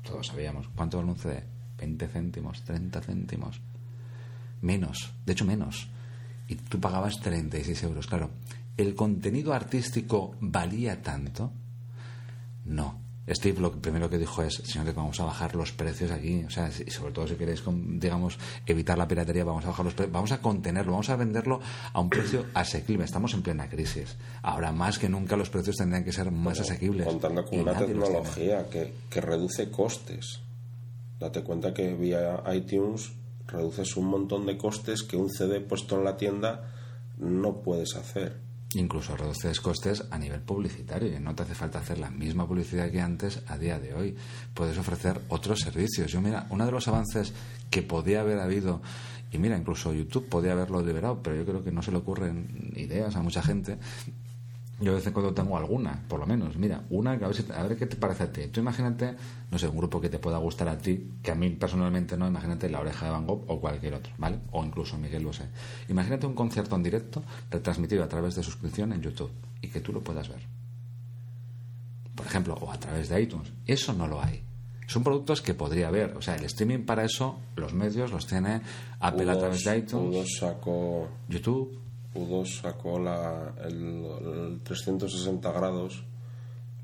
todos 0.02 0.26
sabíamos. 0.26 0.66
¿Cuánto 0.74 0.96
vale 0.98 1.10
un 1.10 1.16
CD? 1.18 1.44
20 1.78 2.08
céntimos, 2.08 2.62
30 2.64 3.00
céntimos. 3.00 3.60
Menos, 4.60 5.12
de 5.24 5.32
hecho 5.32 5.44
menos. 5.44 5.88
Y 6.48 6.56
tú 6.56 6.78
pagabas 6.80 7.20
36 7.20 7.82
euros. 7.84 8.06
Claro, 8.06 8.30
¿el 8.76 8.94
contenido 8.94 9.52
artístico 9.52 10.34
valía 10.40 11.02
tanto? 11.02 11.52
No. 12.64 13.02
Steve 13.28 13.60
lo 13.60 13.70
primero 13.70 14.10
que 14.10 14.18
dijo 14.18 14.42
es, 14.42 14.54
señores, 14.54 14.96
vamos 14.96 15.20
a 15.20 15.24
bajar 15.24 15.54
los 15.54 15.70
precios 15.70 16.10
aquí, 16.10 16.42
o 16.44 16.50
sea, 16.50 16.70
y 16.84 16.90
sobre 16.90 17.12
todo 17.12 17.28
si 17.28 17.36
queréis, 17.36 17.62
digamos, 17.66 18.36
evitar 18.66 18.98
la 18.98 19.06
piratería, 19.06 19.44
vamos 19.44 19.64
a 19.64 19.68
bajar 19.68 19.84
los 19.84 19.94
precios, 19.94 20.12
vamos 20.12 20.32
a 20.32 20.42
contenerlo, 20.42 20.90
vamos 20.90 21.08
a 21.08 21.14
venderlo 21.14 21.60
a 21.92 22.00
un 22.00 22.10
precio 22.10 22.46
asequible. 22.54 23.04
Estamos 23.04 23.32
en 23.34 23.42
plena 23.42 23.68
crisis. 23.68 24.16
Ahora 24.42 24.72
más 24.72 24.98
que 24.98 25.08
nunca 25.08 25.36
los 25.36 25.50
precios 25.50 25.76
tendrían 25.76 26.02
que 26.02 26.12
ser 26.12 26.32
más 26.32 26.58
asequibles. 26.58 27.06
Contando 27.06 27.44
con 27.44 27.60
una 27.60 27.78
tecnología 27.78 28.68
que, 28.68 28.92
que 29.08 29.20
reduce 29.20 29.70
costes. 29.70 30.40
Date 31.20 31.44
cuenta 31.44 31.72
que 31.72 31.94
vía 31.94 32.42
iTunes 32.52 33.12
reduces 33.46 33.96
un 33.96 34.06
montón 34.06 34.46
de 34.46 34.56
costes 34.56 35.04
que 35.04 35.16
un 35.16 35.30
CD 35.30 35.60
puesto 35.60 35.96
en 35.96 36.04
la 36.04 36.16
tienda 36.16 36.72
no 37.18 37.62
puedes 37.62 37.94
hacer. 37.94 38.51
Incluso 38.74 39.16
reduces 39.16 39.60
costes 39.60 40.04
a 40.10 40.18
nivel 40.18 40.40
publicitario. 40.40 41.14
y 41.14 41.20
No 41.20 41.34
te 41.34 41.42
hace 41.42 41.54
falta 41.54 41.80
hacer 41.80 41.98
la 41.98 42.10
misma 42.10 42.46
publicidad 42.46 42.90
que 42.90 43.00
antes 43.00 43.42
a 43.46 43.58
día 43.58 43.78
de 43.78 43.94
hoy. 43.94 44.16
Puedes 44.54 44.78
ofrecer 44.78 45.20
otros 45.28 45.60
servicios. 45.60 46.10
Yo, 46.10 46.20
mira, 46.20 46.46
uno 46.50 46.64
de 46.64 46.72
los 46.72 46.88
avances 46.88 47.32
que 47.70 47.82
podía 47.82 48.20
haber 48.20 48.38
habido, 48.38 48.80
y 49.30 49.38
mira, 49.38 49.56
incluso 49.56 49.92
YouTube 49.92 50.28
podía 50.28 50.52
haberlo 50.52 50.84
liberado, 50.84 51.22
pero 51.22 51.36
yo 51.36 51.44
creo 51.44 51.64
que 51.64 51.72
no 51.72 51.82
se 51.82 51.90
le 51.90 51.98
ocurren 51.98 52.72
ideas 52.76 53.16
a 53.16 53.22
mucha 53.22 53.42
gente. 53.42 53.78
Yo 54.82 54.90
de 54.90 54.96
vez 54.96 55.06
en 55.06 55.12
cuando 55.12 55.32
tengo 55.32 55.56
alguna, 55.56 56.02
por 56.08 56.18
lo 56.18 56.26
menos. 56.26 56.56
Mira, 56.56 56.84
una 56.90 57.16
que 57.18 57.24
a 57.24 57.28
ver, 57.28 57.36
si- 57.36 57.52
a 57.52 57.62
ver 57.62 57.76
qué 57.76 57.86
te 57.86 57.96
parece 57.96 58.24
a 58.24 58.32
ti. 58.32 58.48
Tú 58.48 58.60
imagínate, 58.60 59.14
no 59.50 59.58
sé, 59.58 59.68
un 59.68 59.76
grupo 59.76 60.00
que 60.00 60.08
te 60.08 60.18
pueda 60.18 60.38
gustar 60.38 60.68
a 60.68 60.76
ti, 60.76 61.08
que 61.22 61.30
a 61.30 61.34
mí 61.36 61.50
personalmente 61.50 62.16
no, 62.16 62.26
imagínate 62.26 62.68
La 62.68 62.80
Oreja 62.80 63.06
de 63.06 63.12
Van 63.12 63.26
Gogh 63.26 63.44
o 63.46 63.60
cualquier 63.60 63.94
otro, 63.94 64.12
¿vale? 64.18 64.40
O 64.50 64.64
incluso 64.64 64.98
Miguel 64.98 65.24
Bosé. 65.24 65.44
Imagínate 65.88 66.26
un 66.26 66.34
concierto 66.34 66.74
en 66.76 66.82
directo 66.82 67.22
retransmitido 67.50 68.02
a 68.02 68.08
través 68.08 68.34
de 68.34 68.42
suscripción 68.42 68.92
en 68.92 69.02
YouTube 69.02 69.30
y 69.60 69.68
que 69.68 69.80
tú 69.80 69.92
lo 69.92 70.00
puedas 70.02 70.28
ver. 70.28 70.40
Por 72.14 72.26
ejemplo, 72.26 72.54
o 72.60 72.70
a 72.70 72.78
través 72.78 73.08
de 73.08 73.22
iTunes. 73.22 73.52
Eso 73.66 73.92
no 73.92 74.06
lo 74.06 74.22
hay. 74.22 74.42
Son 74.86 75.02
productos 75.02 75.40
que 75.40 75.54
podría 75.54 75.88
haber. 75.88 76.16
O 76.16 76.22
sea, 76.22 76.36
el 76.36 76.44
streaming 76.44 76.84
para 76.84 77.04
eso, 77.04 77.38
los 77.56 77.72
medios 77.72 78.10
los 78.10 78.26
tiene 78.26 78.60
Apple 79.00 79.30
a 79.30 79.38
través 79.38 79.64
de 79.64 79.78
iTunes, 79.78 80.14
U2 80.16 80.38
sacó, 80.40 81.08
YouTube. 81.28 81.78
U2 82.14 82.60
sacó 82.60 82.98
la, 82.98 83.54
el, 83.64 84.04
el 84.04 84.60
360 84.62 85.52
grados, 85.52 86.04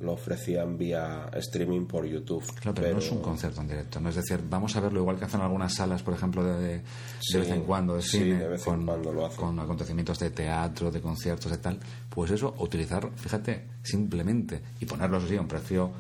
lo 0.00 0.12
ofrecían 0.12 0.78
vía 0.78 1.28
streaming 1.34 1.86
por 1.86 2.06
YouTube. 2.06 2.44
Claro, 2.60 2.74
pero, 2.74 2.92
no 2.92 2.98
es 2.98 3.10
un 3.10 3.20
concierto 3.20 3.60
en 3.60 3.68
directo. 3.68 4.00
¿no? 4.00 4.08
Es 4.08 4.14
decir, 4.14 4.40
vamos 4.48 4.76
a 4.76 4.80
verlo 4.80 5.00
igual 5.00 5.18
que 5.18 5.24
hacen 5.24 5.40
algunas 5.40 5.74
salas, 5.74 6.02
por 6.02 6.14
ejemplo, 6.14 6.44
de, 6.44 6.60
de, 6.78 6.82
Sí, 7.20 7.38
vez 7.38 7.50
en 7.50 7.62
cuando, 7.64 7.96
de 7.96 8.02
sí, 8.02 8.18
cine, 8.18 8.38
de 8.38 8.48
vez 8.48 8.60
en 8.66 8.74
con, 8.74 8.86
cuando 8.86 9.12
lo 9.12 9.26
hacen. 9.26 9.40
con 9.40 9.58
acontecimientos 9.58 10.18
de 10.20 10.30
teatro, 10.30 10.90
de 10.90 11.00
conciertos 11.00 11.52
y 11.52 11.58
tal. 11.58 11.80
Pues 12.08 12.30
eso, 12.30 12.54
utilizar, 12.58 13.10
fíjate, 13.16 13.64
simplemente 13.82 14.62
y 14.80 14.86
ponerlos 14.86 15.24
así 15.24 15.36
a 15.36 15.40
un 15.40 15.48
precio 15.48 15.90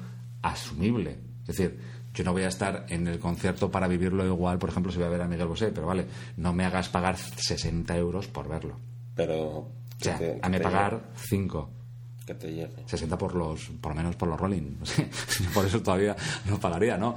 asumible. 0.42 1.18
Es 1.40 1.56
decir, 1.56 1.78
yo 2.14 2.24
no 2.24 2.32
voy 2.32 2.42
a 2.42 2.48
estar 2.48 2.86
en 2.88 3.06
el 3.08 3.18
concierto 3.18 3.70
para 3.70 3.88
vivirlo 3.88 4.24
igual, 4.24 4.58
por 4.58 4.70
ejemplo, 4.70 4.92
si 4.92 4.98
voy 4.98 5.06
a 5.06 5.10
ver 5.10 5.22
a 5.22 5.28
Miguel 5.28 5.48
Bosé, 5.48 5.72
pero 5.72 5.86
vale, 5.86 6.06
no 6.36 6.52
me 6.52 6.64
hagas 6.64 6.88
pagar 6.88 7.16
60 7.16 7.96
euros 7.96 8.28
por 8.28 8.48
verlo. 8.48 8.76
Pero 9.18 9.36
O 9.58 9.68
sea, 10.00 10.16
te- 10.16 10.38
a 10.40 10.48
te 10.50 10.60
pagar 10.60 11.00
5. 11.16 11.68
llegue, 11.68 12.24
que 12.26 12.34
te 12.34 12.52
llegue. 12.52 12.82
60 12.86 13.18
por 13.18 13.34
los 13.34 13.68
por 13.80 13.92
lo 13.92 13.96
menos 13.96 14.16
por 14.16 14.28
los 14.28 14.38
rolling 14.40 14.76
por 15.54 15.66
eso 15.66 15.82
todavía 15.82 16.14
no 16.48 16.58
pagaría 16.60 16.96
no 16.96 17.14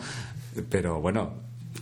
pero 0.70 1.00
bueno 1.00 1.34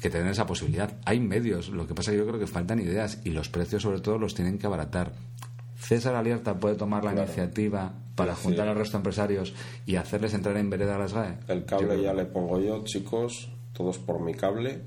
que 0.02 0.10
tener 0.10 0.28
esa 0.32 0.46
posibilidad 0.46 0.92
hay 1.06 1.20
medios 1.20 1.70
lo 1.70 1.88
que 1.88 1.94
pasa 1.96 2.12
es 2.12 2.18
que 2.18 2.24
yo 2.24 2.28
creo 2.28 2.40
que 2.40 2.48
faltan 2.48 2.80
ideas 2.80 3.20
y 3.24 3.30
los 3.30 3.48
precios 3.50 3.82
sobre 3.84 4.02
todo 4.02 4.18
los 4.20 4.36
tienen 4.36 4.58
que 4.60 4.68
abaratar 4.68 5.14
César 5.78 6.16
Alierta 6.16 6.60
puede 6.60 6.76
tomar 6.76 7.04
la 7.06 7.12
Claro. 7.14 7.28
iniciativa 7.28 7.94
para 8.16 8.36
Sí. 8.36 8.42
juntar 8.44 8.68
al 8.68 8.76
resto 8.76 8.98
de 8.98 9.00
empresarios 9.00 9.54
y 9.86 9.96
hacerles 9.96 10.34
entrar 10.34 10.58
en 10.58 10.70
vereda 10.70 10.96
a 10.96 11.00
las 11.00 11.14
GAE 11.14 11.38
El 11.48 11.62
Yo 11.62 11.66
cable 11.66 11.88
creo 11.88 12.02
ya 12.02 12.12
que- 12.12 12.18
le 12.18 12.26
pongo 12.26 12.60
yo, 12.60 12.84
chicos, 12.84 13.50
todos 13.74 13.98
por 14.00 14.20
mi 14.22 14.34
cable. 14.34 14.82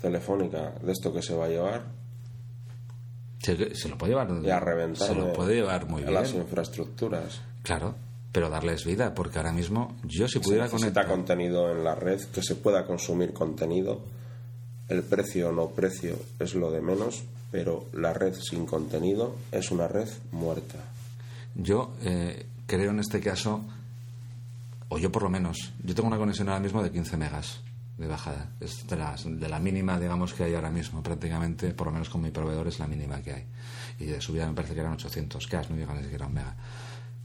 Telefónica, 0.00 0.74
de 0.82 0.92
esto 0.92 1.12
que 1.12 1.22
se 1.22 1.34
va 1.34 1.46
a 1.46 1.48
llevar, 1.48 1.86
se, 3.40 3.74
se 3.74 3.88
lo 3.88 3.96
puede 3.96 4.12
llevar 4.12 4.28
y 4.42 4.50
a 4.50 4.60
reventar 4.60 5.08
se 5.08 5.14
lo 5.14 5.32
puede 5.32 5.56
llevar 5.56 5.86
muy 5.86 6.02
bien 6.02 6.14
las 6.14 6.34
infraestructuras. 6.34 7.40
claro 7.62 7.94
pero 8.32 8.50
darles 8.50 8.84
vida 8.84 9.14
porque 9.14 9.38
ahora 9.38 9.52
mismo 9.52 9.96
yo 10.04 10.28
si 10.28 10.38
pudiera 10.38 10.68
se 10.68 10.74
necesita 10.74 11.02
conectar 11.02 11.16
contenido 11.16 11.72
en 11.72 11.84
la 11.84 11.94
red, 11.94 12.20
que 12.26 12.42
se 12.42 12.54
pueda 12.54 12.86
consumir 12.86 13.32
contenido. 13.32 14.00
El 14.88 15.02
precio 15.02 15.50
o 15.50 15.52
no 15.52 15.68
precio 15.68 16.16
es 16.38 16.54
lo 16.54 16.70
de 16.70 16.80
menos, 16.80 17.22
pero 17.50 17.86
la 17.92 18.12
red 18.14 18.34
sin 18.34 18.64
contenido 18.64 19.34
es 19.52 19.70
una 19.70 19.86
red 19.86 20.08
muerta. 20.32 20.78
Yo 21.54 21.92
eh, 22.02 22.46
creo 22.66 22.90
en 22.90 23.00
este 23.00 23.20
caso, 23.20 23.62
o 24.88 24.98
yo 24.98 25.12
por 25.12 25.24
lo 25.24 25.30
menos, 25.30 25.72
yo 25.82 25.94
tengo 25.94 26.08
una 26.08 26.16
conexión 26.16 26.48
ahora 26.48 26.60
mismo 26.60 26.82
de 26.82 26.90
15 26.90 27.16
megas 27.16 27.60
de 27.98 28.06
bajada. 28.06 28.52
Es 28.60 28.86
de, 28.86 28.96
las- 28.96 29.24
de 29.24 29.48
la 29.48 29.58
mínima, 29.58 29.98
digamos, 30.00 30.32
que 30.32 30.44
hay 30.44 30.54
ahora 30.54 30.70
mismo. 30.70 31.02
Prácticamente, 31.02 31.74
por 31.74 31.88
lo 31.88 31.92
menos 31.92 32.08
con 32.08 32.22
mi 32.22 32.30
proveedor, 32.30 32.68
es 32.68 32.78
la 32.78 32.86
mínima 32.86 33.20
que 33.20 33.32
hay. 33.32 33.46
Y 33.98 34.06
de 34.06 34.20
subida 34.20 34.46
me 34.46 34.54
parece 34.54 34.74
que 34.74 34.80
eran 34.80 34.92
800 34.94 35.46
K, 35.46 35.62
no 35.70 35.76
llegan 35.76 35.96
ni 35.96 36.04
siquiera 36.04 36.24
a 36.24 36.28
un 36.28 36.34
mega. 36.34 36.56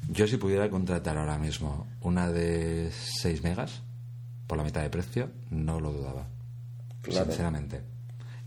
Yo 0.09 0.27
si 0.27 0.37
pudiera 0.37 0.69
contratar 0.69 1.17
ahora 1.17 1.37
mismo 1.37 1.87
una 2.01 2.29
de 2.29 2.91
6 3.21 3.43
megas 3.43 3.81
por 4.47 4.57
la 4.57 4.63
mitad 4.65 4.81
de 4.81 4.89
precio, 4.89 5.29
no 5.49 5.79
lo 5.79 5.91
dudaba. 5.93 6.27
Claro. 7.01 7.25
Sinceramente. 7.27 7.81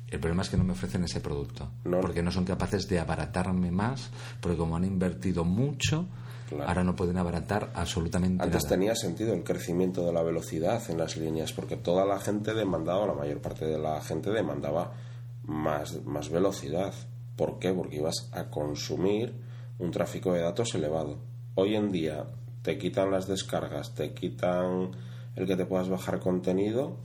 El 0.08 0.20
problema 0.20 0.42
es 0.42 0.48
que 0.50 0.56
no 0.56 0.64
me 0.64 0.72
ofrecen 0.72 1.02
ese 1.04 1.20
producto. 1.20 1.70
No. 1.84 2.00
Porque 2.00 2.22
no 2.22 2.30
son 2.30 2.44
capaces 2.44 2.88
de 2.88 3.00
abaratarme 3.00 3.70
más, 3.72 4.10
porque 4.40 4.56
como 4.56 4.76
han 4.76 4.84
invertido 4.84 5.44
mucho, 5.44 6.06
Claro. 6.48 6.68
ahora 6.68 6.84
no 6.84 6.94
pueden 6.94 7.18
abaratar 7.18 7.70
absolutamente 7.74 8.42
Antes 8.42 8.64
nada. 8.64 8.76
tenía 8.76 8.94
sentido 8.94 9.34
el 9.34 9.42
crecimiento 9.42 10.04
de 10.06 10.12
la 10.12 10.22
velocidad 10.22 10.82
en 10.90 10.98
las 10.98 11.16
líneas, 11.16 11.52
porque 11.52 11.76
toda 11.76 12.04
la 12.04 12.20
gente 12.20 12.54
demandaba, 12.54 13.06
la 13.06 13.14
mayor 13.14 13.40
parte 13.40 13.64
de 13.66 13.78
la 13.78 14.00
gente 14.00 14.30
demandaba 14.30 14.92
más, 15.44 16.04
más 16.04 16.30
velocidad. 16.30 16.94
¿Por 17.36 17.58
qué? 17.58 17.72
Porque 17.72 17.96
ibas 17.96 18.28
a 18.32 18.44
consumir 18.50 19.34
un 19.78 19.90
tráfico 19.90 20.32
de 20.32 20.40
datos 20.40 20.74
elevado. 20.74 21.18
Hoy 21.54 21.74
en 21.76 21.92
día 21.92 22.24
te 22.62 22.78
quitan 22.78 23.10
las 23.10 23.26
descargas, 23.26 23.94
te 23.94 24.12
quitan 24.12 24.90
el 25.36 25.46
que 25.46 25.56
te 25.56 25.66
puedas 25.66 25.88
bajar 25.88 26.18
contenido, 26.18 26.96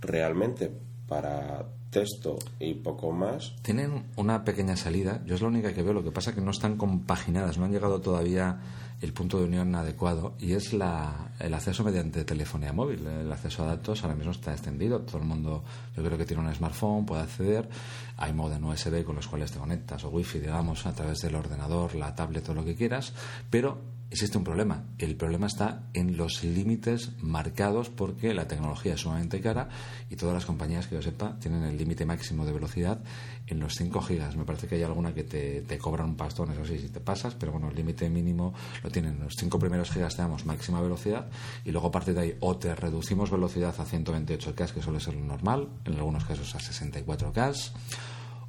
realmente 0.00 0.70
para 1.08 1.64
texto 1.90 2.38
y 2.58 2.74
poco 2.74 3.12
más, 3.12 3.54
Tienen 3.62 4.06
una 4.16 4.44
pequeña 4.44 4.76
salida, 4.76 5.20
yo 5.26 5.34
es 5.34 5.42
la 5.42 5.48
única 5.48 5.74
que 5.74 5.82
veo, 5.82 5.92
lo 5.92 6.02
que 6.02 6.10
pasa 6.10 6.30
es 6.30 6.36
que 6.36 6.42
no 6.42 6.50
están 6.50 6.76
compaginadas, 6.78 7.58
no 7.58 7.66
han 7.66 7.72
llegado 7.72 8.00
todavía 8.00 8.60
el 9.02 9.12
punto 9.12 9.38
de 9.38 9.44
unión 9.44 9.74
adecuado 9.74 10.34
y 10.38 10.52
es 10.52 10.72
la, 10.72 11.32
el 11.40 11.52
acceso 11.52 11.82
mediante 11.82 12.24
telefonía 12.24 12.72
móvil. 12.72 13.04
El 13.04 13.30
acceso 13.32 13.64
a 13.64 13.66
datos 13.66 14.02
ahora 14.04 14.14
mismo 14.14 14.30
está 14.30 14.52
extendido, 14.52 15.00
todo 15.00 15.18
el 15.18 15.24
mundo 15.24 15.64
yo 15.96 16.04
creo 16.04 16.16
que 16.16 16.24
tiene 16.24 16.42
un 16.42 16.54
smartphone, 16.54 17.04
puede 17.04 17.22
acceder, 17.22 17.68
hay 18.16 18.32
modem 18.32 18.64
USB 18.64 19.04
con 19.04 19.16
los 19.16 19.26
cuales 19.26 19.50
te 19.50 19.58
conectas 19.58 20.04
o 20.04 20.08
wifi, 20.08 20.38
digamos, 20.38 20.86
a 20.86 20.94
través 20.94 21.18
del 21.18 21.34
ordenador, 21.34 21.96
la 21.96 22.14
tablet 22.14 22.48
o 22.48 22.54
lo 22.54 22.64
que 22.64 22.76
quieras, 22.76 23.12
pero 23.50 24.01
existe 24.12 24.36
un 24.36 24.44
problema. 24.44 24.84
El 24.98 25.16
problema 25.16 25.46
está 25.46 25.84
en 25.94 26.18
los 26.18 26.44
límites 26.44 27.12
marcados 27.22 27.88
porque 27.88 28.34
la 28.34 28.46
tecnología 28.46 28.92
es 28.92 29.00
sumamente 29.00 29.40
cara 29.40 29.70
y 30.10 30.16
todas 30.16 30.34
las 30.34 30.44
compañías 30.44 30.86
que 30.86 30.96
yo 30.96 31.02
sepa 31.02 31.38
tienen 31.40 31.62
el 31.62 31.78
límite 31.78 32.04
máximo 32.04 32.44
de 32.44 32.52
velocidad 32.52 33.00
en 33.46 33.58
los 33.58 33.74
5 33.74 34.02
gigas. 34.02 34.36
Me 34.36 34.44
parece 34.44 34.68
que 34.68 34.74
hay 34.74 34.82
alguna 34.82 35.14
que 35.14 35.24
te, 35.24 35.62
te 35.62 35.78
cobran 35.78 36.10
un 36.10 36.16
pastón, 36.16 36.52
eso 36.52 36.64
sí, 36.66 36.78
si 36.78 36.90
te 36.90 37.00
pasas, 37.00 37.34
pero 37.34 37.52
bueno, 37.52 37.70
el 37.70 37.74
límite 37.74 38.10
mínimo 38.10 38.52
lo 38.82 38.90
tienen. 38.90 39.18
Los 39.18 39.34
5 39.36 39.58
primeros 39.58 39.90
gigas 39.90 40.14
te 40.14 40.20
damos 40.20 40.44
máxima 40.44 40.82
velocidad 40.82 41.30
y 41.64 41.70
luego 41.70 41.88
a 41.88 41.90
partir 41.90 42.12
de 42.14 42.20
ahí 42.20 42.36
o 42.40 42.56
te 42.58 42.74
reducimos 42.74 43.30
velocidad 43.30 43.74
a 43.78 43.86
128K, 43.86 44.72
que 44.72 44.82
suele 44.82 45.00
ser 45.00 45.14
lo 45.14 45.24
normal, 45.24 45.68
en 45.86 45.94
algunos 45.94 46.24
casos 46.26 46.54
a 46.54 46.58
64K. 46.58 47.72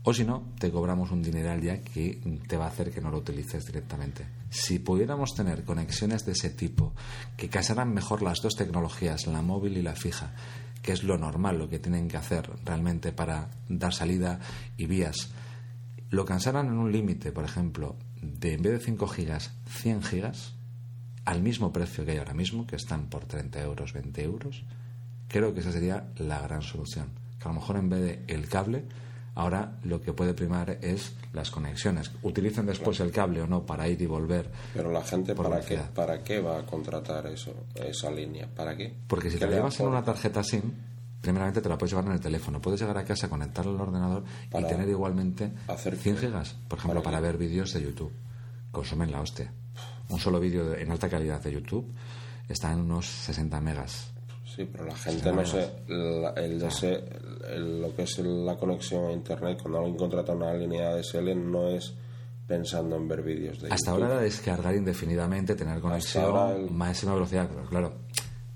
O 0.05 0.13
si 0.13 0.25
no, 0.25 0.51
te 0.59 0.69
cobramos 0.69 1.11
un 1.11 1.23
dineral 1.23 1.61
ya 1.61 1.81
que 1.81 2.19
te 2.47 2.57
va 2.57 2.65
a 2.65 2.67
hacer 2.67 2.91
que 2.91 2.99
no 2.99 3.09
lo 3.09 3.19
utilices 3.19 3.65
directamente. 3.65 4.25
Si 4.49 4.79
pudiéramos 4.79 5.33
tener 5.33 5.63
conexiones 5.63 6.25
de 6.25 6.33
ese 6.33 6.49
tipo, 6.49 6.93
que 7.37 7.47
casaran 7.47 7.93
mejor 7.93 8.21
las 8.21 8.41
dos 8.41 8.55
tecnologías, 8.57 9.27
la 9.27 9.41
móvil 9.41 9.77
y 9.77 9.81
la 9.81 9.95
fija, 9.95 10.33
que 10.81 10.91
es 10.91 11.03
lo 11.03 11.17
normal, 11.17 11.57
lo 11.57 11.69
que 11.69 11.79
tienen 11.79 12.09
que 12.09 12.17
hacer 12.17 12.49
realmente 12.65 13.13
para 13.13 13.49
dar 13.69 13.93
salida 13.93 14.41
y 14.75 14.87
vías, 14.87 15.29
lo 16.09 16.25
cansaran 16.25 16.67
en 16.67 16.73
un 16.73 16.91
límite, 16.91 17.31
por 17.31 17.45
ejemplo, 17.45 17.95
de 18.21 18.55
en 18.55 18.61
vez 18.61 18.73
de 18.73 18.79
5 18.79 19.07
gigas, 19.07 19.53
100 19.69 20.03
gigas, 20.03 20.53
al 21.23 21.41
mismo 21.41 21.71
precio 21.71 22.03
que 22.03 22.11
hay 22.11 22.17
ahora 22.17 22.33
mismo, 22.33 22.67
que 22.67 22.75
están 22.75 23.07
por 23.07 23.23
30 23.23 23.61
euros, 23.61 23.93
20 23.93 24.21
euros, 24.21 24.63
creo 25.29 25.53
que 25.53 25.61
esa 25.61 25.71
sería 25.71 26.11
la 26.17 26.41
gran 26.41 26.61
solución. 26.61 27.07
Que 27.39 27.45
a 27.45 27.53
lo 27.53 27.59
mejor 27.59 27.77
en 27.77 27.89
vez 27.89 28.01
de 28.01 28.23
el 28.27 28.49
cable, 28.49 28.83
ahora 29.35 29.77
lo 29.83 30.01
que 30.01 30.13
puede 30.13 30.33
primar 30.33 30.77
es 30.81 31.13
las 31.33 31.49
conexiones. 31.51 32.11
Utilicen 32.21 32.65
después 32.65 32.99
el 32.99 33.11
cable 33.11 33.41
o 33.41 33.47
no 33.47 33.65
para 33.65 33.87
ir 33.87 34.01
y 34.01 34.05
volver. 34.05 34.49
Pero 34.73 34.91
la 34.91 35.01
gente, 35.03 35.33
¿para 35.35 35.59
qué. 35.61 35.77
¿para 35.95 36.23
qué 36.23 36.39
va 36.39 36.59
a 36.59 36.65
contratar 36.65 37.25
eso, 37.27 37.53
esa 37.75 38.11
línea? 38.11 38.47
¿Para 38.53 38.75
qué? 38.77 38.93
Porque 39.07 39.29
si 39.29 39.35
¿Qué 39.35 39.39
te 39.41 39.45
la 39.45 39.51
le 39.51 39.57
llevas 39.57 39.79
en 39.79 39.87
una 39.87 40.03
tarjeta 40.03 40.43
SIM, 40.43 40.61
primeramente 41.21 41.61
te 41.61 41.69
la 41.69 41.77
puedes 41.77 41.91
llevar 41.91 42.05
en 42.05 42.11
el 42.13 42.19
teléfono. 42.19 42.61
Puedes 42.61 42.79
llegar 42.81 42.97
a 42.97 43.03
casa, 43.05 43.29
conectarla 43.29 43.71
al 43.71 43.81
ordenador 43.81 44.23
Para 44.51 44.67
y 44.67 44.69
tener 44.69 44.89
igualmente 44.89 45.51
hacer 45.67 45.95
100 45.95 46.15
qué? 46.15 46.27
gigas, 46.27 46.55
por 46.67 46.79
ejemplo, 46.79 47.01
¿Para 47.01 47.19
ver 47.19 47.37
vídeos 47.37 47.73
de 47.73 47.81
YouTube. 47.81 48.11
Consumen 48.71 49.11
la 49.11 49.21
hostia. 49.21 49.51
Un 50.09 50.19
solo 50.19 50.39
vídeo 50.39 50.69
de- 50.69 50.81
en 50.83 50.91
alta 50.91 51.09
calidad 51.09 51.41
de 51.41 51.53
YouTube 51.53 51.91
está 52.49 52.71
en 52.71 52.81
unos 52.81 53.07
60 53.07 53.59
megas. 53.61 54.11
Sí, 54.55 54.67
pero 54.71 54.85
la 54.85 54.95
gente 54.95 55.31
no 55.31 55.45
sé, 55.45 55.69
la- 55.87 56.29
el 56.31 56.61
el- 57.55 57.81
lo 57.81 57.95
que 57.95 58.03
es 58.03 58.19
la 58.19 58.55
conexión 58.55 59.05
a 59.07 59.11
internet, 59.11 59.59
cuando 59.61 59.79
alguien 59.79 59.97
contrata 59.97 60.33
una 60.33 60.53
línea 60.53 60.89
ADSL 60.91 61.33
no 61.35 61.67
es 61.69 61.93
pensando 62.47 62.95
en 62.97 63.07
ver 63.07 63.21
vídeos 63.23 63.61
de 63.61 63.71
Hasta 63.71 63.91
YouTube. 63.91 64.03
ahora 64.05 64.21
descargar 64.21 64.75
indefinidamente, 64.75 65.55
tener 65.55 65.79
conexión, 65.79 66.51
el- 66.51 66.71
máxima 66.71 67.13
velocidad, 67.13 67.47
pero 67.49 67.67
claro, 67.67 67.93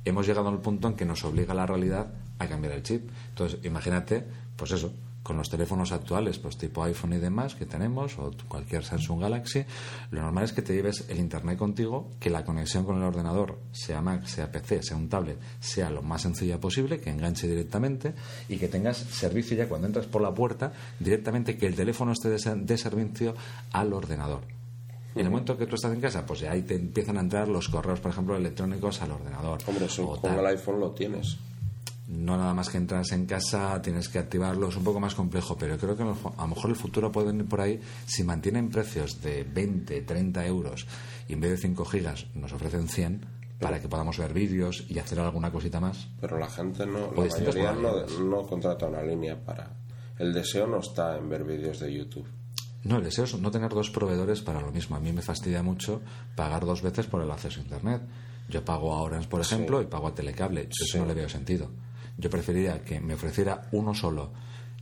hemos 0.06 0.28
llegado 0.28 0.50
al 0.50 0.60
punto 0.62 0.88
en 0.88 0.96
que 0.96 1.06
nos 1.06 1.24
obliga 1.24 1.54
la 1.54 1.66
realidad 1.66 2.08
a 2.40 2.48
cambiar 2.48 2.74
el 2.74 2.84
chip. 2.84 3.10
Entonces, 3.30 3.60
imagínate, 3.64 4.24
pues 4.56 4.72
eso, 4.72 4.92
con 5.28 5.36
los 5.36 5.50
teléfonos 5.50 5.92
actuales, 5.92 6.40
pues 6.40 6.56
tipo 6.58 6.82
iPhone 6.86 7.12
y 7.12 7.18
demás 7.18 7.54
que 7.56 7.66
tenemos, 7.66 8.18
o 8.18 8.32
cualquier 8.48 8.86
Samsung 8.86 9.20
Galaxy, 9.20 9.66
lo 10.12 10.22
normal 10.22 10.46
es 10.46 10.54
que 10.54 10.62
te 10.62 10.74
lleves 10.74 11.04
el 11.10 11.18
internet 11.20 11.58
contigo, 11.58 12.08
que 12.22 12.30
la 12.30 12.46
conexión 12.46 12.86
con 12.86 12.96
el 12.96 13.04
ordenador, 13.04 13.60
sea 13.74 14.00
Mac, 14.02 14.26
sea 14.26 14.50
PC, 14.50 14.84
sea 14.84 14.96
un 14.96 15.10
tablet, 15.10 15.38
sea 15.60 15.90
lo 15.90 16.02
más 16.02 16.22
sencilla 16.22 16.62
posible, 16.62 17.02
que 17.02 17.10
enganche 17.10 17.46
directamente 17.46 18.14
y 18.48 18.56
que 18.56 18.70
tengas 18.70 18.96
servicio 19.00 19.58
ya 19.58 19.68
cuando 19.68 19.88
entras 19.88 20.06
por 20.06 20.22
la 20.22 20.34
puerta, 20.34 20.72
directamente 20.98 21.58
que 21.58 21.68
el 21.68 21.76
teléfono 21.76 22.14
esté 22.14 22.30
de, 22.30 22.40
ser- 22.40 22.60
de 22.60 22.78
servicio 22.78 23.36
al 23.74 23.92
ordenador. 23.92 24.44
En 25.14 25.26
el 25.26 25.30
momento 25.32 25.58
que 25.58 25.66
tú 25.68 25.76
estás 25.76 25.92
en 25.94 26.00
casa, 26.00 26.26
pues 26.26 26.40
ya 26.40 26.52
ahí 26.52 26.62
te 26.62 26.76
empiezan 26.76 27.18
a 27.18 27.22
entrar 27.22 27.50
los 27.50 27.68
correos, 27.68 28.00
por 28.00 28.12
ejemplo, 28.12 28.38
electrónicos 28.38 29.02
al 29.02 29.12
ordenador. 29.12 29.60
Hombre, 29.68 29.86
eso 29.88 30.16
con 30.22 30.32
el 30.40 30.46
iPhone 30.46 30.80
lo 30.80 30.92
tienes. 30.92 31.38
No 32.08 32.38
nada 32.38 32.54
más 32.54 32.70
que 32.70 32.78
entras 32.78 33.12
en 33.12 33.26
casa, 33.26 33.82
tienes 33.82 34.08
que 34.08 34.18
activarlo, 34.18 34.70
es 34.70 34.78
un 34.78 34.84
poco 34.86 35.00
más 35.00 35.14
complejo, 35.14 35.58
pero 35.58 35.78
creo 35.78 35.98
que 35.98 36.04
a 36.04 36.06
lo 36.06 36.48
mejor 36.48 36.70
el 36.70 36.76
futuro 36.78 37.12
puede 37.12 37.28
venir 37.28 37.46
por 37.48 37.60
ahí 37.60 37.82
si 38.06 38.24
mantienen 38.24 38.70
precios 38.70 39.22
de 39.22 39.44
20, 39.44 40.02
30 40.04 40.46
euros 40.46 40.88
y 41.28 41.34
en 41.34 41.42
vez 41.42 41.52
de 41.52 41.58
5 41.58 41.84
gigas 41.86 42.28
nos 42.34 42.54
ofrecen 42.54 42.88
100 42.88 43.26
para 43.60 43.82
que 43.82 43.90
podamos 43.90 44.18
ver 44.20 44.34
vídeos 44.34 44.86
y 44.88 45.00
hacer 45.00 45.20
alguna 45.20 45.52
cosita 45.52 45.82
más. 45.82 46.08
Pero 46.22 46.38
la 46.40 46.50
gente 46.50 46.86
no, 46.86 47.12
la 47.12 47.26
mayoría 47.26 47.74
no, 47.74 48.44
contrata 48.48 48.86
una 48.88 49.02
línea 49.02 49.38
para... 49.44 49.70
El 50.18 50.32
deseo 50.34 50.66
no 50.66 50.80
está 50.80 51.18
en 51.18 51.28
ver 51.28 51.44
vídeos 51.44 51.80
de 51.80 51.94
YouTube. 51.94 52.28
No, 52.84 52.98
el 52.98 53.04
deseo 53.04 53.26
es 53.26 53.38
no 53.38 53.52
tener 53.52 53.70
dos 53.72 53.90
proveedores 53.90 54.42
para 54.42 54.62
lo 54.62 54.72
mismo. 54.72 54.96
A 54.96 55.00
mí 55.02 55.12
me 55.12 55.22
fastidia 55.22 55.62
mucho 55.62 56.02
pagar 56.36 56.66
dos 56.66 56.82
veces 56.82 57.06
por 57.08 57.22
el 57.22 57.30
acceso 57.32 57.60
a 57.60 57.64
Internet. 57.64 58.02
Yo 58.48 58.64
pago 58.64 58.94
a 58.94 59.02
Orange, 59.02 59.28
por 59.28 59.42
ejemplo, 59.42 59.82
y 59.82 59.88
pago 59.88 60.08
a 60.08 60.16
Telecable. 60.16 60.62
Eso 60.62 60.86
Sí. 60.86 60.98
no 61.00 61.06
le 61.06 61.14
veo 61.14 61.28
sentido. 61.28 61.70
Yo 62.18 62.30
preferiría 62.30 62.84
que 62.84 63.00
me 63.00 63.14
ofreciera 63.14 63.68
uno 63.72 63.94
solo, 63.94 64.32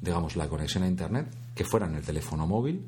digamos, 0.01 0.35
la 0.35 0.47
conexión 0.47 0.83
a 0.83 0.87
Internet, 0.87 1.27
que 1.53 1.65
fuera 1.65 1.85
en 1.85 1.95
el 1.95 2.03
teléfono 2.03 2.47
móvil, 2.47 2.85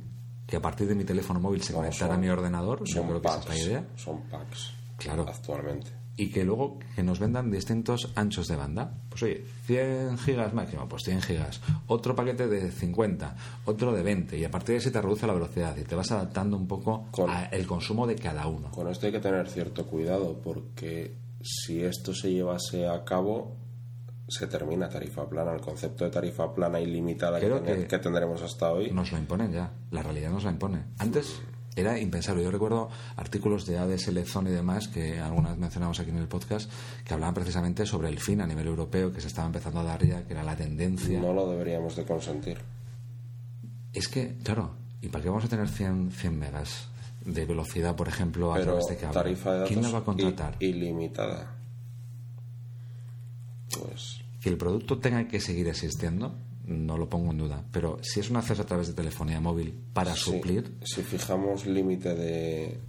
que 0.48 0.56
a 0.56 0.62
partir 0.62 0.88
de 0.88 0.96
mi 0.96 1.04
teléfono 1.04 1.40
móvil 1.40 1.62
se 1.62 1.74
conectara 1.74 2.16
a 2.16 2.18
mi 2.18 2.30
ordenador. 2.30 2.84
Yo 2.86 3.04
creo 3.04 3.22
que 3.22 3.28
esa 3.28 3.40
packs. 3.40 3.50
es 3.52 3.60
la 3.60 3.66
idea. 3.66 3.86
Son 3.96 4.22
packs. 4.30 4.74
Claro. 4.98 5.26
Actualmente. 5.28 5.92
Y 6.20 6.32
que 6.32 6.44
luego 6.44 6.80
que 6.96 7.04
nos 7.04 7.20
vendan 7.20 7.52
distintos 7.52 8.12
anchos 8.16 8.48
de 8.48 8.56
banda. 8.56 8.92
Pues 9.10 9.22
oye, 9.22 9.46
100 9.66 10.18
gigas 10.18 10.52
máximo, 10.52 10.88
pues 10.90 11.04
100 11.04 11.22
gigas. 11.22 11.62
Otro 11.86 12.16
paquete 12.16 12.48
de 12.48 12.72
50, 12.72 13.36
otro 13.66 13.94
de 13.94 14.02
20. 14.02 14.36
Y 14.38 14.44
a 14.44 14.50
partir 14.50 14.70
de 14.70 14.74
ahí 14.76 14.82
se 14.82 14.90
te 14.90 15.00
reduce 15.00 15.28
la 15.28 15.34
velocidad 15.34 15.78
y 15.78 15.84
te 15.84 15.94
vas 15.94 16.12
adaptando 16.12 16.58
un 16.58 16.68
poco 16.68 17.08
al 17.28 17.68
consumo 17.68 18.08
de 18.08 18.16
cada 18.16 18.48
uno. 18.48 18.72
Con 18.72 18.88
esto 18.88 19.06
hay 19.06 19.12
que 19.12 19.20
tener 19.20 19.48
cierto 19.48 19.86
cuidado 19.86 20.42
porque 20.44 21.14
si 21.44 21.84
esto 21.84 22.16
se 22.16 22.32
llevase 22.32 22.88
a 22.88 23.04
cabo 23.04 23.56
se 24.28 24.48
termina 24.48 24.90
tarifa 24.90 25.28
plana. 25.28 25.54
El 25.54 25.62
concepto 25.62 26.04
de 26.04 26.12
tarifa 26.12 26.54
plana 26.54 26.80
ilimitada 26.80 27.40
que, 27.40 28.00
tendremos 28.00 28.42
hasta 28.42 28.72
hoy. 28.72 28.92
Nos 28.92 29.12
lo 29.12 29.18
imponen 29.18 29.52
ya, 29.52 29.72
la 29.92 30.04
realidad 30.04 30.32
nos 30.32 30.44
la 30.44 30.52
impone. 30.52 30.84
Antes 30.98 31.42
era 31.76 32.00
impensable. 32.00 32.44
Yo 32.44 32.52
recuerdo 32.52 32.90
artículos 33.16 33.66
de 33.66 33.78
ADSL 33.78 34.20
Zone 34.26 34.50
y 34.50 34.54
demás 34.54 34.88
que 34.88 35.20
alguna 35.20 35.50
vez 35.50 35.58
mencionamos 35.60 36.00
aquí 36.00 36.10
en 36.10 36.18
el 36.18 36.28
podcast 36.28 36.70
que 37.06 37.14
hablaban 37.14 37.36
precisamente 37.36 37.86
sobre 37.86 38.10
el 38.10 38.20
fin 38.20 38.42
a 38.42 38.48
nivel 38.48 38.68
europeo 38.68 39.14
que 39.14 39.22
se 39.22 39.28
estaba 39.28 39.46
empezando 39.48 39.80
a 39.80 39.84
dar 39.84 40.04
ya, 40.06 40.24
que 40.26 40.34
era 40.34 40.44
la 40.44 40.56
tendencia. 40.56 41.20
No 41.20 41.34
lo 41.34 41.50
deberíamos 41.50 41.96
de 41.96 42.04
consentir. 42.06 42.58
Es 43.94 44.08
que, 44.08 44.36
claro, 44.44 44.72
¿y 45.02 45.10
para 45.10 45.24
qué 45.24 45.30
vamos 45.30 45.46
a 45.46 45.48
tener 45.48 45.70
100, 45.70 46.12
100 46.12 46.40
megas 46.40 46.90
de 47.24 47.46
velocidad, 47.46 47.96
por 47.96 48.08
ejemplo, 48.08 48.52
a 48.52 48.56
Pero 48.56 48.66
través 48.66 48.88
de 48.88 48.98
cable? 48.98 49.14
tarifa 49.14 49.52
de 49.52 49.60
datos 49.60 49.78
¿Quién 49.78 49.94
va 49.94 49.98
a 50.00 50.04
contratar? 50.04 50.56
ilimitada. 50.60 51.54
Pues 53.80 54.17
Que 54.42 54.50
el 54.50 54.58
producto 54.58 55.00
tenga 55.00 55.28
que 55.28 55.40
seguir 55.40 55.68
existiendo, 55.68 56.36
no 56.66 56.98
lo 56.98 57.10
pongo 57.10 57.32
en 57.32 57.38
duda. 57.40 57.64
Pero 57.72 57.98
si 58.02 58.20
es 58.20 58.30
un 58.30 58.38
acceso 58.38 58.62
a 58.62 58.66
través 58.66 58.88
de 58.88 58.94
telefonía 58.94 59.40
móvil 59.40 59.74
para 59.94 60.14
sí, 60.14 60.32
suplir, 60.32 60.78
si 60.84 61.02
fijamos 61.02 61.66
límite 61.66 62.14
de, 62.14 62.80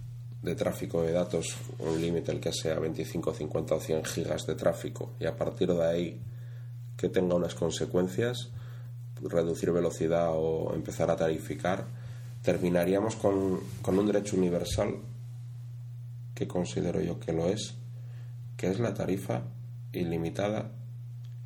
de 0.41 0.55
tráfico 0.55 1.01
de 1.01 1.11
datos, 1.11 1.55
un 1.79 1.99
límite 1.99 2.31
el 2.31 2.39
que 2.39 2.53
sea 2.53 2.79
25, 2.79 3.33
50 3.33 3.75
o 3.75 3.79
100 3.79 4.05
gigas 4.05 4.45
de 4.45 4.55
tráfico 4.55 5.13
y 5.19 5.25
a 5.25 5.35
partir 5.35 5.73
de 5.73 5.85
ahí 5.85 6.21
que 6.95 7.09
tenga 7.09 7.35
unas 7.35 7.55
consecuencias, 7.55 8.49
reducir 9.21 9.71
velocidad 9.71 10.31
o 10.33 10.73
empezar 10.75 11.09
a 11.09 11.15
tarificar, 11.15 11.87
terminaríamos 12.41 13.15
con, 13.15 13.59
con 13.81 13.97
un 13.97 14.05
derecho 14.05 14.37
universal 14.37 14.95
que 16.35 16.47
considero 16.47 17.01
yo 17.01 17.19
que 17.19 17.33
lo 17.33 17.47
es, 17.47 17.75
que 18.55 18.69
es 18.69 18.79
la 18.79 18.93
tarifa 18.93 19.43
ilimitada, 19.91 20.71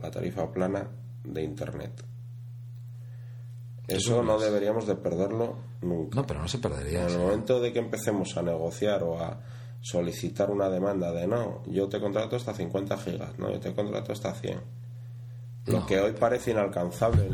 la 0.04 0.12
tarifa 0.12 0.52
plana 0.52 0.88
de 1.24 1.42
Internet. 1.42 2.04
Eso 3.88 4.24
no 4.24 4.40
deberíamos 4.40 4.88
de 4.88 4.96
perderlo 4.96 5.56
nunca. 5.82 6.16
no, 6.16 6.26
pero 6.28 6.42
no 6.42 6.48
se 6.48 6.58
perdería. 6.60 7.04
En 7.04 7.10
el 7.14 7.20
momento 7.20 7.60
de 7.60 7.74
que 7.74 7.80
empecemos 7.80 8.38
a 8.38 8.42
negociar 8.42 9.04
o 9.04 9.20
a 9.20 9.40
solicitar 9.82 10.50
una 10.52 10.70
demanda 10.70 11.12
de 11.12 11.28
no, 11.28 11.64
yo 11.68 11.90
te 11.90 12.00
contrato 12.00 12.36
hasta 12.38 12.54
50 12.54 12.98
gigas, 12.98 13.38
no, 13.38 13.52
yo 13.52 13.60
te 13.60 13.74
contrato 13.74 14.14
hasta 14.14 14.34
100. 14.34 14.62
Lo 15.66 15.80
No. 15.80 15.86
que 15.86 16.00
hoy 16.00 16.14
parece 16.14 16.52
inalcanzable, 16.52 17.30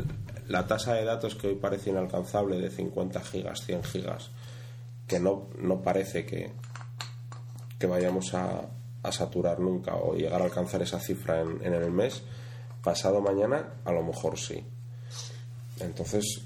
la 0.48 0.66
tasa 0.66 0.94
de 0.94 1.04
datos 1.04 1.36
que 1.36 1.48
hoy 1.48 1.54
parece 1.56 1.90
inalcanzable 1.90 2.58
de 2.60 2.70
50 2.70 3.20
gigas, 3.20 3.60
100 3.64 3.84
gigas, 3.84 4.30
que 5.06 5.20
no, 5.20 5.48
no 5.58 5.82
parece 5.82 6.26
que, 6.26 6.52
que 7.78 7.86
vayamos 7.86 8.34
a, 8.34 8.62
a 9.04 9.12
saturar 9.12 9.60
nunca 9.60 9.94
o 9.94 10.14
llegar 10.14 10.40
a 10.42 10.44
alcanzar 10.46 10.82
esa 10.82 10.98
cifra 10.98 11.40
en, 11.40 11.64
en 11.64 11.72
el 11.74 11.92
mes, 11.92 12.22
pasado 12.82 13.20
mañana 13.20 13.74
a 13.84 13.92
lo 13.92 14.02
mejor 14.02 14.38
sí. 14.38 14.62
Entonces, 15.80 16.42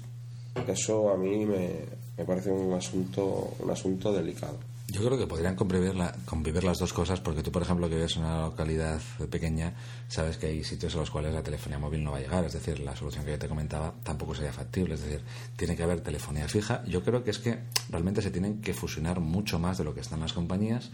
eso 0.67 1.11
a 1.11 1.17
mí 1.17 1.45
me, 1.45 1.71
me 2.17 2.25
parece 2.25 2.51
un 2.51 2.73
asunto, 2.73 3.53
un 3.59 3.69
asunto 3.69 4.13
delicado. 4.13 4.57
Yo 4.87 5.03
creo 5.03 5.17
que 5.17 5.25
podrían 5.25 5.55
convivir, 5.55 5.95
la- 5.95 6.13
convivir 6.25 6.63
las 6.63 6.77
dos 6.77 6.93
cosas, 6.93 7.19
porque 7.19 7.41
tú, 7.41 7.51
por 7.51 7.63
ejemplo, 7.63 7.89
que 7.89 7.95
vives 7.95 8.17
en 8.17 8.23
una 8.23 8.41
localidad 8.41 9.01
pequeña, 9.31 9.73
sabes 10.07 10.37
que 10.37 10.45
hay 10.45 10.63
sitios 10.63 10.93
en 10.93 10.99
los 10.99 11.09
cuales 11.09 11.33
la 11.33 11.41
telefonía 11.41 11.79
móvil 11.79 12.03
no 12.03 12.11
va 12.11 12.17
a 12.17 12.21
llegar. 12.21 12.45
Es 12.45 12.53
decir, 12.53 12.79
la 12.81 12.95
solución 12.95 13.25
que 13.25 13.31
yo 13.31 13.39
te 13.39 13.47
comentaba 13.47 13.95
tampoco 14.03 14.35
sería 14.35 14.53
factible. 14.53 14.93
Es 14.93 15.01
decir, 15.01 15.21
tiene 15.57 15.75
que 15.75 15.81
haber 15.81 16.01
telefonía 16.01 16.47
fija. 16.47 16.83
Yo 16.85 17.03
creo 17.03 17.23
que 17.23 17.31
es 17.31 17.39
que 17.39 17.57
realmente 17.89 18.21
se 18.21 18.29
tienen 18.29 18.61
que 18.61 18.75
fusionar 18.75 19.19
mucho 19.19 19.57
más 19.57 19.79
de 19.79 19.85
lo 19.85 19.95
que 19.95 20.01
están 20.01 20.19
las 20.19 20.33
compañías 20.33 20.91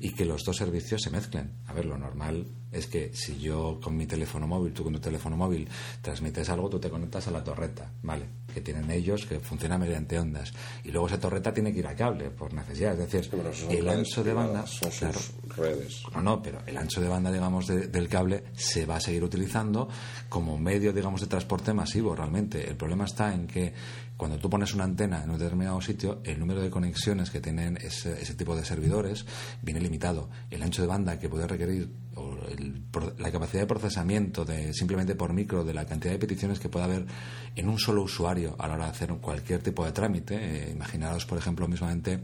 y 0.00 0.14
que 0.14 0.24
los 0.24 0.42
dos 0.42 0.56
servicios 0.56 1.02
se 1.02 1.10
mezclen. 1.10 1.52
A 1.66 1.74
ver, 1.74 1.84
lo 1.84 1.98
normal 1.98 2.46
es 2.72 2.86
que 2.86 3.14
si 3.14 3.38
yo 3.38 3.78
con 3.82 3.94
mi 3.94 4.06
teléfono 4.06 4.46
móvil, 4.46 4.72
tú 4.72 4.84
con 4.84 4.94
tu 4.94 5.00
teléfono 5.00 5.36
móvil, 5.36 5.68
transmites 6.00 6.48
algo, 6.48 6.70
tú 6.70 6.80
te 6.80 6.88
conectas 6.88 7.28
a 7.28 7.30
la 7.30 7.44
torreta, 7.44 7.92
¿vale? 8.02 8.24
Que 8.54 8.60
tienen 8.60 8.88
ellos, 8.90 9.26
que 9.26 9.40
funciona 9.40 9.76
mediante 9.76 10.16
ondas. 10.18 10.52
Y 10.84 10.92
luego 10.92 11.08
esa 11.08 11.18
torreta 11.18 11.52
tiene 11.52 11.72
que 11.72 11.80
ir 11.80 11.86
a 11.88 11.96
cable, 11.96 12.30
por 12.30 12.54
necesidad. 12.54 12.92
Es 13.00 13.10
decir, 13.10 13.28
el 13.70 13.88
ancho 13.88 14.22
de 14.22 14.32
banda, 14.32 14.64
son 14.66 14.92
sus 14.92 15.00
claro, 15.00 15.18
redes. 15.56 16.02
no, 16.14 16.22
no, 16.22 16.40
pero 16.42 16.60
el 16.66 16.78
ancho 16.78 17.00
de 17.00 17.08
banda, 17.08 17.32
digamos, 17.32 17.66
de- 17.66 17.88
del 17.88 18.08
cable 18.08 18.44
se 18.54 18.86
va 18.86 18.96
a 18.96 19.00
seguir 19.00 19.24
utilizando 19.24 19.88
como 20.28 20.56
medio, 20.56 20.92
digamos, 20.92 21.20
de 21.20 21.26
transporte 21.26 21.74
masivo 21.74 22.14
realmente. 22.14 22.64
El 22.68 22.76
problema 22.76 23.04
está 23.06 23.34
en 23.34 23.46
que 23.48 23.72
cuando 24.16 24.38
tú 24.38 24.48
pones 24.48 24.72
una 24.74 24.84
antena 24.84 25.24
en 25.24 25.30
un 25.30 25.38
determinado 25.38 25.80
sitio, 25.80 26.20
el 26.24 26.38
número 26.38 26.60
de 26.60 26.70
conexiones 26.70 27.30
que 27.30 27.40
tienen 27.40 27.76
ese, 27.78 28.20
ese 28.22 28.34
tipo 28.34 28.54
de 28.56 28.64
servidores 28.64 29.26
viene 29.62 29.80
limitado. 29.80 30.30
El 30.50 30.62
ancho 30.62 30.82
de 30.82 30.88
banda 30.88 31.18
que 31.18 31.28
puede 31.28 31.46
requerir 31.48 31.90
o 32.14 32.36
el- 32.48 32.82
la 33.18 33.32
capacidad 33.32 33.62
de 33.62 33.66
procesamiento 33.66 34.44
de 34.44 34.72
simplemente 34.72 35.16
por 35.16 35.32
micro 35.32 35.64
de 35.64 35.74
la 35.74 35.84
cantidad 35.84 36.12
de 36.12 36.18
peticiones 36.20 36.60
que 36.60 36.68
puede 36.68 36.84
haber 36.84 37.06
en 37.56 37.68
un 37.68 37.78
solo 37.78 38.02
usuario 38.02 38.54
a 38.60 38.68
la 38.68 38.74
hora 38.74 38.84
de 38.84 38.90
hacer 38.92 39.08
cualquier 39.16 39.60
tipo 39.62 39.84
de 39.84 39.90
trámite. 39.92 40.38
Eh, 40.70 40.78
por 41.28 41.38
ejemplo, 41.38 41.66
mismamente 41.66 42.20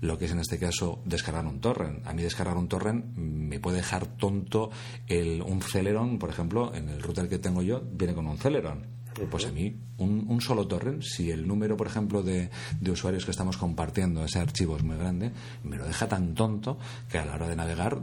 lo 0.00 0.18
que 0.18 0.24
es 0.24 0.32
en 0.32 0.40
este 0.40 0.58
caso 0.58 1.00
descargar 1.04 1.46
un 1.46 1.60
torrent. 1.60 2.04
A 2.06 2.12
mí 2.14 2.22
descargar 2.22 2.56
un 2.56 2.68
torrent 2.68 3.16
me 3.16 3.60
puede 3.60 3.76
dejar 3.78 4.06
tonto 4.06 4.70
el, 5.06 5.40
un 5.42 5.62
Celeron, 5.62 6.18
por 6.18 6.30
ejemplo, 6.30 6.74
en 6.74 6.88
el 6.88 7.00
router 7.02 7.28
que 7.28 7.38
tengo 7.38 7.62
yo 7.62 7.80
viene 7.92 8.14
con 8.14 8.26
un 8.26 8.38
Celeron. 8.38 8.97
Pues 9.26 9.46
a 9.46 9.52
mí, 9.52 9.76
un, 9.98 10.26
un 10.28 10.40
solo 10.40 10.66
torrent, 10.66 11.02
si 11.02 11.30
el 11.30 11.46
número, 11.46 11.76
por 11.76 11.86
ejemplo, 11.86 12.22
de, 12.22 12.50
de 12.80 12.90
usuarios 12.90 13.24
que 13.24 13.30
estamos 13.30 13.56
compartiendo 13.56 14.24
ese 14.24 14.38
archivo 14.38 14.76
es 14.76 14.82
muy 14.82 14.96
grande, 14.96 15.32
me 15.64 15.76
lo 15.76 15.86
deja 15.86 16.08
tan 16.08 16.34
tonto 16.34 16.78
que 17.10 17.18
a 17.18 17.24
la 17.24 17.34
hora 17.34 17.48
de 17.48 17.56
navegar 17.56 17.98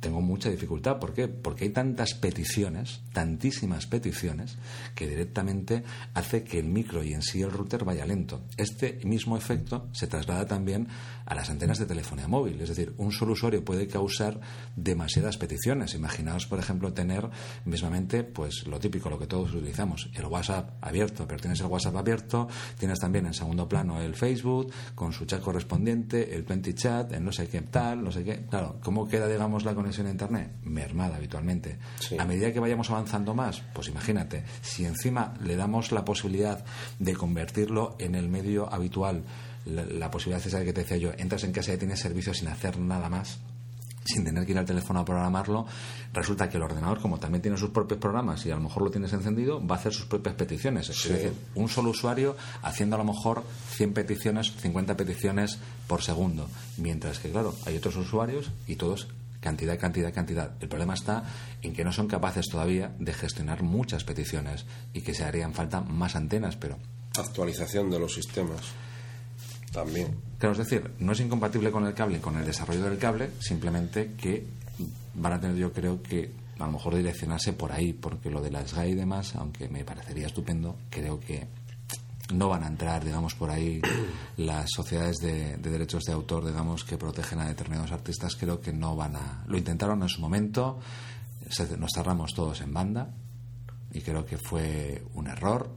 tengo 0.00 0.20
mucha 0.20 0.50
dificultad. 0.50 0.98
¿Por 0.98 1.12
qué? 1.12 1.28
Porque 1.28 1.64
hay 1.64 1.70
tantas 1.70 2.14
peticiones, 2.14 3.00
tantísimas 3.12 3.86
peticiones, 3.86 4.56
que 4.94 5.08
directamente 5.08 5.82
hace 6.14 6.44
que 6.44 6.58
el 6.58 6.66
micro 6.66 7.02
y 7.02 7.12
en 7.14 7.22
sí 7.22 7.42
el 7.42 7.50
router 7.50 7.84
vaya 7.84 8.06
lento. 8.06 8.42
Este 8.56 9.00
mismo 9.04 9.36
efecto 9.36 9.88
se 9.92 10.06
traslada 10.06 10.46
también 10.46 10.88
a 11.26 11.34
las 11.34 11.50
antenas 11.50 11.78
de 11.78 11.86
telefonía 11.86 12.28
móvil. 12.28 12.60
Es 12.60 12.68
decir, 12.68 12.94
un 12.98 13.12
solo 13.12 13.32
usuario 13.32 13.64
puede 13.64 13.86
causar 13.88 14.40
demasiadas 14.76 15.36
peticiones. 15.36 15.94
Imaginaos, 15.94 16.46
por 16.46 16.58
ejemplo, 16.58 16.92
tener 16.92 17.28
mismamente, 17.64 18.22
pues 18.24 18.66
lo 18.66 18.78
típico, 18.78 19.10
lo 19.10 19.18
que 19.18 19.26
todos 19.26 19.52
utilizamos, 19.52 20.10
el 20.14 20.26
WhatsApp 20.26 20.70
abierto, 20.80 21.26
pero 21.26 21.40
tienes 21.40 21.60
el 21.60 21.66
WhatsApp 21.66 21.96
abierto, 21.96 22.48
tienes 22.78 22.98
también 22.98 23.26
en 23.26 23.34
segundo 23.34 23.68
plano 23.68 24.00
el 24.00 24.14
Facebook 24.14 24.72
con 24.94 25.12
su 25.12 25.24
chat 25.26 25.42
correspondiente, 25.42 26.34
el 26.34 26.44
20 26.44 26.74
chat, 26.74 27.12
el 27.12 27.24
no 27.24 27.32
sé 27.32 27.48
qué 27.48 27.62
tal, 27.62 28.02
no 28.04 28.12
sé 28.12 28.24
qué. 28.24 28.46
Claro, 28.48 28.78
¿cómo 28.82 29.08
queda, 29.08 29.28
digamos, 29.28 29.64
la 29.64 29.74
conexión 29.74 29.87
a 29.96 30.10
Internet? 30.10 30.50
Mermada 30.64 31.16
habitualmente. 31.16 31.78
Sí. 32.00 32.16
A 32.18 32.24
medida 32.24 32.52
que 32.52 32.60
vayamos 32.60 32.90
avanzando 32.90 33.34
más, 33.34 33.62
pues 33.72 33.88
imagínate, 33.88 34.44
si 34.62 34.84
encima 34.84 35.34
le 35.42 35.56
damos 35.56 35.92
la 35.92 36.04
posibilidad 36.04 36.64
de 36.98 37.14
convertirlo 37.14 37.96
en 37.98 38.14
el 38.14 38.28
medio 38.28 38.72
habitual, 38.72 39.24
la, 39.64 39.84
la 39.84 40.10
posibilidad 40.10 40.46
esa 40.46 40.64
que 40.64 40.72
te 40.72 40.82
decía 40.82 40.96
yo, 40.96 41.12
entras 41.16 41.44
en 41.44 41.52
casa 41.52 41.72
y 41.72 41.78
tienes 41.78 42.00
servicio 42.00 42.34
sin 42.34 42.48
hacer 42.48 42.78
nada 42.78 43.08
más, 43.08 43.38
sin 44.08 44.24
tener 44.24 44.44
que 44.46 44.52
ir 44.52 44.58
al 44.58 44.64
teléfono 44.64 45.00
a 45.00 45.04
programarlo, 45.04 45.66
resulta 46.12 46.48
que 46.48 46.56
el 46.56 46.62
ordenador, 46.62 47.00
como 47.00 47.18
también 47.18 47.42
tiene 47.42 47.56
sus 47.56 47.70
propios 47.70 48.00
programas 48.00 48.44
y 48.46 48.50
a 48.50 48.54
lo 48.54 48.62
mejor 48.62 48.82
lo 48.82 48.90
tienes 48.90 49.12
encendido, 49.12 49.64
va 49.64 49.76
a 49.76 49.78
hacer 49.78 49.92
sus 49.92 50.06
propias 50.06 50.34
peticiones. 50.34 50.88
Es 50.88 51.08
decir, 51.08 51.32
un 51.54 51.68
solo 51.68 51.90
usuario 51.90 52.36
haciendo 52.62 52.96
a 52.96 52.98
lo 52.98 53.04
mejor 53.04 53.44
100 53.70 53.92
peticiones, 53.92 54.52
50 54.56 54.96
peticiones 54.96 55.58
por 55.86 56.02
segundo. 56.02 56.48
Mientras 56.78 57.18
que, 57.18 57.30
claro, 57.30 57.54
hay 57.66 57.76
otros 57.76 57.96
usuarios 57.96 58.50
y 58.66 58.76
todos 58.76 59.08
cantidad, 59.40 59.78
cantidad, 59.78 60.12
cantidad. 60.12 60.52
El 60.60 60.68
problema 60.68 60.94
está 60.94 61.24
en 61.62 61.72
que 61.74 61.84
no 61.84 61.92
son 61.92 62.08
capaces 62.08 62.46
todavía 62.50 62.92
de 62.98 63.12
gestionar 63.12 63.62
muchas 63.62 64.04
peticiones 64.04 64.66
y 64.92 65.02
que 65.02 65.14
se 65.14 65.24
harían 65.24 65.54
falta 65.54 65.80
más 65.80 66.16
antenas, 66.16 66.56
pero 66.56 66.78
Actualización 67.16 67.90
de 67.90 67.98
los 67.98 68.14
sistemas. 68.14 68.60
También. 69.72 70.16
Claro, 70.38 70.52
es 70.52 70.58
decir, 70.58 70.92
no 70.98 71.12
es 71.12 71.20
incompatible 71.20 71.70
con 71.70 71.86
el 71.86 71.94
cable 71.94 72.20
con 72.20 72.36
el 72.36 72.44
desarrollo 72.44 72.84
del 72.84 72.98
cable, 72.98 73.30
simplemente 73.40 74.12
que 74.16 74.46
van 75.14 75.32
a 75.34 75.40
tener, 75.40 75.56
yo 75.56 75.72
creo 75.72 76.02
que 76.02 76.30
a 76.58 76.66
lo 76.66 76.72
mejor 76.72 76.96
direccionarse 76.96 77.52
por 77.52 77.72
ahí, 77.72 77.92
porque 77.92 78.30
lo 78.30 78.40
de 78.40 78.50
las 78.50 78.74
GAI 78.74 78.92
y 78.92 78.94
demás, 78.94 79.34
aunque 79.36 79.68
me 79.68 79.84
parecería 79.84 80.26
estupendo, 80.26 80.76
creo 80.90 81.20
que 81.20 81.46
no 82.32 82.48
van 82.48 82.62
a 82.64 82.66
entrar, 82.66 83.04
digamos, 83.04 83.34
por 83.34 83.50
ahí 83.50 83.80
las 84.36 84.68
sociedades 84.74 85.16
de, 85.18 85.56
de 85.56 85.70
derechos 85.70 86.04
de 86.04 86.12
autor, 86.12 86.46
digamos, 86.46 86.84
que 86.84 86.98
protegen 86.98 87.40
a 87.40 87.46
determinados 87.48 87.92
artistas, 87.92 88.36
creo 88.36 88.60
que 88.60 88.72
no 88.72 88.96
van 88.96 89.16
a. 89.16 89.44
Lo 89.46 89.56
intentaron 89.58 90.02
en 90.02 90.08
su 90.08 90.20
momento, 90.20 90.78
se- 91.48 91.76
nos 91.78 91.90
cerramos 91.94 92.34
todos 92.34 92.60
en 92.60 92.72
banda, 92.74 93.10
y 93.92 94.00
creo 94.02 94.26
que 94.26 94.36
fue 94.36 95.02
un 95.14 95.26
error, 95.28 95.70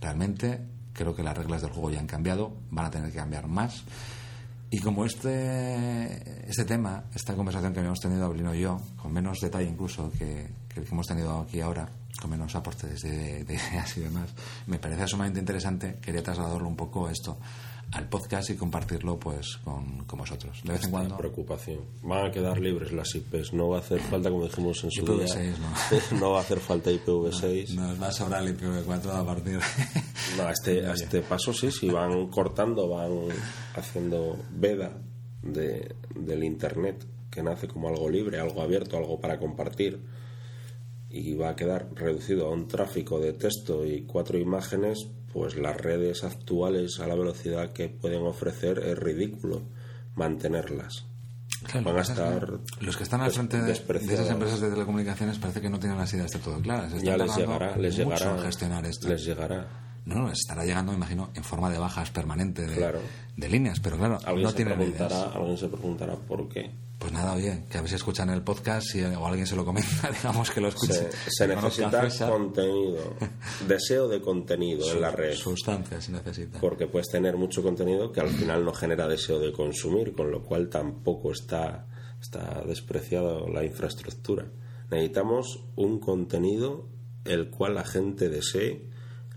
realmente. 0.00 0.60
Creo 0.92 1.14
que 1.14 1.22
las 1.22 1.36
reglas 1.36 1.62
del 1.62 1.70
juego 1.70 1.90
ya 1.90 2.00
han 2.00 2.06
cambiado, 2.06 2.52
van 2.70 2.86
a 2.86 2.90
tener 2.90 3.10
que 3.10 3.16
cambiar 3.16 3.46
más. 3.46 3.84
Y 4.70 4.78
como 4.80 5.04
este, 5.04 6.48
este 6.48 6.64
tema, 6.64 7.04
esta 7.14 7.34
conversación 7.34 7.72
que 7.72 7.78
habíamos 7.80 8.00
tenido 8.00 8.26
Ablino 8.26 8.54
y 8.54 8.60
yo, 8.60 8.80
con 9.00 9.12
menos 9.12 9.38
detalle 9.40 9.68
incluso 9.68 10.10
que, 10.12 10.50
que 10.68 10.80
el 10.80 10.86
que 10.86 10.92
hemos 10.92 11.06
tenido 11.06 11.40
aquí 11.40 11.60
ahora, 11.60 11.88
con 12.20 12.30
menos 12.30 12.54
aportes 12.54 13.02
de, 13.02 13.44
de 13.44 13.54
ideas 13.54 13.96
y 13.96 14.00
demás, 14.00 14.30
me 14.66 14.78
parece 14.78 15.06
sumamente 15.08 15.40
interesante, 15.40 15.98
quería 16.00 16.22
trasladarlo 16.22 16.68
un 16.68 16.76
poco 16.76 17.08
esto 17.08 17.38
al 17.92 18.08
podcast 18.08 18.50
y 18.50 18.54
compartirlo 18.54 19.18
pues 19.18 19.56
con, 19.64 20.04
con 20.04 20.20
vosotros. 20.20 20.60
De 20.62 20.72
vez 20.72 20.84
en 20.84 20.90
cuando... 20.90 21.16
preocupación. 21.16 21.80
Van 22.02 22.26
a 22.26 22.30
quedar 22.30 22.58
libres 22.60 22.92
las 22.92 23.14
IPs. 23.14 23.52
No 23.52 23.68
va 23.68 23.78
a 23.78 23.80
hacer 23.80 24.00
falta, 24.00 24.30
como 24.30 24.44
dijimos 24.44 24.84
en 24.84 24.90
su 24.90 25.04
IPv6, 25.04 25.34
día. 25.34 25.54
¿no? 26.12 26.18
no 26.20 26.30
va 26.32 26.38
a 26.38 26.42
hacer 26.42 26.60
falta 26.60 26.90
IPv6. 26.90 27.74
Nos 27.74 28.00
va 28.00 28.08
a 28.08 28.12
sobrar 28.12 28.42
el 28.44 28.56
IPv4 28.56 29.10
a 29.10 29.24
partir 29.24 29.58
No, 30.36 30.44
a 30.44 30.52
este, 30.52 30.86
a 30.86 30.92
este 30.92 31.22
paso 31.22 31.52
sí, 31.52 31.72
si 31.72 31.88
van 31.88 32.28
cortando, 32.28 32.88
van 32.88 33.28
haciendo 33.74 34.38
veda 34.52 34.92
de, 35.42 35.96
del 36.14 36.44
Internet, 36.44 37.04
que 37.30 37.42
nace 37.42 37.66
como 37.66 37.88
algo 37.88 38.08
libre, 38.08 38.38
algo 38.38 38.62
abierto, 38.62 38.96
algo 38.96 39.20
para 39.20 39.38
compartir, 39.38 40.00
y 41.10 41.34
va 41.34 41.50
a 41.50 41.56
quedar 41.56 41.88
reducido 41.94 42.46
a 42.46 42.50
un 42.50 42.68
tráfico 42.68 43.18
de 43.18 43.32
texto 43.32 43.84
y 43.84 44.02
cuatro 44.02 44.38
imágenes, 44.38 45.08
pues 45.32 45.56
las 45.56 45.76
redes 45.76 46.22
actuales 46.24 47.00
a 47.00 47.06
la 47.06 47.14
velocidad 47.16 47.72
que 47.72 47.88
pueden 47.88 48.22
ofrecer 48.22 48.78
es 48.78 48.98
ridículo 48.98 49.62
mantenerlas. 50.14 51.04
Claro, 51.64 51.84
Van 51.86 51.98
a 51.98 52.00
estar 52.02 52.58
los 52.80 52.96
que 52.96 53.02
están 53.02 53.20
al 53.20 53.30
frente 53.32 53.58
de, 53.60 53.64
de 53.74 54.14
esas 54.14 54.30
empresas 54.30 54.60
de 54.60 54.70
telecomunicaciones 54.70 55.38
parece 55.38 55.60
que 55.60 55.68
no 55.68 55.78
tienen 55.78 55.98
las 55.98 56.12
ideas 56.14 56.30
de 56.30 56.38
todo 56.38 56.58
claras. 56.60 56.92
Están 56.92 57.04
Ya 57.04 57.16
les 57.18 57.36
llegará, 57.36 57.76
les 57.76 57.98
mucho 57.98 58.14
llegará. 58.18 58.42
gestionar 58.42 58.86
esto. 58.86 59.08
Les 59.08 59.24
llegará. 59.24 59.68
No, 60.10 60.22
no, 60.22 60.28
les 60.28 60.40
estará 60.40 60.64
llegando, 60.64 60.90
me 60.92 60.98
imagino, 60.98 61.30
en 61.34 61.44
forma 61.44 61.70
de 61.70 61.78
bajas 61.78 62.10
permanente 62.10 62.66
de, 62.66 62.76
Claro. 62.76 62.98
de 63.36 63.48
líneas, 63.48 63.78
pero 63.80 63.96
claro, 63.96 64.18
Alguien, 64.24 64.42
no 64.42 64.52
tienen 64.52 64.80
ideas. 64.82 65.12
alguien 65.12 65.56
se 65.56 65.68
preguntará 65.68 66.16
por 66.16 66.48
qué. 66.48 66.70
Pues 66.98 67.12
nada, 67.12 67.32
oye, 67.32 67.64
que 67.70 67.78
a 67.78 67.86
si 67.86 67.94
escuchan 67.94 68.28
el 68.28 68.42
podcast 68.42 68.94
y, 68.94 69.02
o 69.02 69.24
alguien 69.26 69.46
se 69.46 69.56
lo 69.56 69.64
comenta, 69.64 70.10
digamos 70.22 70.50
que 70.50 70.60
lo 70.60 70.68
escuche. 70.68 71.08
Se, 71.28 71.46
necesita 71.46 72.08
contenido, 72.28 73.14
deseo 73.68 74.08
de 74.08 74.20
contenido 74.20 74.90
en 74.90 75.00
la 75.00 75.10
red. 75.10 75.34
Sustancia 75.34 76.00
se 76.00 76.12
necesita. 76.12 76.60
Porque 76.60 76.88
puedes 76.88 77.08
tener 77.08 77.36
mucho 77.36 77.62
contenido 77.62 78.12
que 78.12 78.20
al 78.20 78.28
final 78.28 78.64
no 78.64 78.74
genera 78.74 79.08
deseo 79.08 79.38
de 79.38 79.52
consumir, 79.52 80.12
con 80.12 80.30
lo 80.30 80.42
cual 80.42 80.68
tampoco 80.68 81.32
está, 81.32 81.86
está 82.20 82.62
despreciado 82.66 83.48
la 83.48 83.64
infraestructura. 83.64 84.46
Necesitamos 84.90 85.60
un 85.76 86.00
contenido 86.00 86.86
el 87.24 87.48
cual 87.48 87.76
la 87.76 87.84
gente 87.84 88.28
desee, 88.28 88.89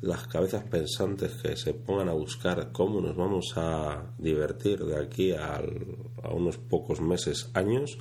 las 0.03 0.27
cabezas 0.27 0.63
pensantes 0.65 1.31
que 1.41 1.55
se 1.55 1.73
pongan 1.73 2.09
a 2.09 2.13
buscar 2.13 2.71
cómo 2.71 2.99
nos 3.01 3.15
vamos 3.15 3.53
a 3.55 4.03
divertir 4.17 4.83
de 4.85 4.97
aquí 5.01 5.31
al- 5.31 5.97
a 6.21 6.29
unos 6.33 6.57
pocos 6.57 6.99
meses, 7.01 7.49
años, 7.53 7.97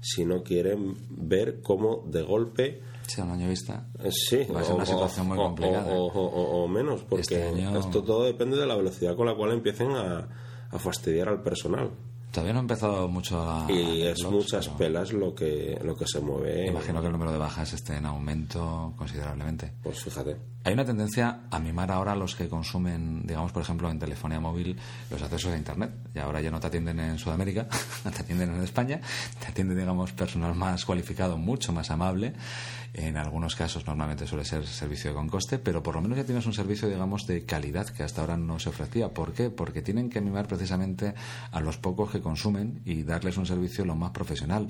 si 0.00 0.24
no 0.24 0.42
quieren 0.42 0.96
ver 1.10 1.60
cómo 1.62 2.02
de 2.06 2.22
golpe 2.22 2.80
Sí, 3.06 3.20
a 3.20 3.24
un 3.24 3.30
año 3.32 3.48
vista. 3.48 3.86
eh, 4.02 4.10
Sí, 4.10 4.44
Va 4.52 4.60
a 4.60 4.64
ser 4.64 4.74
una 4.76 4.86
situación 4.86 5.28
muy 5.28 5.38
o- 5.38 5.42
complicada. 5.42 5.92
¿eh? 5.92 5.96
O, 5.98 6.06
o- 6.06 6.26
o- 6.26 6.64
o 6.64 6.68
menos, 6.68 7.02
porque 7.02 7.20
Este 7.22 7.42
año- 7.42 7.78
esto 7.78 8.02
todo 8.02 8.24
depende 8.24 8.56
de 8.56 8.66
la 8.66 8.74
velocidad 8.76 9.14
con 9.16 9.26
la 9.26 9.34
cual 9.34 9.52
empiecen 9.52 9.90
a, 9.92 10.28
a 10.70 10.78
fastidiar 10.78 11.28
al 11.28 11.42
personal. 11.42 11.90
Todavía 12.32 12.54
no 12.54 12.60
ha 12.60 12.62
empezado 12.62 13.08
mucho 13.08 13.42
a. 13.42 13.70
Y 13.70 14.02
es 14.02 14.20
blogs, 14.20 14.32
muchas 14.32 14.66
pero 14.68 14.78
pelas 14.78 15.12
lo 15.12 15.34
que, 15.34 15.78
lo 15.84 15.94
que 15.94 16.06
se 16.06 16.18
mueve. 16.18 16.66
Imagino 16.66 17.02
que 17.02 17.06
el 17.06 17.12
número 17.12 17.30
de 17.30 17.36
bajas 17.36 17.74
esté 17.74 17.96
en 17.96 18.06
aumento 18.06 18.94
considerablemente. 18.96 19.74
Pues 19.82 20.02
fíjate. 20.02 20.38
Hay 20.64 20.72
una 20.72 20.84
tendencia 20.84 21.40
a 21.50 21.58
mimar 21.58 21.90
ahora 21.92 22.12
a 22.12 22.16
los 22.16 22.34
que 22.34 22.48
consumen, 22.48 23.26
digamos, 23.26 23.52
por 23.52 23.62
ejemplo, 23.62 23.90
en 23.90 23.98
telefonía 23.98 24.40
móvil 24.40 24.78
los 25.10 25.20
accesos 25.20 25.52
a 25.52 25.58
Internet. 25.58 25.92
Y 26.14 26.20
ahora 26.20 26.40
ya 26.40 26.50
no 26.50 26.58
te 26.58 26.68
atienden 26.68 27.00
en 27.00 27.18
Sudamérica, 27.18 27.68
te 28.02 28.22
atienden 28.22 28.54
en 28.54 28.62
España, 28.62 29.02
te 29.38 29.48
atiende, 29.48 29.74
digamos, 29.74 30.12
personal 30.12 30.54
más 30.54 30.86
cualificado, 30.86 31.36
mucho 31.36 31.72
más 31.74 31.90
amable. 31.90 32.32
En 32.94 33.16
algunos 33.16 33.56
casos 33.56 33.86
normalmente 33.86 34.26
suele 34.26 34.44
ser 34.44 34.66
servicio 34.66 35.14
con 35.14 35.28
coste, 35.28 35.58
pero 35.58 35.82
por 35.82 35.94
lo 35.94 36.02
menos 36.02 36.18
ya 36.18 36.24
tienes 36.24 36.44
un 36.44 36.52
servicio, 36.52 36.90
digamos, 36.90 37.26
de 37.26 37.46
calidad 37.46 37.86
que 37.88 38.02
hasta 38.02 38.20
ahora 38.20 38.36
no 38.36 38.58
se 38.58 38.68
ofrecía. 38.68 39.14
¿Por 39.14 39.32
qué? 39.32 39.48
Porque 39.48 39.80
tienen 39.80 40.10
que 40.10 40.20
mimar 40.20 40.46
precisamente 40.46 41.14
a 41.50 41.60
los 41.60 41.78
pocos 41.78 42.10
que 42.10 42.20
consumen 42.20 42.82
y 42.84 43.02
darles 43.02 43.38
un 43.38 43.46
servicio 43.46 43.86
lo 43.86 43.94
más 43.94 44.10
profesional. 44.10 44.68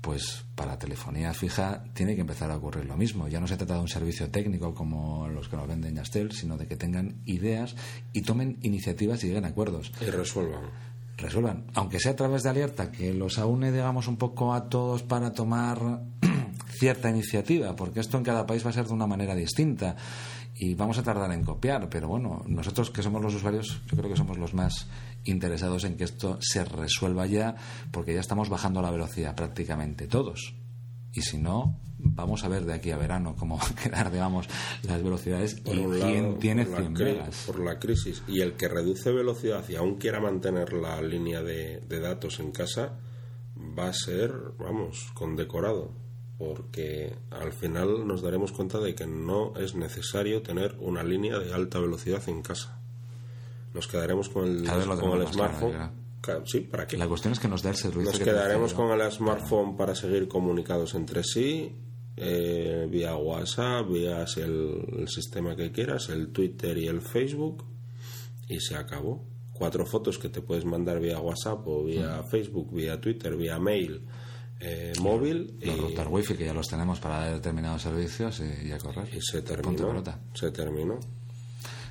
Pues 0.00 0.44
para 0.54 0.78
telefonía 0.78 1.34
fija 1.34 1.84
tiene 1.92 2.14
que 2.14 2.22
empezar 2.22 2.50
a 2.50 2.56
ocurrir 2.56 2.86
lo 2.86 2.96
mismo. 2.96 3.28
Ya 3.28 3.40
no 3.40 3.46
se 3.46 3.58
trata 3.58 3.74
de 3.74 3.80
un 3.80 3.88
servicio 3.88 4.30
técnico 4.30 4.74
como 4.74 5.28
los 5.28 5.48
que 5.48 5.56
nos 5.56 5.68
venden 5.68 5.96
Yastel, 5.96 6.32
sino 6.32 6.56
de 6.56 6.66
que 6.66 6.76
tengan 6.76 7.20
ideas 7.26 7.76
y 8.14 8.22
tomen 8.22 8.58
iniciativas 8.62 9.22
y 9.24 9.26
lleguen 9.26 9.44
a 9.44 9.48
acuerdos. 9.48 9.92
Y 10.00 10.06
resuelvan. 10.06 10.70
Resuelvan, 11.18 11.66
aunque 11.74 11.98
sea 11.98 12.12
a 12.12 12.16
través 12.16 12.44
de 12.44 12.50
alerta, 12.50 12.92
que 12.92 13.12
los 13.12 13.38
aúne, 13.38 13.72
digamos, 13.72 14.06
un 14.06 14.16
poco 14.16 14.54
a 14.54 14.68
todos 14.68 15.02
para 15.02 15.32
tomar 15.32 16.00
cierta 16.78 17.10
iniciativa, 17.10 17.74
porque 17.76 18.00
esto 18.00 18.16
en 18.18 18.24
cada 18.24 18.46
país 18.46 18.64
va 18.64 18.70
a 18.70 18.72
ser 18.72 18.86
de 18.86 18.94
una 18.94 19.06
manera 19.06 19.34
distinta. 19.34 19.96
y 20.60 20.74
vamos 20.74 20.98
a 20.98 21.04
tardar 21.04 21.30
en 21.32 21.44
copiar, 21.44 21.88
pero 21.88 22.08
bueno, 22.08 22.42
nosotros 22.48 22.90
que 22.90 23.00
somos 23.02 23.22
los 23.22 23.32
usuarios, 23.34 23.80
yo 23.86 23.96
creo 23.96 24.10
que 24.10 24.16
somos 24.16 24.38
los 24.38 24.54
más 24.54 24.88
interesados 25.24 25.84
en 25.84 25.96
que 25.96 26.02
esto 26.02 26.36
se 26.40 26.64
resuelva 26.64 27.26
ya, 27.26 27.54
porque 27.92 28.12
ya 28.12 28.18
estamos 28.20 28.48
bajando 28.48 28.82
la 28.82 28.90
velocidad 28.90 29.36
prácticamente 29.36 30.08
todos. 30.08 30.56
Y 31.12 31.22
si 31.22 31.38
no, 31.38 31.78
vamos 31.98 32.42
a 32.42 32.48
ver 32.48 32.64
de 32.64 32.72
aquí 32.74 32.90
a 32.90 32.96
verano 32.96 33.36
cómo 33.38 33.58
quedar, 33.82 34.10
digamos, 34.10 34.48
las 34.82 35.00
velocidades 35.00 35.54
Por 35.60 35.76
y 35.76 35.78
un 35.78 35.92
quién 36.00 36.38
tiene 36.40 36.64
por 36.64 36.72
la 36.74 36.80
100 36.80 36.94
cri- 36.96 37.04
megas. 37.04 37.44
Por 37.46 37.60
la 37.60 37.78
crisis. 37.78 38.22
Y 38.26 38.40
el 38.40 38.54
que 38.54 38.66
reduce 38.68 39.12
velocidad 39.12 39.64
y 39.68 39.76
aún 39.76 39.94
quiera 39.96 40.18
mantener 40.20 40.72
la 40.72 41.00
línea 41.02 41.40
de, 41.40 41.80
de 41.88 42.00
datos 42.00 42.40
en 42.40 42.50
casa 42.50 42.98
va 43.78 43.88
a 43.88 43.92
ser, 43.92 44.32
vamos, 44.58 45.10
condecorado. 45.14 45.92
Porque 46.38 47.16
al 47.30 47.52
final 47.52 48.06
nos 48.06 48.22
daremos 48.22 48.52
cuenta 48.52 48.78
de 48.78 48.94
que 48.94 49.06
no 49.06 49.54
es 49.56 49.74
necesario 49.74 50.40
tener 50.42 50.76
una 50.78 51.02
línea 51.02 51.38
de 51.38 51.52
alta 51.52 51.80
velocidad 51.80 52.22
en 52.28 52.42
casa. 52.42 52.80
Nos 53.74 53.88
quedaremos 53.88 54.28
con 54.28 54.46
el, 54.46 54.64
con 55.00 55.26
smartphone. 55.32 55.72
claro. 55.72 55.92
Ca- 56.20 56.42
Sí, 56.44 56.60
¿para 56.60 56.86
qué? 56.86 56.96
La 56.96 57.08
cuestión 57.08 57.32
es 57.32 57.40
que 57.40 57.48
nos 57.48 57.62
dé 57.62 57.70
el 57.70 57.76
servicio. 57.76 58.04
Nos 58.10 58.18
que 58.18 58.24
quedaremos 58.24 58.72
con 58.74 58.90
el 59.00 59.10
smartphone 59.12 59.76
para 59.76 59.94
seguir 59.94 60.26
comunicados 60.28 60.94
entre 60.94 61.22
sí, 61.24 61.72
eh, 62.16 62.86
vía 62.90 63.14
WhatsApp, 63.16 63.88
vía 63.88 64.24
el, 64.36 64.84
el 64.98 65.08
sistema 65.08 65.54
que 65.56 65.70
quieras, 65.72 66.08
el 66.08 66.28
Twitter 66.30 66.76
y 66.78 66.86
el 66.86 67.00
Facebook, 67.00 67.64
y 68.48 68.60
se 68.60 68.76
acabó. 68.76 69.24
Cuatro 69.52 69.84
fotos 69.86 70.18
que 70.18 70.28
te 70.28 70.40
puedes 70.40 70.64
mandar 70.64 71.00
vía 71.00 71.18
WhatsApp 71.20 71.66
o 71.66 71.84
vía 71.84 72.22
Mm. 72.24 72.30
Facebook, 72.30 72.72
vía 72.72 73.00
Twitter, 73.00 73.36
vía 73.36 73.58
mail, 73.58 74.02
eh, 74.60 74.92
móvil, 75.00 75.56
y, 75.60 75.66
los 75.66 75.78
routers 75.80 76.08
wifi 76.10 76.34
que 76.34 76.44
ya 76.46 76.52
los 76.54 76.66
tenemos 76.66 76.98
para 77.00 77.30
determinados 77.30 77.82
servicios 77.82 78.40
y, 78.40 78.68
y 78.68 78.72
a 78.72 78.78
correr. 78.78 79.08
y 79.14 79.20
se 79.20 79.42
terminó. 79.42 80.02
Se 80.34 80.50
terminó. 80.50 80.98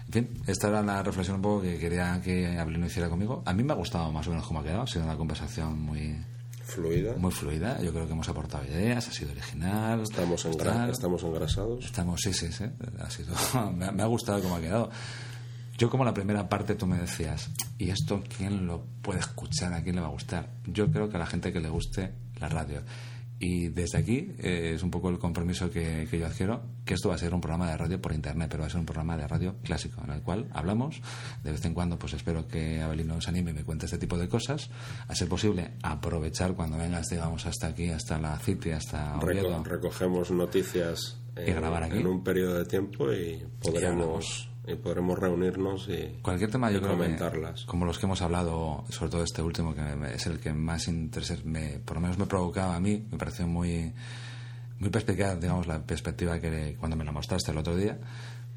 En 0.07 0.13
fin, 0.13 0.29
esta 0.47 0.69
era 0.69 0.81
la 0.81 1.03
reflexión 1.03 1.35
un 1.37 1.41
poco 1.41 1.61
que 1.63 1.77
quería 1.77 2.21
que 2.23 2.57
Abelino 2.57 2.85
hiciera 2.85 3.09
conmigo. 3.09 3.43
A 3.45 3.53
mí 3.53 3.63
me 3.63 3.73
ha 3.73 3.75
gustado 3.75 4.11
más 4.11 4.25
o 4.27 4.29
menos 4.29 4.45
cómo 4.47 4.61
ha 4.61 4.63
quedado. 4.63 4.83
Ha 4.83 4.87
sido 4.87 5.03
una 5.03 5.17
conversación 5.17 5.81
muy, 5.81 6.15
Fluida. 6.63 7.13
muy 7.17 7.31
fluida. 7.31 7.81
Yo 7.81 7.91
creo 7.91 8.05
que 8.07 8.13
hemos 8.13 8.29
aportado 8.29 8.63
ideas, 8.65 9.05
ha 9.07 9.11
sido 9.11 9.31
original. 9.31 10.01
Estamos, 10.01 10.45
engra- 10.45 10.89
estamos 10.89 11.23
engrasados. 11.23 11.83
Estamos, 11.85 12.21
sí, 12.21 12.31
sí, 12.33 12.51
sí. 12.53 12.63
Ha 12.99 13.09
sido, 13.09 13.33
me, 13.75 13.91
me 13.91 14.03
ha 14.03 14.07
gustado 14.07 14.41
cómo 14.41 14.55
ha 14.55 14.61
quedado. 14.61 14.89
Yo 15.77 15.89
como 15.89 16.05
la 16.05 16.13
primera 16.13 16.47
parte 16.49 16.75
tú 16.75 16.87
me 16.87 16.97
decías, 16.97 17.49
¿y 17.77 17.89
esto 17.89 18.23
quién 18.37 18.65
lo 18.65 18.83
puede 19.01 19.19
escuchar? 19.19 19.73
¿A 19.73 19.83
quién 19.83 19.95
le 19.95 20.01
va 20.01 20.07
a 20.07 20.11
gustar? 20.11 20.49
Yo 20.65 20.89
creo 20.89 21.09
que 21.09 21.17
a 21.17 21.19
la 21.19 21.25
gente 21.27 21.51
que 21.53 21.59
le 21.59 21.69
guste 21.69 22.13
la 22.39 22.49
radio. 22.49 22.81
Y 23.39 23.67
desde 23.67 23.99
aquí 23.99 24.31
eh, 24.39 24.71
es 24.73 24.81
un 24.81 24.89
poco 24.89 25.11
el 25.11 25.19
compromiso 25.19 25.69
que, 25.69 26.07
que 26.09 26.17
yo 26.17 26.25
adquiero, 26.25 26.63
que 26.83 26.95
esto 26.95 27.09
va 27.09 27.15
a 27.15 27.17
ser 27.19 27.35
un 27.35 27.39
programa 27.41 27.69
de 27.69 27.77
radio 27.77 28.01
por 28.01 28.11
internet, 28.13 28.47
pero 28.49 28.61
va 28.61 28.67
a 28.67 28.69
ser 28.71 28.79
un 28.79 28.87
programa 28.87 29.15
de 29.15 29.27
radio 29.27 29.57
clásico, 29.63 30.01
en 30.03 30.09
el 30.11 30.23
cual 30.23 30.47
hablamos. 30.53 31.01
De 31.43 31.51
vez 31.51 31.63
en 31.65 31.75
cuando, 31.75 31.99
pues 31.99 32.13
espero 32.13 32.47
que 32.47 32.81
Abelino 32.81 33.13
nos 33.13 33.27
anime 33.27 33.51
y 33.51 33.53
me 33.53 33.63
cuente 33.63 33.85
este 33.85 33.99
tipo 33.99 34.17
de 34.17 34.27
cosas. 34.27 34.71
A 35.07 35.13
ser 35.13 35.27
posible, 35.29 35.73
aprovechar 35.83 36.55
cuando 36.55 36.77
vengas, 36.79 37.05
digamos, 37.11 37.45
hasta 37.45 37.67
aquí, 37.67 37.89
hasta 37.89 38.17
la 38.17 38.39
City, 38.39 38.71
hasta 38.71 39.17
Oviedo. 39.19 39.49
Reco- 39.49 39.63
recogemos 39.65 40.31
noticias 40.31 41.19
Y 41.35 41.51
grabar 41.51 41.83
aquí. 41.83 41.99
en 41.99 42.07
un 42.07 42.23
periodo 42.23 42.55
de 42.55 42.65
tiempo 42.65 43.13
y 43.13 43.45
podremos 43.61 44.49
y 44.51 44.56
podremos 44.75 45.17
reunirnos 45.17 45.87
y 45.89 46.19
Cualquier 46.21 46.51
tema 46.51 46.69
yo 46.71 46.77
y 46.77 46.81
creo 46.81 46.93
comentarlas. 46.93 47.61
que, 47.61 47.65
como 47.67 47.85
los 47.85 47.97
que 47.99 48.05
hemos 48.05 48.21
hablado, 48.21 48.83
sobre 48.89 49.11
todo 49.11 49.23
este 49.23 49.41
último, 49.41 49.73
que 49.73 49.81
me- 49.81 50.13
es 50.13 50.27
el 50.27 50.39
que 50.39 50.51
más 50.53 50.87
interés, 50.87 51.45
me, 51.45 51.79
por 51.79 51.95
lo 51.95 52.01
menos 52.01 52.17
me 52.17 52.25
provocaba 52.25 52.75
a 52.75 52.79
mí, 52.79 53.05
me 53.11 53.17
pareció 53.17 53.47
muy, 53.47 53.93
muy 54.79 54.89
perspicaz, 54.89 55.39
digamos, 55.39 55.67
la 55.67 55.81
perspectiva 55.83 56.39
que 56.39 56.75
cuando 56.79 56.97
me 56.97 57.05
la 57.05 57.11
mostraste 57.11 57.51
el 57.51 57.57
otro 57.57 57.75
día, 57.75 57.97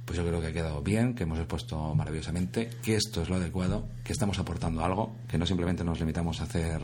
pues 0.05 0.19
yo 0.19 0.27
creo 0.27 0.41
que 0.41 0.49
ha 0.49 0.53
quedado 0.53 0.83
bien, 0.83 1.15
que 1.15 1.23
hemos 1.23 1.39
expuesto 1.39 1.95
maravillosamente, 1.95 2.69
que 2.83 2.97
esto 2.97 3.23
es 3.23 3.29
lo 3.29 3.37
adecuado, 3.37 3.87
que 4.03 4.13
estamos 4.13 4.39
aportando 4.41 4.85
algo, 4.85 5.15
que 5.29 5.39
no 5.39 5.47
simplemente 5.47 5.85
nos 5.85 6.01
limitamos 6.01 6.41
a 6.41 6.45
hacer 6.45 6.81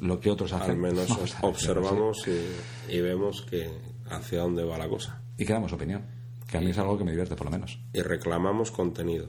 lo 0.00 0.20
que 0.20 0.30
otros 0.30 0.52
hacen. 0.52 0.70
Al 0.72 0.76
menos 0.76 1.08
Vamos 1.08 1.36
observamos 1.42 2.18
y, 2.28 2.94
y 2.94 3.00
vemos 3.00 3.42
que 3.50 3.68
hacia 4.08 4.40
dónde 4.42 4.62
va 4.62 4.78
la 4.78 4.88
cosa 4.88 5.20
Y 5.36 5.44
que 5.44 5.52
damos 5.52 5.72
opinión, 5.72 6.02
que 6.46 6.58
a 6.58 6.60
mí 6.60 6.70
es 6.70 6.78
algo 6.78 6.96
que 6.96 7.04
me 7.04 7.10
divierte 7.10 7.36
por 7.36 7.46
lo 7.46 7.52
menos. 7.52 7.78
y 7.92 8.00
reclamamos 8.02 8.70
contenido. 8.70 9.28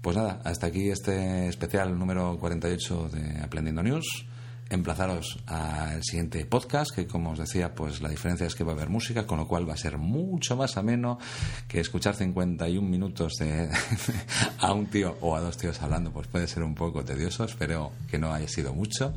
Pues 0.00 0.16
nada, 0.16 0.40
hasta 0.44 0.68
aquí 0.68 0.90
este 0.90 1.48
especial 1.48 1.98
número 1.98 2.38
48 2.38 3.08
de 3.08 3.40
Aprendiendo 3.42 3.82
News. 3.82 4.26
Emplazaros 4.70 5.38
al 5.46 6.02
siguiente 6.04 6.44
podcast, 6.44 6.94
que 6.94 7.06
como 7.06 7.30
os 7.30 7.38
decía, 7.38 7.74
pues 7.74 8.02
la 8.02 8.10
diferencia 8.10 8.46
es 8.46 8.54
que 8.54 8.64
va 8.64 8.72
a 8.72 8.74
haber 8.74 8.90
música, 8.90 9.26
con 9.26 9.38
lo 9.38 9.48
cual 9.48 9.68
va 9.68 9.72
a 9.72 9.78
ser 9.78 9.96
mucho 9.96 10.56
más 10.56 10.76
ameno 10.76 11.18
que 11.66 11.80
escuchar 11.80 12.14
51 12.14 12.86
minutos 12.86 13.32
de, 13.40 13.70
a 14.58 14.72
un 14.74 14.86
tío 14.86 15.16
o 15.22 15.34
a 15.34 15.40
dos 15.40 15.56
tíos 15.56 15.80
hablando, 15.80 16.12
pues 16.12 16.28
puede 16.28 16.46
ser 16.46 16.62
un 16.62 16.74
poco 16.74 17.02
tedioso. 17.02 17.44
Espero 17.44 17.92
que 18.10 18.18
no 18.18 18.32
haya 18.32 18.46
sido 18.46 18.74
mucho, 18.74 19.14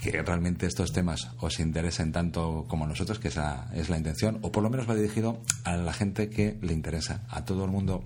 que 0.00 0.22
realmente 0.22 0.64
estos 0.66 0.92
temas 0.92 1.28
os 1.40 1.60
interesen 1.60 2.10
tanto 2.10 2.64
como 2.68 2.86
nosotros, 2.86 3.18
que 3.18 3.28
esa 3.28 3.68
es 3.74 3.90
la 3.90 3.98
intención, 3.98 4.38
o 4.40 4.50
por 4.50 4.62
lo 4.62 4.70
menos 4.70 4.88
va 4.88 4.94
dirigido 4.94 5.38
a 5.64 5.76
la 5.76 5.92
gente 5.92 6.30
que 6.30 6.56
le 6.62 6.72
interesa. 6.72 7.20
A 7.28 7.44
todo 7.44 7.66
el 7.66 7.70
mundo 7.70 8.02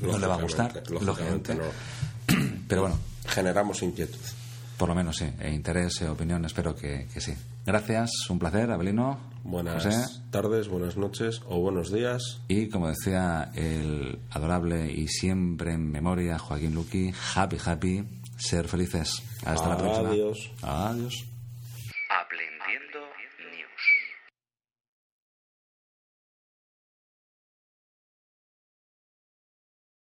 no 0.00 0.16
le 0.16 0.26
va 0.28 0.34
a 0.36 0.42
gustar, 0.42 0.72
Lógicamente, 0.90 1.54
lógicamente. 1.54 1.54
no. 1.56 2.48
Pero 2.68 2.82
bueno, 2.82 2.98
Generamos 3.26 3.82
inquietud. 3.82 4.20
por 4.76 4.88
lo 4.90 4.94
menos 4.94 5.16
sí, 5.16 5.26
e 5.40 5.50
interés, 5.52 6.00
e 6.02 6.08
opinión, 6.08 6.44
espero 6.44 6.76
que, 6.76 7.08
que 7.12 7.20
sí. 7.20 7.34
Gracias, 7.66 8.10
un 8.30 8.38
placer, 8.38 8.70
Abelino, 8.70 9.18
Buenas 9.44 9.84
José. 9.84 10.04
tardes, 10.30 10.68
buenas 10.68 10.96
noches 10.96 11.40
o 11.48 11.60
buenos 11.60 11.90
días. 11.92 12.40
Y 12.48 12.68
como 12.68 12.88
decía 12.88 13.50
el 13.54 14.18
adorable 14.30 14.92
y 14.92 15.08
siempre 15.08 15.72
en 15.72 15.90
memoria 15.90 16.38
Joaquín 16.38 16.74
Luqui, 16.74 17.12
happy, 17.34 17.56
happy, 17.64 18.04
ser 18.38 18.68
felices. 18.68 19.22
Hasta 19.44 19.68
la 19.68 19.76
próxima. 19.76 20.10
Adiós. 20.10 20.50
Adiós. 20.62 21.24